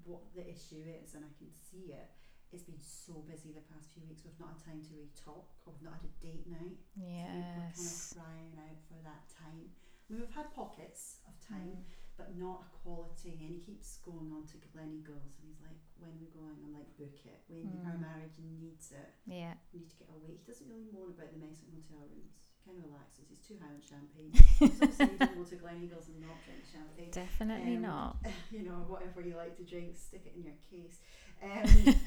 what 0.03 0.21
the 0.35 0.41
issue 0.49 0.81
is, 1.03 1.13
and 1.13 1.23
I 1.23 1.31
can 1.37 1.49
see 1.69 1.93
it, 1.93 2.09
it's 2.51 2.63
been 2.63 2.81
so 2.81 3.21
busy 3.29 3.53
the 3.53 3.61
past 3.69 3.93
few 3.93 4.01
weeks. 4.09 4.23
We've 4.25 4.39
not 4.39 4.57
had 4.57 4.73
time 4.73 4.81
to 4.81 4.89
really 4.93 5.13
talk, 5.13 5.45
or 5.65 5.73
we've 5.73 5.85
not 5.85 6.01
had 6.01 6.09
a 6.09 6.13
date 6.17 6.45
night. 6.49 6.81
So 6.97 7.01
we're 7.05 7.45
kind 7.53 7.69
of 7.69 7.77
Yes. 7.77 8.13
crying 8.17 8.53
out 8.57 8.79
for 8.89 8.97
that 9.05 9.29
time. 9.29 9.69
I 9.69 10.05
mean, 10.09 10.21
we've 10.25 10.33
had 10.33 10.49
pockets 10.57 11.21
of 11.29 11.37
time, 11.39 11.85
Mm. 11.85 12.17
but 12.17 12.35
not 12.35 12.65
a 12.65 12.69
quality. 12.81 13.37
And 13.45 13.53
he 13.53 13.59
keeps 13.61 13.97
going 14.01 14.33
on 14.33 14.47
to 14.49 14.57
Gleneagles, 14.57 15.37
and 15.37 15.45
he's 15.45 15.61
like, 15.61 15.77
"When 16.01 16.09
are 16.09 16.17
we 16.17 16.27
going?" 16.33 16.57
I'm 16.65 16.73
like, 16.73 16.89
"Book 16.97 17.13
it. 17.25 17.45
When 17.47 17.85
our 17.85 17.93
Mm. 17.93 18.01
marriage 18.01 18.39
needs 18.41 18.91
it. 18.91 19.13
Yeah. 19.29 19.53
We 19.71 19.81
need 19.85 19.89
to 19.93 19.97
get 20.01 20.09
away." 20.09 20.37
He 20.41 20.43
doesn't 20.49 20.67
really 20.67 20.89
moan 20.91 21.11
about 21.13 21.29
the 21.31 21.37
messing 21.37 21.69
hotel 21.71 22.07
rooms. 22.09 22.49
He 22.57 22.65
kind 22.65 22.77
of 22.81 22.89
relaxes. 22.89 23.29
He's 23.29 23.39
too 23.45 23.57
high 23.61 23.69
on 23.73 23.81
champagne. 23.81 24.31
He's 24.59 24.81
obviously 24.81 25.11
you 25.13 25.17
don't 25.19 25.35
go 25.37 25.43
to 25.45 25.55
Gleneagles 25.57 26.07
and 26.09 26.19
not 26.21 26.41
drink 26.43 26.65
champagne 26.65 27.11
Definitely 27.11 27.75
Um, 27.75 27.81
not. 27.83 28.17
you 28.51 28.63
know, 28.63 28.81
whatever 28.89 29.21
you 29.21 29.35
like 29.37 29.55
to 29.57 29.63
drink, 29.63 29.95
stick 29.95 30.25
it 30.25 30.33
in 30.35 30.43
your 30.43 30.57
case. 30.71 30.99
Um, 31.41 32.05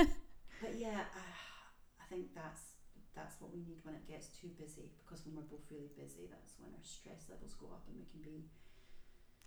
but 0.63 0.75
yeah, 0.79 1.11
uh, 1.15 1.35
I 2.01 2.05
think 2.09 2.35
that's 2.35 2.63
that's 3.15 3.37
what 3.41 3.53
we 3.53 3.61
need 3.61 3.81
when 3.85 3.95
it 3.95 4.07
gets 4.09 4.29
too 4.29 4.49
busy 4.59 4.89
because 5.05 5.27
when 5.27 5.37
we're 5.37 5.51
both 5.51 5.67
really 5.71 5.91
busy, 5.99 6.25
that's 6.31 6.55
when 6.63 6.73
our 6.73 6.85
stress 6.87 7.29
levels 7.29 7.53
go 7.61 7.67
up 7.75 7.85
and 7.89 7.97
we 7.99 8.07
can 8.09 8.23
be 8.25 8.49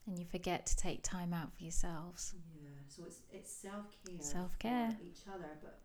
And 0.05 0.20
you 0.20 0.26
forget 0.26 0.66
to 0.68 0.76
take 0.76 1.01
time 1.01 1.34
out 1.34 1.49
for 1.57 1.63
yourselves. 1.63 2.36
yeah. 2.53 2.70
So 2.88 3.03
it's 3.07 3.22
it's 3.32 3.51
self 3.51 3.89
care, 4.05 4.22
Self-care. 4.22 4.97
each 5.01 5.26
other, 5.32 5.57
but 5.63 5.80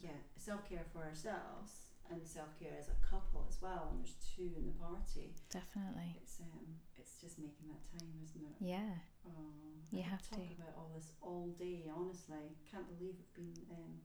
yeah, 0.00 0.16
self 0.36 0.64
care 0.68 0.84
for 0.92 1.04
ourselves 1.04 1.92
and 2.08 2.24
self 2.24 2.54
care 2.58 2.72
as 2.80 2.88
a 2.88 2.98
couple 3.04 3.44
as 3.50 3.60
well. 3.60 3.88
And 3.92 4.00
there's 4.00 4.16
two 4.34 4.54
in 4.56 4.64
the 4.70 4.76
party. 4.80 5.34
Definitely. 5.52 6.16
It's 6.22 6.40
um, 6.40 6.64
it's 6.96 7.20
just 7.20 7.36
making 7.38 7.68
that 7.68 7.84
time, 7.98 8.16
isn't 8.24 8.44
it? 8.48 8.56
Yeah. 8.64 8.96
Oh, 9.28 9.52
You 9.90 10.00
I 10.00 10.08
have 10.08 10.22
talk 10.24 10.40
to. 10.40 10.54
about 10.56 10.72
all 10.78 10.90
this 10.96 11.12
all 11.20 11.52
day. 11.58 11.84
Honestly, 11.92 12.56
can't 12.70 12.86
believe 12.88 13.12
we've 13.20 13.34
been 13.36 13.60
um, 13.76 14.00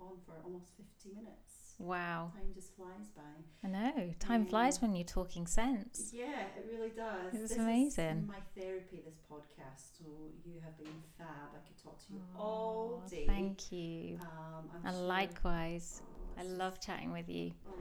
on 0.00 0.16
for 0.24 0.34
almost 0.44 0.70
fifty 0.76 1.10
minutes. 1.14 1.74
Wow. 1.78 2.32
Time 2.34 2.52
just 2.54 2.74
flies 2.74 3.08
by. 3.14 3.22
I 3.62 3.68
know. 3.68 4.14
Time 4.18 4.44
Yeah. 4.44 4.48
flies 4.48 4.80
when 4.80 4.94
you're 4.96 5.04
talking 5.04 5.46
sense. 5.46 6.10
Yeah, 6.14 6.46
it 6.56 6.64
really 6.72 6.88
does. 6.90 7.34
It 7.34 7.40
was 7.42 7.50
this 7.50 7.58
amazing. 7.58 8.18
Is 8.22 8.28
my 8.28 8.40
therapy, 8.58 9.02
this 9.04 9.18
podcast. 9.30 9.98
So 9.98 10.04
you 10.44 10.58
have 10.64 10.76
been 10.78 11.02
fab. 11.18 11.52
I 11.54 11.58
could 11.66 11.76
talk 11.82 11.98
to 12.06 12.12
you 12.14 12.20
all 12.38 13.02
day. 13.10 13.26
Thank 13.26 13.72
you. 13.72 14.18
Um, 14.22 14.70
And 14.84 14.94
sure- 14.94 15.06
likewise. 15.06 16.02
Oh, 16.02 16.40
I 16.40 16.44
love 16.44 16.80
chatting 16.80 17.12
with 17.12 17.28
you. 17.28 17.52
Oh, 17.66 17.72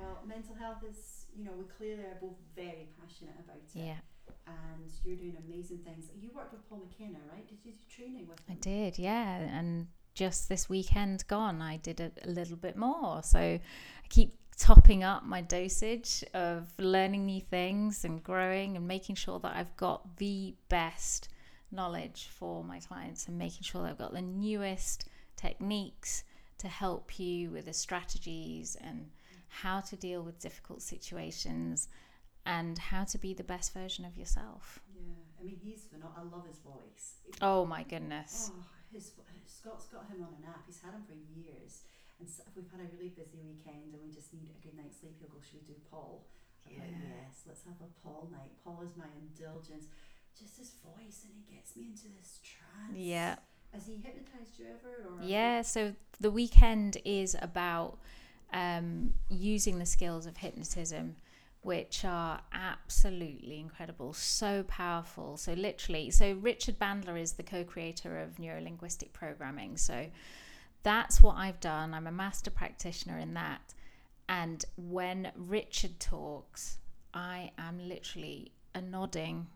well, 0.00 0.18
mental 0.26 0.54
health 0.54 0.84
is, 0.88 1.26
you 1.36 1.44
know, 1.44 1.52
we 1.52 1.64
clearly 1.64 2.04
are 2.04 2.18
both 2.20 2.38
very 2.54 2.88
passionate 3.00 3.38
about 3.40 3.56
it. 3.56 3.70
Yeah, 3.74 3.98
And 4.46 4.90
you're 5.04 5.16
doing 5.16 5.36
amazing 5.36 5.78
things. 5.78 6.08
You 6.16 6.30
worked 6.32 6.52
with 6.52 6.68
Paul 6.68 6.78
McKenna, 6.78 7.18
right? 7.32 7.46
Did 7.48 7.64
you 7.64 7.72
do 7.72 7.78
training 7.88 8.28
with 8.28 8.38
him? 8.40 8.46
I 8.48 8.54
did. 8.60 8.98
Yeah. 8.98 9.38
And 9.58 9.88
just 10.14 10.48
this 10.48 10.68
weekend 10.68 11.26
gone, 11.28 11.62
I 11.62 11.76
did 11.76 12.00
a, 12.00 12.10
a 12.24 12.30
little 12.30 12.56
bit 12.56 12.76
more. 12.76 13.22
So 13.22 13.38
I 13.38 13.60
keep 14.08 14.34
topping 14.56 15.02
up 15.02 15.24
my 15.24 15.40
dosage 15.40 16.22
of 16.34 16.68
learning 16.78 17.24
new 17.24 17.40
things 17.40 18.04
and 18.04 18.22
growing 18.22 18.76
and 18.76 18.86
making 18.86 19.16
sure 19.16 19.38
that 19.40 19.56
I've 19.56 19.74
got 19.76 20.18
the 20.18 20.54
best 20.68 21.28
knowledge 21.72 22.28
for 22.30 22.62
my 22.62 22.80
clients 22.80 23.26
and 23.26 23.38
making 23.38 23.62
sure 23.62 23.82
that 23.82 23.90
I've 23.90 23.98
got 23.98 24.12
the 24.12 24.22
newest 24.22 25.08
techniques 25.36 26.24
to 26.58 26.68
help 26.68 27.18
you 27.18 27.50
with 27.50 27.64
the 27.64 27.72
strategies 27.72 28.76
and 28.82 29.08
how 29.48 29.80
to 29.80 29.96
deal 29.96 30.22
with 30.22 30.38
difficult 30.38 30.82
situations 30.82 31.88
and 32.44 32.78
how 32.78 33.04
to 33.04 33.18
be 33.18 33.32
the 33.32 33.44
best 33.44 33.72
version 33.72 34.04
of 34.04 34.16
yourself. 34.16 34.80
Yeah, 34.94 35.12
I 35.40 35.44
mean, 35.44 35.58
he's 35.62 35.84
phenomenal. 35.84 36.12
I 36.18 36.36
love 36.36 36.46
his 36.46 36.58
voice. 36.58 37.14
Oh 37.40 37.64
my 37.64 37.82
goodness. 37.82 38.50
Oh, 38.54 38.64
his 38.92 39.10
Scott's 39.60 39.92
got 39.92 40.08
him 40.08 40.24
on 40.24 40.32
an 40.40 40.48
app. 40.48 40.64
He's 40.64 40.80
had 40.80 40.96
him 40.96 41.04
for 41.04 41.12
years. 41.36 41.84
And 42.16 42.24
so 42.28 42.40
if 42.48 42.56
we've 42.56 42.70
had 42.72 42.80
a 42.80 42.88
really 42.96 43.12
busy 43.12 43.40
weekend 43.44 43.92
and 43.92 44.00
we 44.00 44.08
just 44.08 44.32
need 44.32 44.48
a 44.48 44.58
good 44.64 44.72
night's 44.72 45.00
sleep, 45.00 45.20
he'll 45.20 45.28
go, 45.28 45.40
Should 45.44 45.60
we 45.60 45.76
do 45.76 45.76
Paul? 45.92 46.24
I'm 46.64 46.80
like, 46.80 46.96
Yes, 46.96 47.44
let's 47.44 47.64
have 47.68 47.76
a 47.84 47.90
Paul 48.00 48.28
night. 48.32 48.56
Paul 48.64 48.80
is 48.80 48.96
my 48.96 49.08
indulgence. 49.20 49.92
Just 50.38 50.56
his 50.56 50.72
voice, 50.80 51.28
and 51.28 51.32
he 51.36 51.54
gets 51.54 51.76
me 51.76 51.92
into 51.92 52.08
this 52.16 52.40
trance. 52.40 52.96
Yeah. 52.96 53.36
Has 53.72 53.86
he 53.86 53.96
hypnotized 53.96 54.58
you 54.58 54.66
ever? 54.72 55.12
Or 55.12 55.22
Yeah, 55.22 55.60
so 55.62 55.94
the 56.20 56.30
weekend 56.30 56.96
is 57.04 57.36
about 57.40 57.98
um, 58.52 59.12
using 59.28 59.78
the 59.78 59.86
skills 59.86 60.26
of 60.26 60.38
hypnotism, 60.38 61.16
which 61.62 62.04
are 62.04 62.40
absolutely 62.52 63.60
incredible, 63.60 64.12
so 64.12 64.62
powerful. 64.62 65.36
So, 65.36 65.52
literally, 65.52 66.10
so 66.10 66.32
Richard 66.32 66.78
Bandler 66.78 67.20
is 67.20 67.32
the 67.32 67.42
co 67.42 67.64
creator 67.64 68.18
of 68.18 68.36
neurolinguistic 68.36 69.12
programming. 69.12 69.76
So, 69.76 70.06
that's 70.82 71.22
what 71.22 71.36
I've 71.36 71.60
done. 71.60 71.92
I'm 71.92 72.06
a 72.06 72.12
master 72.12 72.50
practitioner 72.50 73.18
in 73.18 73.34
that. 73.34 73.74
And 74.28 74.64
when 74.76 75.32
Richard 75.36 75.98
talks, 76.00 76.78
I 77.12 77.50
am 77.58 77.78
literally 77.88 78.52
a 78.74 78.80
nodding, 78.80 79.48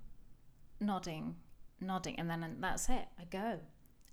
nodding, 0.81 1.37
nodding, 1.81 2.19
and 2.19 2.29
then 2.29 2.57
that's 2.61 2.89
it. 2.89 3.07
I 3.19 3.25
go. 3.31 3.61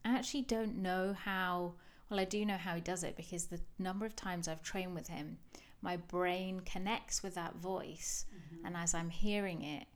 I 0.05 0.15
actually 0.15 0.43
don't 0.43 0.77
know 0.77 1.13
how. 1.13 1.73
Well, 2.09 2.19
I 2.19 2.25
do 2.25 2.45
know 2.45 2.57
how 2.57 2.75
he 2.75 2.81
does 2.81 3.03
it 3.03 3.15
because 3.15 3.45
the 3.45 3.59
number 3.79 4.05
of 4.05 4.15
times 4.15 4.47
I've 4.47 4.61
trained 4.61 4.93
with 4.93 5.07
him, 5.07 5.37
my 5.81 5.97
brain 5.97 6.59
connects 6.61 7.23
with 7.23 7.35
that 7.35 7.55
voice, 7.55 8.25
Mhm. 8.33 8.65
and 8.65 8.77
as 8.77 8.93
I'm 8.93 9.09
hearing 9.09 9.61
it, 9.63 9.87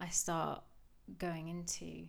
I 0.00 0.08
start 0.08 0.62
going 1.18 1.48
into 1.48 2.08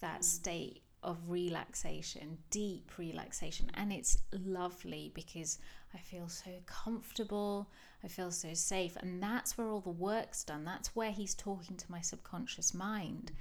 that 0.00 0.20
Mm. 0.20 0.24
state 0.24 0.82
of 1.02 1.30
relaxation, 1.30 2.42
deep 2.50 2.98
relaxation. 2.98 3.70
And 3.72 3.90
it's 3.92 4.18
lovely 4.32 5.10
because 5.14 5.58
I 5.94 5.98
feel 5.98 6.28
so 6.28 6.60
comfortable, 6.66 7.70
I 8.04 8.08
feel 8.08 8.30
so 8.30 8.52
safe. 8.52 8.96
And 8.96 9.22
that's 9.22 9.56
where 9.56 9.68
all 9.68 9.80
the 9.80 9.90
work's 9.90 10.44
done. 10.44 10.64
That's 10.64 10.94
where 10.94 11.10
he's 11.10 11.34
talking 11.34 11.76
to 11.78 11.90
my 11.90 12.02
subconscious 12.02 12.74
mind. 12.74 13.32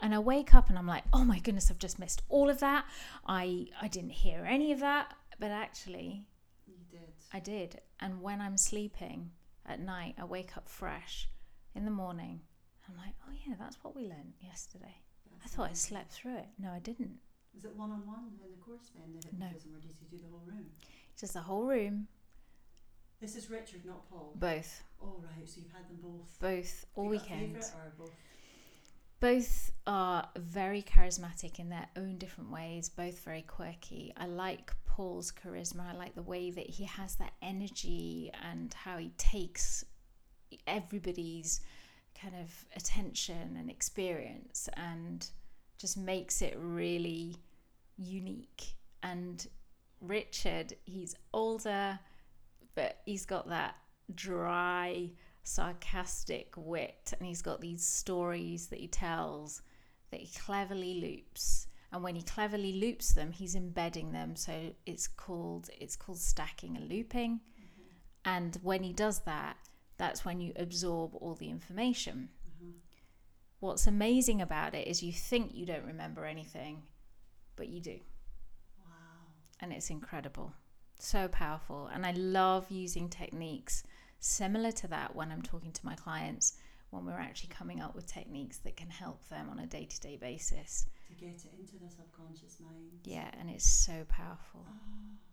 And 0.00 0.14
I 0.14 0.18
wake 0.20 0.54
up 0.54 0.68
and 0.68 0.78
I'm 0.78 0.86
like, 0.86 1.04
oh 1.12 1.24
my 1.24 1.40
goodness, 1.40 1.70
I've 1.70 1.78
just 1.78 1.98
missed 1.98 2.22
all 2.28 2.48
of 2.50 2.60
that. 2.60 2.86
I, 3.26 3.66
I 3.80 3.88
didn't 3.88 4.10
hear 4.10 4.44
any 4.44 4.70
of 4.72 4.78
that. 4.80 5.12
But 5.40 5.50
actually. 5.50 6.24
I 7.36 7.40
did. 7.40 7.80
And 8.00 8.22
when 8.22 8.40
I'm 8.40 8.56
sleeping 8.56 9.30
at 9.66 9.78
night, 9.78 10.14
I 10.18 10.24
wake 10.24 10.56
up 10.56 10.70
fresh 10.70 11.28
in 11.74 11.84
the 11.84 11.90
morning. 11.90 12.40
I'm 12.88 12.96
like, 12.96 13.14
oh 13.28 13.32
yeah, 13.46 13.54
that's 13.58 13.76
what 13.84 13.94
we 13.94 14.04
learned 14.04 14.32
yesterday. 14.40 14.96
I 15.44 15.48
thought 15.48 15.68
I 15.70 15.74
slept 15.74 16.12
through 16.12 16.38
it. 16.38 16.46
No, 16.58 16.70
I 16.70 16.78
didn't. 16.78 17.18
Was 17.54 17.66
it 17.66 17.76
one 17.76 17.90
on 17.90 18.06
one 18.06 18.32
in 18.42 18.50
the 18.52 18.56
course 18.64 18.90
then, 18.94 19.12
the 19.20 19.36
No. 19.38 19.46
or 19.46 19.80
did 19.80 19.92
you 20.00 20.06
do 20.10 20.16
the 20.16 20.28
whole 20.30 20.42
room? 20.46 20.66
Just 21.20 21.34
the 21.34 21.40
whole 21.42 21.64
room, 21.66 22.08
This 23.20 23.36
is 23.36 23.50
Richard, 23.50 23.84
not 23.84 24.08
Paul. 24.08 24.32
both, 24.36 24.82
Oh, 25.02 25.22
right, 25.22 25.46
so 25.48 25.60
you've 25.60 25.72
had 25.72 25.88
them 25.88 25.98
both. 26.02 26.38
both, 26.40 26.86
all 26.94 27.04
Have 27.04 27.12
you 27.12 27.18
got 27.18 27.28
a 27.28 27.34
weekend. 27.34 27.64
Both 29.18 29.72
are 29.86 30.28
very 30.36 30.82
charismatic 30.82 31.58
in 31.58 31.70
their 31.70 31.88
own 31.96 32.18
different 32.18 32.50
ways, 32.50 32.88
both 32.88 33.20
very 33.20 33.42
quirky. 33.42 34.12
I 34.16 34.26
like 34.26 34.72
Paul's 34.84 35.32
charisma. 35.32 35.92
I 35.92 35.96
like 35.96 36.14
the 36.14 36.22
way 36.22 36.50
that 36.50 36.68
he 36.68 36.84
has 36.84 37.16
that 37.16 37.32
energy 37.40 38.30
and 38.42 38.74
how 38.74 38.98
he 38.98 39.10
takes 39.16 39.84
everybody's 40.66 41.60
kind 42.20 42.34
of 42.34 42.52
attention 42.76 43.56
and 43.58 43.70
experience 43.70 44.68
and 44.74 45.28
just 45.78 45.96
makes 45.96 46.42
it 46.42 46.56
really 46.58 47.36
unique. 47.96 48.74
And 49.02 49.46
Richard, 50.00 50.74
he's 50.84 51.14
older, 51.32 51.98
but 52.74 52.98
he's 53.06 53.24
got 53.26 53.48
that 53.48 53.76
dry, 54.14 55.10
sarcastic 55.46 56.52
wit, 56.56 57.12
and 57.18 57.26
he's 57.26 57.40
got 57.40 57.60
these 57.60 57.84
stories 57.84 58.66
that 58.66 58.80
he 58.80 58.88
tells 58.88 59.62
that 60.10 60.20
he 60.20 60.38
cleverly 60.38 61.00
loops. 61.00 61.68
And 61.92 62.02
when 62.02 62.16
he 62.16 62.22
cleverly 62.22 62.72
loops 62.72 63.12
them, 63.12 63.30
he's 63.30 63.54
embedding 63.54 64.10
them. 64.12 64.34
So 64.34 64.74
it's 64.86 65.06
called 65.06 65.70
it's 65.80 65.96
called 65.96 66.18
stacking 66.18 66.76
and 66.76 66.88
looping. 66.88 67.40
Mm-hmm. 67.58 67.82
And 68.24 68.58
when 68.62 68.82
he 68.82 68.92
does 68.92 69.20
that, 69.20 69.56
that's 69.98 70.24
when 70.24 70.40
you 70.40 70.52
absorb 70.56 71.14
all 71.14 71.34
the 71.34 71.48
information. 71.48 72.28
Mm-hmm. 72.50 72.70
What's 73.60 73.86
amazing 73.86 74.42
about 74.42 74.74
it 74.74 74.88
is 74.88 75.02
you 75.02 75.12
think 75.12 75.54
you 75.54 75.64
don't 75.64 75.86
remember 75.86 76.24
anything, 76.24 76.82
but 77.54 77.68
you 77.68 77.80
do 77.80 77.98
Wow. 78.84 79.28
and 79.60 79.72
it's 79.72 79.90
incredible. 79.90 80.52
So 80.98 81.28
powerful. 81.28 81.88
And 81.92 82.04
I 82.04 82.12
love 82.12 82.70
using 82.70 83.08
techniques 83.08 83.84
similar 84.26 84.72
to 84.72 84.88
that 84.88 85.14
when 85.14 85.30
I'm 85.30 85.42
talking 85.42 85.72
to 85.72 85.86
my 85.86 85.94
clients, 85.94 86.54
when 86.90 87.04
we're 87.04 87.12
actually 87.18 87.50
coming 87.50 87.80
up 87.80 87.94
with 87.94 88.06
techniques 88.06 88.58
that 88.58 88.76
can 88.76 88.88
help 88.90 89.26
them 89.28 89.48
on 89.50 89.58
a 89.58 89.66
day 89.66 89.84
to 89.86 90.00
day 90.00 90.16
basis. 90.16 90.86
To 91.08 91.14
get 91.14 91.34
it 91.44 91.52
into 91.58 91.74
the 91.82 91.90
subconscious 91.90 92.58
mind. 92.60 93.00
Yeah, 93.04 93.30
and 93.38 93.48
it's 93.50 93.64
so 93.64 94.04
powerful. 94.08 94.66
Oh, 94.68 94.72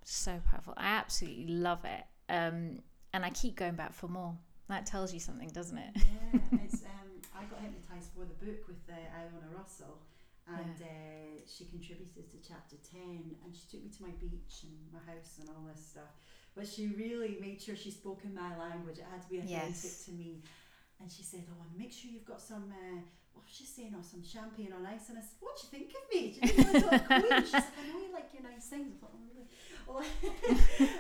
So 0.04 0.42
powerful. 0.50 0.74
I 0.78 0.88
absolutely 0.96 1.48
love 1.48 1.84
it. 1.86 2.04
Um, 2.30 2.80
and 3.14 3.26
I 3.26 3.30
keep 3.32 3.56
going 3.56 3.76
back 3.76 3.94
for 3.94 4.08
more. 4.08 4.36
That 4.70 4.86
tells 4.86 5.14
you 5.14 5.20
something, 5.20 5.50
doesn't 5.50 5.78
it? 5.78 5.92
yeah, 5.96 6.40
it's 6.64 6.84
um, 6.86 7.10
I 7.36 7.44
got 7.46 7.60
hypnotised 7.60 8.12
for 8.16 8.26
the 8.26 8.38
book 8.46 8.68
with 8.68 8.82
uh, 8.90 8.94
Iona 8.96 9.50
Russell, 9.56 10.00
and 10.48 10.82
uh, 10.82 11.42
she 11.46 11.66
contributed 11.66 12.32
to 12.32 12.38
chapter 12.48 12.78
ten, 12.90 13.36
and 13.44 13.54
she 13.54 13.68
took 13.70 13.84
me 13.84 13.90
to 13.98 14.04
my 14.04 14.14
beach 14.20 14.64
and 14.64 14.74
my 14.92 15.00
house 15.12 15.38
and 15.40 15.50
all 15.50 15.64
this 15.74 15.86
stuff. 15.86 16.16
But 16.56 16.68
she 16.68 16.88
really 16.88 17.38
made 17.42 17.62
sure 17.62 17.76
she 17.76 17.92
spoke 17.92 18.22
in 18.24 18.34
my 18.34 18.56
language. 18.58 19.00
It 19.00 19.06
had 19.12 19.22
to 19.24 19.30
be 19.30 19.40
authentic 19.40 19.84
Yes. 19.84 20.06
to 20.06 20.12
me. 20.12 20.44
And 21.00 21.12
she 21.12 21.24
said, 21.24 21.46
"Oh, 21.50 21.62
and 21.64 21.78
make 21.78 21.92
sure 21.92 22.12
you've 22.12 22.26
got 22.26 22.42
some." 22.42 22.72
Uh, 22.72 23.02
what 23.34 23.44
was 23.46 23.54
she 23.54 23.66
saying? 23.66 23.96
Oh, 23.98 24.02
some 24.04 24.24
champagne 24.24 24.72
on 24.72 24.86
ice. 24.86 25.10
And 25.10 25.18
I 25.18 25.22
said, 25.22 25.38
"What 25.40 25.58
do 25.58 25.62
you 25.66 25.70
think 25.76 25.90
of 25.98 26.04
me? 26.14 26.22
Do 26.32 26.40
you 26.48 26.64
think 26.64 26.86
I'm 26.86 26.94
a 26.94 27.22
queen?" 27.22 27.42
She's 27.44 27.54
like, 27.54 27.80
"I 27.80 27.88
know 27.92 28.00
you 28.06 28.14
like 28.14 28.30
your 28.34 28.44
nice 28.44 28.68
things." 28.68 28.94
I 28.94 28.98
thought, 29.02 29.14
"Oh, 29.16 29.26
really?" 29.34 29.48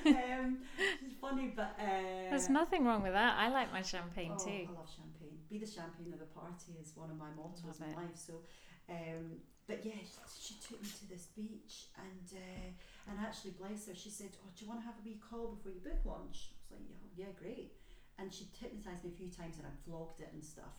Um, 0.05 0.57
she's 0.99 1.13
funny, 1.21 1.53
but 1.55 1.75
uh, 1.79 2.29
There's 2.29 2.49
nothing 2.49 2.85
wrong 2.85 3.01
with 3.03 3.13
that. 3.13 3.37
I 3.37 3.49
like 3.49 3.71
my 3.71 3.81
champagne 3.81 4.33
oh, 4.35 4.43
too. 4.43 4.67
I 4.69 4.73
love 4.75 4.89
champagne. 4.89 5.37
Be 5.49 5.57
the 5.59 5.67
champagne 5.67 6.11
of 6.11 6.19
the 6.19 6.25
party 6.25 6.73
is 6.81 6.91
one 6.95 7.09
of 7.09 7.17
my 7.17 7.29
mottos 7.37 7.79
in 7.79 7.95
life. 7.95 8.15
So, 8.15 8.41
um, 8.89 9.37
but 9.67 9.85
yeah, 9.85 9.93
she, 10.01 10.19
she 10.41 10.53
took 10.59 10.81
me 10.81 10.89
to 10.89 11.09
this 11.09 11.27
beach, 11.35 11.87
and 11.97 12.27
uh, 12.37 12.69
and 13.07 13.19
actually, 13.19 13.51
bless 13.59 13.87
her, 13.87 13.95
she 13.95 14.09
said, 14.09 14.31
"Oh, 14.39 14.49
do 14.55 14.63
you 14.63 14.69
want 14.69 14.81
to 14.81 14.87
have 14.87 14.95
a 14.99 15.03
wee 15.03 15.19
call 15.19 15.55
before 15.55 15.71
you 15.71 15.83
book 15.83 15.99
lunch?" 16.05 16.55
I 16.55 16.55
was 16.61 16.69
like, 16.79 16.85
"Yeah, 16.87 17.27
yeah, 17.27 17.31
great." 17.35 17.75
And 18.17 18.31
she 18.31 18.47
hypnotised 18.55 19.03
me 19.03 19.11
a 19.11 19.17
few 19.17 19.27
times, 19.27 19.57
and 19.59 19.67
I 19.67 19.73
vlogged 19.83 20.21
it 20.21 20.31
and 20.31 20.43
stuff. 20.43 20.77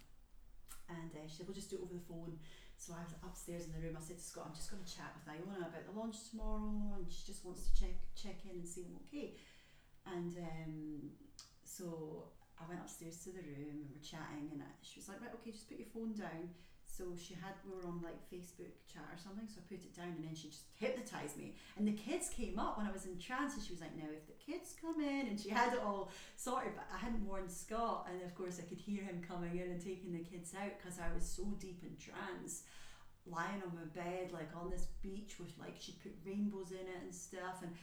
And 0.88 1.12
uh, 1.12 1.28
she 1.28 1.36
said, 1.36 1.46
"We'll 1.46 1.58
just 1.58 1.68
do 1.68 1.76
it 1.76 1.84
over 1.84 1.92
the 1.92 2.08
phone." 2.08 2.40
So 2.76 2.92
I 2.96 3.04
was 3.04 3.14
upstairs 3.22 3.68
in 3.68 3.72
the 3.76 3.80
room. 3.84 3.96
I 3.96 4.02
said 4.02 4.16
to 4.16 4.24
Scott, 4.24 4.48
"I'm 4.48 4.56
just 4.56 4.72
going 4.72 4.82
to 4.82 4.88
chat 4.88 5.12
with 5.12 5.28
Iona 5.28 5.68
about 5.68 5.84
the 5.84 5.92
launch 5.92 6.16
tomorrow, 6.32 6.96
and 6.96 7.04
she 7.12 7.28
just 7.28 7.44
wants 7.44 7.68
to 7.68 7.70
check 7.76 7.96
check 8.16 8.40
in 8.48 8.64
and 8.64 8.68
see 8.68 8.88
I'm 8.88 8.96
okay." 9.08 9.36
And 10.08 10.32
um, 10.40 10.74
so 11.64 12.32
I 12.56 12.64
went 12.68 12.80
upstairs 12.80 13.20
to 13.24 13.36
the 13.36 13.44
room 13.44 13.84
and 13.84 13.88
we're 13.92 14.04
chatting, 14.04 14.48
and 14.52 14.64
I, 14.64 14.70
she 14.80 15.00
was 15.00 15.08
like, 15.12 15.20
"Right, 15.20 15.32
okay, 15.40 15.52
just 15.52 15.68
put 15.68 15.76
your 15.76 15.92
phone 15.92 16.16
down." 16.16 16.56
So 16.96 17.10
she 17.18 17.34
had 17.34 17.58
we 17.66 17.74
were 17.74 17.90
on 17.90 17.98
like 18.06 18.22
Facebook 18.30 18.70
chat 18.86 19.02
or 19.10 19.18
something, 19.18 19.50
so 19.50 19.58
I 19.58 19.66
put 19.66 19.82
it 19.82 19.96
down, 19.96 20.14
and 20.14 20.22
then 20.22 20.34
she 20.38 20.46
just 20.46 20.70
hypnotized 20.78 21.36
me. 21.36 21.56
And 21.76 21.82
the 21.82 21.98
kids 21.98 22.30
came 22.30 22.56
up 22.56 22.78
when 22.78 22.86
I 22.86 22.94
was 22.94 23.06
in 23.06 23.18
trance, 23.18 23.54
and 23.54 23.62
she 23.66 23.74
was 23.74 23.82
like, 23.82 23.96
"Now, 23.98 24.06
if 24.14 24.30
the 24.30 24.38
kids 24.38 24.78
come 24.78 25.02
in," 25.02 25.26
and 25.26 25.34
she 25.34 25.50
had 25.50 25.74
it 25.74 25.82
all 25.82 26.14
sorted, 26.36 26.78
but 26.78 26.86
I 26.94 26.98
hadn't 27.02 27.26
warned 27.26 27.50
Scott, 27.50 28.06
and 28.06 28.22
of 28.22 28.30
course 28.38 28.62
I 28.62 28.68
could 28.70 28.78
hear 28.78 29.02
him 29.02 29.26
coming 29.26 29.58
in 29.58 29.74
and 29.74 29.82
taking 29.82 30.14
the 30.14 30.22
kids 30.22 30.54
out 30.54 30.78
because 30.78 31.02
I 31.02 31.10
was 31.10 31.26
so 31.26 31.42
deep 31.58 31.82
in 31.82 31.98
trance. 31.98 32.62
Lying 33.26 33.64
on 33.66 33.74
my 33.74 33.88
bed, 33.90 34.30
like 34.30 34.54
on 34.54 34.70
this 34.70 34.86
beach 35.02 35.40
with 35.40 35.50
like 35.58 35.74
she 35.80 35.98
put 35.98 36.14
rainbows 36.24 36.70
in 36.70 36.86
it 36.86 37.02
and 37.02 37.10
stuff, 37.14 37.58
and 37.66 37.74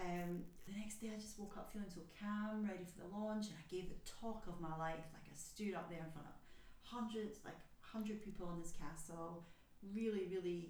um, 0.00 0.40
the 0.64 0.72
next 0.72 1.04
day 1.04 1.12
I 1.12 1.20
just 1.20 1.36
woke 1.38 1.58
up 1.58 1.68
feeling 1.68 1.92
so 1.92 2.00
calm, 2.16 2.64
ready 2.64 2.88
for 2.88 3.04
the 3.04 3.12
launch, 3.12 3.52
and 3.52 3.58
I 3.60 3.66
gave 3.68 3.92
the 3.92 4.00
talk 4.08 4.46
of 4.48 4.56
my 4.56 4.72
life. 4.80 5.04
Like 5.12 5.28
I 5.28 5.36
stood 5.36 5.74
up 5.74 5.90
there 5.90 6.00
in 6.00 6.12
front 6.16 6.32
of 6.32 6.36
hundreds, 6.80 7.44
like 7.44 7.60
hundred 7.94 8.18
people 8.26 8.50
in 8.52 8.58
this 8.60 8.72
castle, 8.84 9.44
really, 9.98 10.24
really 10.34 10.60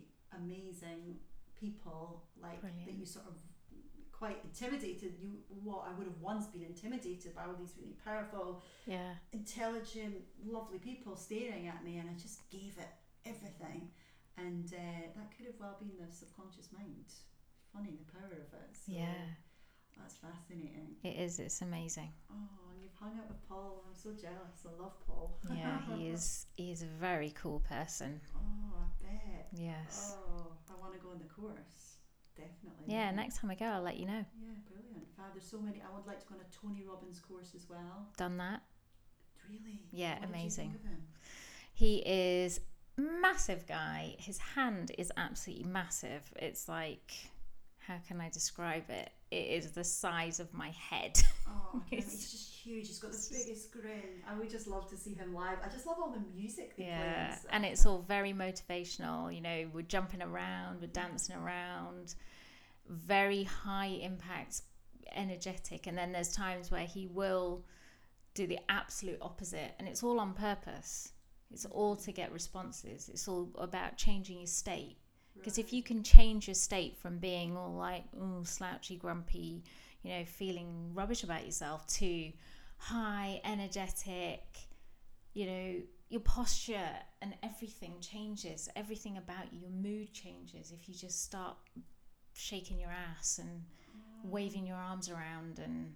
amazing 0.41 1.17
people, 1.59 2.25
like 2.41 2.61
that 2.63 2.95
you 2.99 3.07
sort 3.07 3.27
of 3.27 3.37
quite 4.13 4.39
intimidated. 4.45 5.15
You 5.19 5.31
what 5.49 5.87
I 5.89 5.93
would 5.97 6.07
have 6.07 6.21
once 6.21 6.47
been 6.47 6.63
intimidated 6.63 7.35
by 7.35 7.45
all 7.47 7.57
these 7.59 7.75
really 7.81 7.97
powerful, 8.05 8.63
Yeah. 8.87 9.15
intelligent, 9.33 10.17
lovely 10.45 10.79
people 10.79 11.17
staring 11.17 11.67
at 11.75 11.83
me, 11.85 11.99
and 11.99 12.09
I 12.11 12.15
just 12.15 12.39
gave 12.51 12.75
it 12.79 12.93
everything. 13.33 13.91
And 14.37 14.67
uh, 14.75 15.03
that 15.17 15.29
could 15.37 15.47
have 15.47 15.59
well 15.61 15.77
been 15.79 15.93
the 15.99 16.13
subconscious 16.13 16.69
mind. 16.73 17.07
Funny 17.73 17.93
the 18.03 18.13
power 18.13 18.33
of 18.47 18.53
it. 18.63 18.71
So 18.73 18.93
Yeah. 18.93 19.15
That's 19.99 20.17
fascinating. 20.17 20.97
It 21.05 21.17
is. 21.27 21.39
It's 21.39 21.63
amazing. 21.63 22.13
Oh, 22.31 22.64
you've 22.85 22.95
hung 23.01 23.19
out 23.19 23.29
with 23.29 23.49
Paul. 23.49 23.83
I'm 23.89 23.95
so 23.95 24.11
jealous. 24.11 24.61
I 24.69 24.81
love 24.83 24.93
Paul. 25.07 25.39
Yeah, 25.55 25.79
he 25.97 26.09
is. 26.15 26.47
He 26.57 26.71
is 26.71 26.83
a 26.83 26.87
very 26.87 27.31
cool 27.35 27.61
person. 27.61 28.21
Oh, 28.37 28.77
I 28.77 29.03
bet. 29.05 29.49
Yes. 29.55 30.17
Oh, 30.19 30.53
I 30.71 30.79
want 30.81 30.93
to 30.93 31.01
go 31.01 31.11
on 31.11 31.19
the 31.19 31.25
course. 31.33 31.97
Definitely. 32.37 32.85
Yeah. 32.95 33.11
Next 33.13 33.39
time 33.39 33.51
I 33.51 33.55
go, 33.55 33.65
I'll 33.67 33.83
let 33.83 33.97
you 33.97 34.07
know. 34.07 34.25
Yeah, 34.39 34.55
brilliant. 34.69 35.07
Fab, 35.17 35.27
there's 35.33 35.47
so 35.49 35.59
many. 35.59 35.81
I 35.81 35.97
would 35.97 36.07
like 36.07 36.21
to 36.21 36.27
go 36.27 36.35
on 36.35 36.41
a 36.43 36.55
Tony 36.55 36.85
Robbins 36.87 37.21
course 37.21 37.53
as 37.57 37.67
well. 37.71 38.09
Done 38.17 38.37
that. 38.39 38.61
Really? 39.49 39.81
Yeah, 39.93 40.19
What 40.21 40.29
amazing. 40.29 40.71
think 40.71 40.81
of 40.85 40.91
him? 40.91 41.03
He 41.73 41.97
is 42.07 42.61
massive 42.97 43.67
guy. 43.67 44.17
His 44.19 44.39
hand 44.39 44.93
is 44.99 45.11
absolutely 45.17 45.65
massive. 45.67 46.23
It's 46.37 46.69
like, 46.69 47.13
how 47.87 47.97
can 48.07 48.21
I 48.21 48.29
describe 48.31 48.89
it? 48.89 49.11
It 49.31 49.49
is 49.65 49.73
the 49.73 49.85
size 49.85 50.41
of 50.41 50.53
my 50.55 50.71
head. 50.71 51.21
Oh, 51.49 51.83
It's- 51.91 52.11
he's 52.13 52.31
just 52.33 52.53
huge. 52.55 52.87
He's 52.89 52.99
got 52.99 53.13
the 53.13 53.29
biggest 53.31 53.71
grin. 53.73 54.23
I 54.29 54.39
would 54.39 54.49
just 54.49 54.67
love 54.67 54.89
to 54.91 54.97
see 54.97 55.15
him 55.15 55.35
live. 55.35 55.59
I 55.65 55.69
just 55.69 55.87
love 55.87 55.97
all 56.01 56.11
the 56.11 56.23
music 56.35 56.73
yeah, 56.79 57.35
stuff. 57.35 57.51
and 57.53 57.65
it's 57.65 57.85
all 57.85 58.03
very 58.09 58.33
motivational. 58.33 59.35
You 59.35 59.41
know, 59.43 59.69
we're 59.73 59.83
jumping 59.83 60.23
around, 60.23 60.81
we're 60.81 60.87
dancing 60.87 61.37
around, 61.37 62.15
very 62.89 63.45
high 63.45 63.87
impact, 64.03 64.63
energetic. 65.15 65.87
And 65.87 65.97
then 65.99 66.13
there's 66.13 66.33
times 66.33 66.71
where 66.71 66.87
he 66.87 67.07
will 67.07 67.65
do 68.35 68.47
the 68.47 68.59
absolute 68.69 69.19
opposite, 69.21 69.73
and 69.79 69.87
it's 69.87 70.03
all 70.03 70.19
on 70.19 70.33
purpose. 70.33 71.13
It's 71.53 71.67
all 71.67 71.95
to 71.97 72.13
get 72.13 72.33
responses. 72.33 73.09
It's 73.09 73.29
all 73.29 73.51
about 73.59 73.97
changing 73.97 74.39
your 74.39 74.47
state. 74.47 74.97
Because 75.45 75.59
if 75.59 75.75
you 75.75 75.83
can 75.83 76.03
change 76.03 76.49
your 76.49 76.55
state 76.55 76.97
from 76.97 77.19
being 77.19 77.55
all 77.55 77.75
like, 77.75 78.05
slouchy, 78.45 78.97
grumpy, 78.97 79.63
you 80.03 80.11
know, 80.11 80.25
feeling 80.25 80.93
rubbish 80.95 81.23
about 81.23 81.45
yourself 81.45 81.87
to 81.99 82.33
high, 82.79 83.43
energetic, 83.45 84.43
you 85.35 85.45
know, 85.45 85.75
your 86.09 86.23
posture 86.23 86.89
and 87.21 87.35
everything 87.43 87.93
changes. 88.01 88.71
Everything 88.75 89.19
about 89.19 89.53
you, 89.53 89.61
your 89.61 89.71
mood 89.71 90.15
changes 90.15 90.73
if 90.73 90.89
you 90.89 90.95
just 90.95 91.23
start 91.23 91.59
shaking 92.33 92.81
your 92.81 92.91
ass 92.91 93.39
and 93.39 93.51
mm. 93.51 94.31
waving 94.31 94.67
your 94.67 94.79
arms 94.79 95.11
around 95.11 95.59
and 95.59 95.93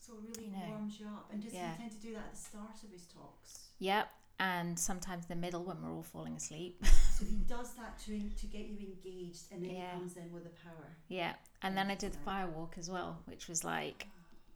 So 0.00 0.14
it 0.14 0.18
really 0.36 0.50
You 0.50 0.56
know. 0.56 0.66
warms 0.70 0.98
you 0.98 1.06
up. 1.06 1.28
And 1.32 1.40
does 1.40 1.52
Yeah. 1.52 1.76
he 1.76 1.82
tend 1.82 1.92
to 1.92 1.98
do 1.98 2.14
that 2.14 2.24
at 2.24 2.32
the 2.32 2.40
start 2.40 2.82
of 2.82 2.90
his 2.90 3.06
talks? 3.06 3.68
yep. 3.78 4.08
And 4.50 4.78
sometimes 4.78 5.26
the 5.26 5.36
middle 5.36 5.62
when 5.64 5.80
we're 5.82 5.92
all 5.96 6.02
falling 6.02 6.36
asleep. 6.36 6.82
So 7.18 7.26
he 7.28 7.36
does 7.56 7.74
that 7.74 7.98
to 8.06 8.14
to 8.40 8.46
get 8.46 8.64
you 8.66 8.78
engaged, 8.92 9.44
and 9.52 9.62
then 9.62 9.70
Yeah. 9.76 9.92
he 9.94 9.98
comes 10.00 10.16
in 10.16 10.32
with 10.32 10.44
the 10.44 10.54
power. 10.66 10.88
yeah. 11.08 11.34
And 11.64 11.76
then 11.76 11.88
I 11.90 11.94
did 11.94 12.12
the 12.14 12.18
firewalk 12.30 12.76
as 12.78 12.88
well, 12.90 13.10
which 13.26 13.46
was 13.48 13.62
like 13.62 14.06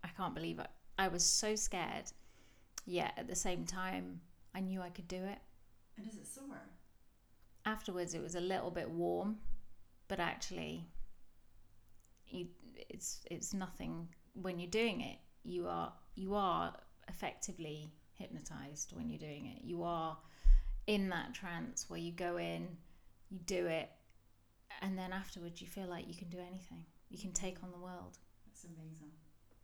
I 0.03 0.09
can't 0.16 0.34
believe 0.34 0.59
it. 0.59 0.70
I 0.99 1.07
was 1.09 1.24
so 1.24 1.55
scared. 1.55 2.07
Yet 2.84 3.12
at 3.16 3.28
the 3.28 3.37
same 3.37 3.64
time, 3.66 4.20
I 4.55 4.61
knew 4.61 4.80
I 4.82 4.91
could 4.97 5.07
do 5.07 5.22
it. 5.34 5.39
And 5.97 6.07
is 6.11 6.16
it 6.16 6.26
sore? 6.26 6.62
afterwards 7.74 8.14
it 8.14 8.22
was 8.22 8.34
a 8.37 8.41
little 8.53 8.70
bit 8.70 8.89
warm 8.89 9.30
but 10.09 10.18
actually 10.20 10.74
you, 12.28 12.47
it's 12.89 13.20
it's 13.30 13.53
nothing 13.53 14.09
when 14.34 14.59
you're 14.61 14.70
doing 14.82 15.01
it 15.01 15.18
you 15.43 15.66
are 15.66 15.93
you 16.14 16.34
are 16.34 16.72
effectively 17.09 17.91
hypnotized 18.19 18.93
when 18.95 19.09
you're 19.11 19.19
doing 19.19 19.47
it 19.47 19.64
you 19.64 19.83
are 19.83 20.17
in 20.87 21.09
that 21.09 21.35
trance 21.35 21.89
where 21.89 21.99
you 22.01 22.12
go 22.12 22.37
in 22.37 22.69
you 23.31 23.39
do 23.47 23.67
it 23.67 23.91
and 24.83 24.97
then 24.99 25.12
afterwards 25.12 25.61
you 25.61 25.67
feel 25.67 25.87
like 25.87 26.07
you 26.09 26.14
can 26.14 26.29
do 26.29 26.39
anything 26.39 26.85
you 27.11 27.19
can 27.19 27.33
take 27.33 27.57
on 27.62 27.71
the 27.73 27.79
world 27.79 28.19
That's 28.47 28.64
amazing. 28.64 29.12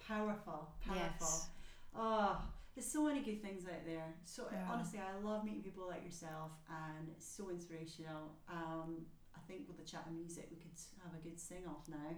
Powerful, 0.07 0.68
powerful. 0.84 1.26
yes 1.26 1.48
Oh, 1.94 2.40
there's 2.74 2.86
so 2.86 3.05
many 3.05 3.20
good 3.20 3.42
things 3.42 3.66
out 3.66 3.84
there. 3.84 4.14
So 4.24 4.48
Yeah. 4.50 4.66
honestly, 4.70 4.98
I 4.98 5.12
love 5.22 5.44
meeting 5.44 5.62
people 5.62 5.86
like 5.88 6.03
yourself, 6.05 6.53
and 6.70 7.09
it's 7.11 7.26
so 7.26 7.50
inspirational. 7.50 8.32
Um, 8.48 9.05
I 9.36 9.40
think 9.46 9.68
with 9.68 9.76
the 9.76 9.84
chat 9.84 10.05
and 10.07 10.16
music, 10.16 10.48
we 10.50 10.57
could 10.57 10.72
have 11.05 11.12
a 11.12 11.22
good 11.22 11.38
sing 11.38 11.64
off 11.68 11.86
now. 11.88 12.16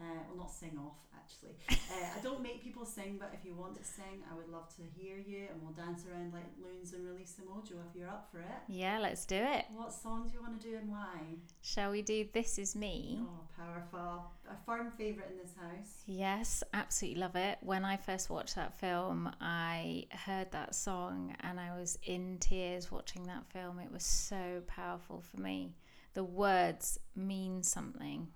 Uh, 0.00 0.04
well, 0.28 0.38
not 0.38 0.50
sing 0.52 0.78
off 0.78 0.96
actually. 1.14 1.56
uh, 1.70 2.18
I 2.18 2.22
don't 2.22 2.40
make 2.42 2.62
people 2.62 2.86
sing, 2.86 3.16
but 3.18 3.30
if 3.34 3.44
you 3.44 3.54
want 3.54 3.76
to 3.76 3.84
sing, 3.84 4.22
I 4.30 4.36
would 4.36 4.48
love 4.48 4.68
to 4.76 4.82
hear 4.96 5.16
you, 5.18 5.48
and 5.52 5.60
we'll 5.60 5.72
dance 5.72 6.04
around 6.10 6.32
like 6.32 6.46
loons 6.62 6.92
and 6.92 7.04
release 7.06 7.32
the 7.32 7.42
mojo 7.42 7.72
if 7.90 7.94
you're 7.98 8.08
up 8.08 8.28
for 8.30 8.38
it. 8.38 8.46
yeah 8.68 8.98
let's 8.98 9.26
do 9.26 9.34
it 9.36 9.64
What 9.74 9.92
songs 9.92 10.32
you 10.32 10.40
want 10.40 10.60
to 10.60 10.68
do 10.70 10.76
and 10.76 10.88
why? 10.90 11.18
shall 11.60 11.90
we 11.90 12.02
do 12.02 12.26
this 12.32 12.58
is 12.58 12.74
me 12.76 13.18
Oh, 13.22 13.40
powerful! 13.56 14.30
A 14.48 14.56
firm 14.64 14.90
favourite 14.96 15.30
in 15.32 15.36
this 15.38 15.54
house. 15.60 16.02
Yes, 16.06 16.62
absolutely 16.72 17.20
love 17.20 17.36
it. 17.36 17.58
When 17.60 17.84
I 17.84 17.96
first 17.96 18.30
watched 18.30 18.54
that 18.54 18.78
film, 18.78 19.30
I 19.40 20.06
heard 20.12 20.52
that 20.52 20.74
song 20.74 21.34
and 21.40 21.58
I 21.60 21.76
was 21.78 21.98
in 22.04 22.38
tears 22.38 22.90
watching 22.90 23.24
that 23.24 23.44
film. 23.52 23.78
It 23.80 23.92
was 23.92 24.04
so 24.04 24.62
powerful 24.66 25.20
for 25.20 25.40
me. 25.40 25.74
The 26.14 26.24
words 26.24 26.98
mean 27.14 27.62
something. 27.62 28.28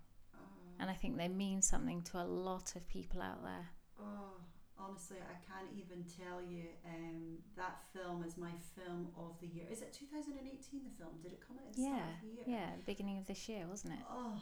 And 0.81 0.91
I 0.91 0.95
think 0.95 1.16
they 1.16 1.29
mean 1.29 1.62
something 1.62 2.03
to 2.03 2.18
a 2.20 2.25
lot 2.25 2.75
of 2.77 2.87
people 2.89 3.20
out 3.23 3.43
there. 3.43 3.68
Oh, 4.01 4.41
honestly, 4.79 5.18
I 5.20 5.37
can't 5.47 5.70
even 5.77 6.05
tell 6.05 6.41
you. 6.43 6.64
Um, 6.87 7.39
that 7.57 7.83
film 7.93 8.25
is 8.25 8.37
my 8.37 8.53
film 8.77 9.09
of 9.16 9.39
the 9.41 9.47
year. 9.47 9.66
Is 9.70 9.83
it 9.83 9.93
2018? 9.93 10.81
The 10.85 10.91
film 10.99 11.14
did 11.23 11.33
it 11.33 11.41
come 11.47 11.59
out 11.59 11.68
at 11.70 11.75
the 11.77 11.83
Yeah, 11.83 11.97
start 11.97 12.14
of 12.14 12.20
the 12.23 12.35
year? 12.35 12.45
yeah, 12.59 12.70
the 12.77 12.83
beginning 12.87 13.18
of 13.18 13.27
this 13.27 13.49
year, 13.49 13.64
wasn't 13.68 13.95
it? 13.95 14.05
Oh, 14.11 14.35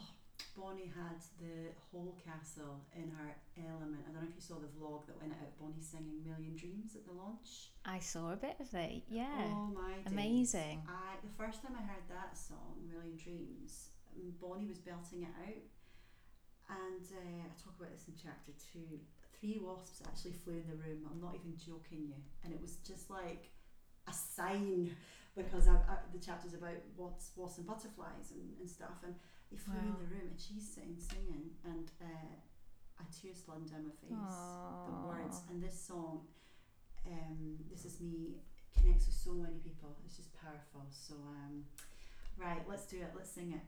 Bonnie 0.57 0.89
had 0.95 1.21
the 1.39 1.69
whole 1.91 2.17
castle 2.25 2.81
in 2.95 3.11
her 3.11 3.35
element. 3.61 4.01
I 4.09 4.11
don't 4.11 4.23
know 4.23 4.27
if 4.29 4.35
you 4.35 4.41
saw 4.41 4.55
the 4.55 4.67
vlog 4.73 5.05
that 5.05 5.19
went 5.21 5.33
out. 5.33 5.53
Bonnie 5.59 5.79
singing 5.81 6.23
"Million 6.25 6.55
Dreams" 6.55 6.95
at 6.95 7.05
the 7.05 7.13
launch. 7.13 7.69
I 7.85 7.99
saw 7.99 8.31
a 8.33 8.35
bit 8.35 8.57
of 8.59 8.73
it. 8.73 9.03
Yeah, 9.07 9.29
Oh 9.53 9.69
my! 9.71 9.93
days. 10.01 10.07
amazing. 10.11 10.81
I 10.89 11.21
the 11.21 11.29
first 11.37 11.61
time 11.61 11.77
I 11.77 11.83
heard 11.83 12.03
that 12.09 12.35
song, 12.37 12.81
"Million 12.91 13.15
Dreams," 13.15 13.89
Bonnie 14.41 14.65
was 14.65 14.79
belting 14.79 15.21
it 15.23 15.29
out, 15.45 15.61
and 16.71 17.05
uh, 17.11 17.43
I 17.43 17.51
talk 17.59 17.75
about 17.75 17.91
this 17.91 18.07
in 18.07 18.15
chapter 18.15 18.55
two. 18.55 18.99
Three 19.39 19.59
wasps 19.59 20.01
actually 20.05 20.37
flew 20.37 20.63
in 20.63 20.67
the 20.69 20.79
room. 20.79 21.03
I'm 21.09 21.19
not 21.19 21.35
even 21.35 21.57
joking 21.57 22.07
you, 22.07 22.19
and 22.43 22.53
it 22.53 22.61
was 22.61 22.79
just 22.87 23.09
like 23.11 23.51
a 24.07 24.13
sign 24.13 24.95
because 25.35 25.67
I, 25.67 25.75
I, 25.85 25.99
the 26.15 26.19
chapter's 26.23 26.53
about 26.53 26.79
wasps, 26.95 27.31
wasps 27.35 27.57
and 27.59 27.67
butterflies 27.67 28.31
and, 28.31 28.55
and 28.59 28.69
stuff, 28.69 29.03
and 29.03 29.15
they 29.51 29.57
flew 29.57 29.81
in 29.81 29.97
the 29.99 30.09
room, 30.13 30.31
and 30.31 30.39
she's 30.39 30.63
sitting 30.63 30.95
singing, 30.95 31.51
and 31.65 31.91
uh, 31.99 32.31
a 33.01 33.05
tear 33.09 33.33
slid 33.33 33.67
down 33.69 33.89
my 33.89 33.95
face 33.99 34.61
the 34.85 35.07
words. 35.07 35.41
And 35.49 35.63
this 35.63 35.79
song 35.79 36.21
um 37.07 37.57
this 37.69 37.85
is 37.85 37.99
me 37.99 38.35
connects 38.77 39.07
with 39.07 39.15
so 39.15 39.33
many 39.33 39.57
people. 39.63 39.97
It's 40.05 40.17
just 40.17 40.29
powerful. 40.33 40.85
So 40.91 41.15
um 41.15 41.63
right 42.37 42.61
let's 42.69 42.85
do 42.85 42.97
it. 42.97 43.11
Let's 43.15 43.31
sing 43.31 43.53
it. 43.53 43.65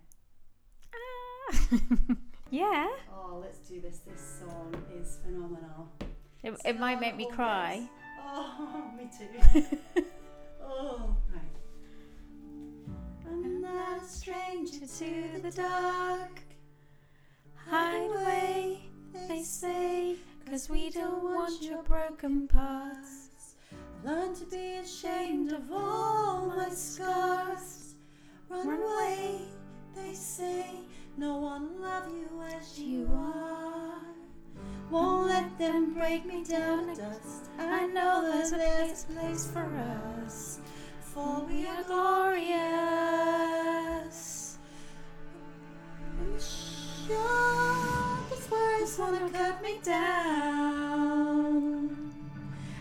Ah. 0.94 2.16
yeah, 2.54 2.88
oh 3.12 3.40
let's 3.42 3.58
do 3.68 3.82
this 3.82 4.00
this 4.08 4.40
song 4.40 4.76
is 4.96 5.18
phenomenal 5.26 5.90
it, 6.44 6.54
it 6.66 6.80
might 6.80 7.00
make 7.00 7.16
me 7.16 7.28
cry. 7.32 7.80
this. 7.80 7.90
oh 8.22 8.92
me 8.96 9.10
too 9.18 10.06
oh 10.64 11.16
right 11.34 11.42
I'm 13.28 13.60
not 13.60 14.04
a 14.04 14.06
stranger 14.06 14.86
to 14.86 15.42
the 15.42 15.52
dark 15.52 16.44
Hide 17.56 18.12
away, 18.12 18.82
they 19.28 19.42
say, 19.42 20.16
cause 20.48 20.70
we 20.70 20.90
don't 20.90 21.24
want 21.24 21.64
your 21.64 21.82
broken 21.84 22.48
parts. 22.48 23.56
Learn 24.04 24.36
to 24.36 24.46
be 24.46 24.76
ashamed 24.76 25.54
of 25.54 25.72
all 25.72 26.54
my 26.56 26.70
scars. 26.70 27.96
Run 28.50 28.68
away, 28.68 29.42
they 29.96 30.14
say. 30.14 30.66
No 31.16 31.38
one 31.38 31.80
love 31.80 32.10
you 32.10 32.28
as 32.58 32.80
you 32.80 33.08
are. 33.14 34.02
Won't 34.90 35.28
let 35.28 35.58
them 35.60 35.94
break 35.94 36.26
me 36.26 36.44
down 36.44 36.88
to 36.88 36.96
dust. 36.96 37.50
I 37.60 37.86
know 37.86 38.24
there's 38.24 38.52
a 38.52 38.96
place 39.14 39.46
for 39.46 39.70
us. 40.26 40.60
For 41.02 41.46
we 41.48 41.68
are 41.68 41.84
glorious. 41.84 42.58
And 46.20 46.42
sure, 46.42 48.18
these 48.32 48.50
words 48.50 48.98
wanna 48.98 49.30
cut 49.30 49.62
me 49.62 49.80
down. 49.84 50.96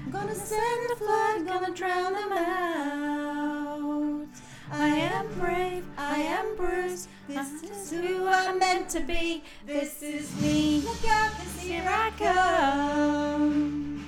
I'm 0.04 0.10
gonna 0.10 0.34
send 0.34 0.90
a 0.90 0.96
flood, 0.96 1.46
gonna 1.46 1.70
drown 1.74 2.14
them 2.14 2.32
out. 2.32 3.71
I 4.74 4.88
am 4.88 5.26
brave, 5.38 5.84
I 5.98 6.16
am 6.16 6.56
bruised. 6.56 7.10
This 7.28 7.62
is 7.62 7.90
who 7.90 8.26
I'm 8.26 8.58
meant 8.58 8.88
to 8.90 9.00
be. 9.00 9.44
This 9.66 10.02
is 10.02 10.34
me. 10.40 10.80
Look 10.80 11.06
out, 11.10 11.32
cause 11.32 11.60
here 11.60 11.84
I 11.86 12.10
come. 12.16 14.06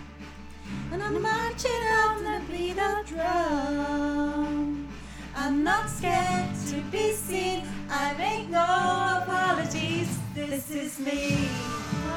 And 0.91 1.03
I'm 1.03 1.21
marching 1.21 1.71
on 1.71 2.25
the 2.25 2.41
beat 2.51 2.79
of 2.79 3.07
drum. 3.07 4.89
I'm 5.37 5.63
not 5.63 5.91
scared 5.91 6.55
to 6.69 6.81
be 6.91 7.13
seen. 7.13 7.65
I 7.91 8.15
make 8.15 8.49
no 8.49 9.21
apologies. 9.23 10.19
This 10.35 10.71
is 10.71 10.99
me. 10.99 11.47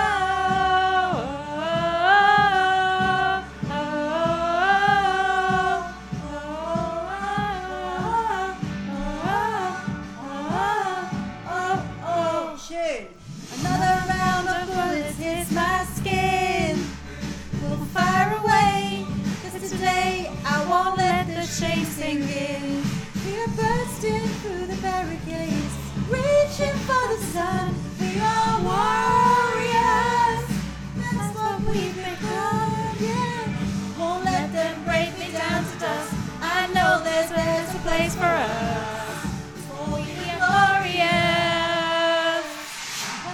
Place 37.97 38.15
for 38.15 38.25
us. 38.25 39.25
Are 39.71 39.99
glorious. 40.45 41.17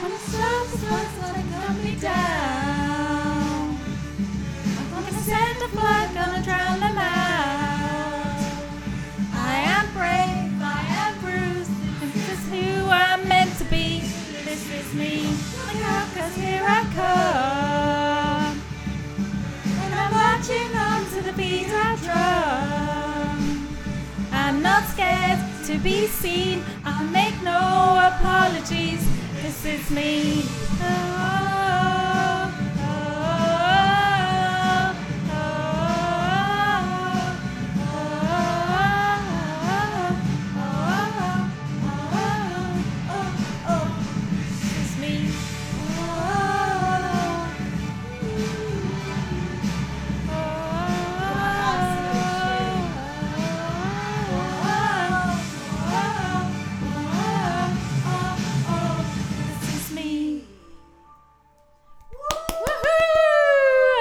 The 0.03 0.19
me 1.83 1.93
down. 1.99 3.77
I'm 4.77 4.87
gonna 4.91 5.11
send 5.31 5.59
gonna 6.13 6.41
drown 6.47 6.79
them 6.79 6.97
out. 6.97 8.39
I 9.33 9.53
am 9.75 9.85
brave, 9.99 10.51
I 10.61 10.81
am 11.03 11.13
bruised. 11.23 11.75
This 12.01 12.15
is 12.33 12.41
who 12.53 12.89
I'm 12.89 13.27
meant 13.27 13.53
to 13.57 13.65
be. 13.65 13.99
This 14.45 14.63
is 14.79 14.93
me. 14.93 15.13
Here 16.35 16.65
I 16.65 16.81
come. 16.99 18.55
And 19.83 19.93
I'm 20.01 20.11
marching 20.11 20.71
on 20.75 21.05
to 21.13 21.21
the 21.21 21.33
beat 21.33 21.67
I 21.69 21.95
drum. 22.03 22.42
To 25.63 25.77
be 25.77 26.07
seen. 26.07 26.61
I'll 26.83 27.07
make 27.07 27.41
no 27.41 28.11
apologies. 28.11 29.01
This 29.41 29.65
is 29.65 29.89
me. 29.91 30.43
Oh. 30.81 31.12